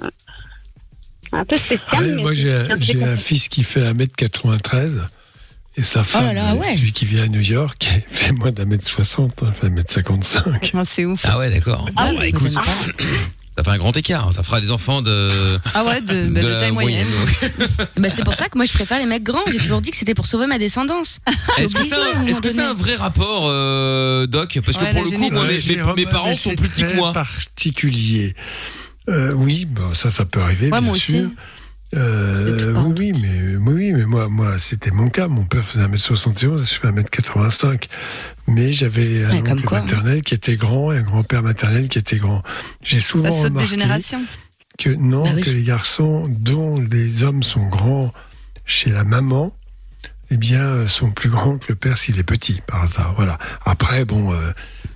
[1.32, 2.02] un peu spécial.
[2.02, 2.70] Ouais, moi, j'ai un
[3.12, 5.00] un fils qui fait 1m93
[5.78, 6.76] et sa femme, Oh là, ouais.
[6.76, 10.70] celui qui vit à New York, qui fait moins d'un mètre 60, hein, fait 1m55.
[10.74, 11.20] Ah, c'est ouf.
[11.24, 11.86] Ah ouais, d'accord.
[11.96, 12.54] Ah Bon, bah, écoute,
[13.57, 14.33] ça ça fait un grand écart.
[14.35, 15.59] Ça fera des enfants de.
[15.74, 17.07] Ah ouais, de, bah, de la taille moyenne.
[17.97, 19.45] Bah, c'est pour ça que moi, je préfère les mecs grands.
[19.51, 21.19] J'ai toujours dit que c'était pour sauver ma descendance.
[21.59, 24.59] Est-ce que c'est un, est-ce que c'est un vrai rapport, euh, Doc?
[24.65, 27.12] Parce que Ouais, pour la le coup, moi, mes, parents sont plus petits que moi.
[27.12, 28.35] particulier.
[29.09, 31.12] Euh, oui, bon, ça, ça peut arriver, Ouais, bien moi aussi.
[31.12, 31.31] sûr.
[31.95, 35.28] Euh, oui, oui, mais, oui, oui, mais moi, moi c'était mon cas.
[35.28, 37.85] Mon père faisait 1m71, je fais 1m85.
[38.48, 39.82] Mais j'avais un Ouais, oncle quoi, hein.
[39.82, 42.43] maternel qui était grand et un grand-père maternel qui était grand.
[42.82, 44.23] J'ai souvent Ça saute des remarqué générations.
[44.78, 45.43] que non, Bah oui.
[45.43, 48.12] que les garçons dont les hommes sont grands
[48.64, 49.52] chez la maman,
[50.31, 53.14] eh bien, euh, sont plus grands que le père s'il est petit, par hasard.
[53.16, 53.39] Voilà.
[53.64, 54.52] Après, bon, euh,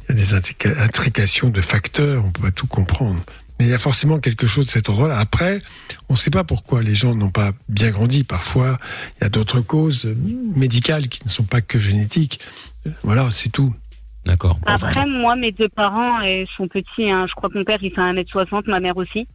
[0.09, 3.21] il y a des intrica- intrications de facteurs, on peut pas tout comprendre.
[3.61, 5.19] Mais il y a forcément quelque chose de cet endroit-là.
[5.19, 5.61] Après,
[6.09, 8.25] on ne sait pas pourquoi les gens n'ont pas bien grandi.
[8.25, 8.79] Parfois,
[9.19, 10.07] il y a d'autres causes
[10.57, 12.41] médicales qui ne sont pas que génétiques.
[13.03, 13.75] Voilà, c'est tout.
[14.25, 14.59] D'accord.
[14.65, 17.11] Après, moi, mes deux parents euh, sont petits.
[17.11, 17.27] hein.
[17.29, 19.29] Je crois que mon père, il fait 1m60, ma mère aussi.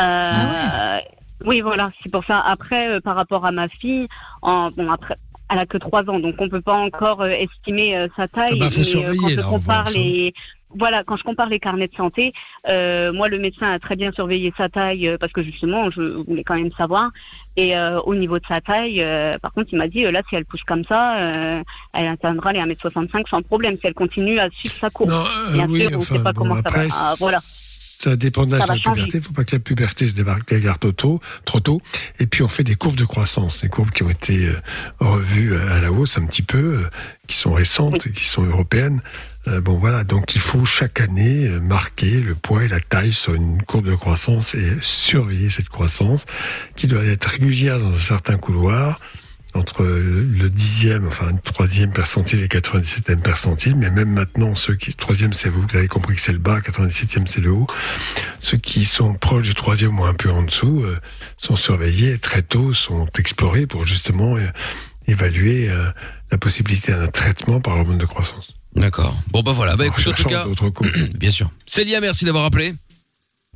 [0.00, 0.98] Euh,
[1.44, 2.40] Oui, voilà, c'est pour ça.
[2.40, 4.08] Après, euh, par rapport à ma fille,
[4.42, 5.14] en, bon, après,
[5.50, 8.52] elle a que 3 ans, donc on peut pas encore euh, estimer euh, sa taille.
[8.54, 10.34] Ah bah, faut mais surveiller, quand compare les...
[10.74, 12.32] Voilà, quand je compare les carnets de santé,
[12.68, 16.02] euh, moi, le médecin a très bien surveillé sa taille euh, parce que justement, je
[16.02, 17.10] voulais quand même savoir.
[17.56, 20.22] Et euh, au niveau de sa taille, euh, par contre, il m'a dit, euh, là,
[20.28, 21.62] si elle pousse comme ça, euh,
[21.92, 23.76] elle atteindra les 1m65 sans problème.
[23.80, 25.10] Si elle continue à suivre sa course.
[25.10, 27.10] Non, Bien oui, sûr, on ne enfin, sait pas bon, comment après, ça va.
[27.10, 27.38] Ah, voilà.
[28.02, 28.82] Ça dépend de l'âge de la changer.
[28.82, 29.18] puberté.
[29.18, 31.80] Il ne faut pas que la puberté se débarque la garde tôt, trop tôt.
[32.18, 34.56] Et puis on fait des courbes de croissance, des courbes qui ont été euh,
[34.98, 36.90] revues à la hausse un petit peu, euh,
[37.28, 39.02] qui sont récentes, qui sont européennes.
[39.48, 43.12] Euh, bon voilà, donc il faut chaque année euh, marquer le poids et la taille
[43.12, 46.26] sur une courbe de croissance et surveiller cette croissance
[46.76, 49.00] qui doit être régulière dans un certain couloir
[49.54, 54.74] entre le dixième, enfin le troisième percentile et le 97e percentile, mais même maintenant, ceux
[54.74, 57.66] qui, troisième c'est vous, vous avez compris que c'est le bas, 97e c'est le haut,
[58.40, 60.98] ceux qui sont proches du troisième ou un peu en dessous euh,
[61.36, 64.46] sont surveillés très tôt, sont explorés pour justement euh,
[65.06, 65.90] évaluer euh,
[66.30, 68.54] la possibilité d'un traitement par hormone de croissance.
[68.74, 69.16] D'accord.
[69.28, 69.76] Bon bah voilà.
[69.76, 70.46] Bah En écoute, en tout cas,
[71.14, 71.50] bien sûr.
[71.66, 72.74] Célia, merci d'avoir appelé.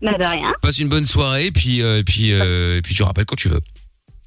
[0.02, 0.52] Bah, de rien.
[0.60, 3.48] Passe une bonne soirée, puis euh, et puis euh, et puis je rappelle quand tu
[3.48, 3.60] veux.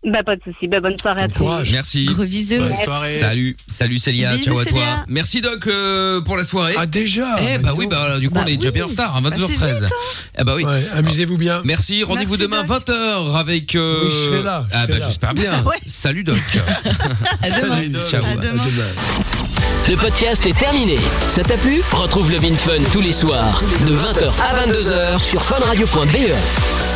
[0.05, 0.67] Bah, pas de souci.
[0.67, 1.43] Bah, bonne soirée à tous.
[1.73, 2.05] Merci.
[2.05, 2.57] Gros bisous.
[2.57, 3.19] Bonne soirée.
[3.19, 4.79] Salut, salut Célia, Bisous, ciao à toi.
[4.79, 5.05] Célia.
[5.09, 6.73] Merci Doc euh, pour la soirée.
[6.77, 8.75] Ah déjà Eh bah oui, bah du coup Bah on est déjà oui.
[8.75, 9.83] bien en retard, hein, Bah, c'est 22h13.
[9.83, 9.93] vite,
[10.39, 10.63] Eh bah oui.
[10.63, 11.61] Ouais, Amusez-vous bien.
[11.65, 12.87] Merci, rendez-vous Merci, demain Doc.
[12.87, 14.03] 20h avec euh...
[14.05, 15.05] Oui, je serai là, je ah serai bah là.
[15.05, 15.63] j'espère bien.
[15.65, 15.75] Ouais.
[15.85, 16.37] Salut Doc.
[17.43, 18.23] Salut, Ciao.
[18.23, 18.63] À demain.
[19.89, 20.97] Le podcast est terminé.
[21.29, 21.81] Ça t'a plu?
[21.91, 26.88] Retrouve le Vin Fun tous les soirs de 20h à 22h sur funradio.be.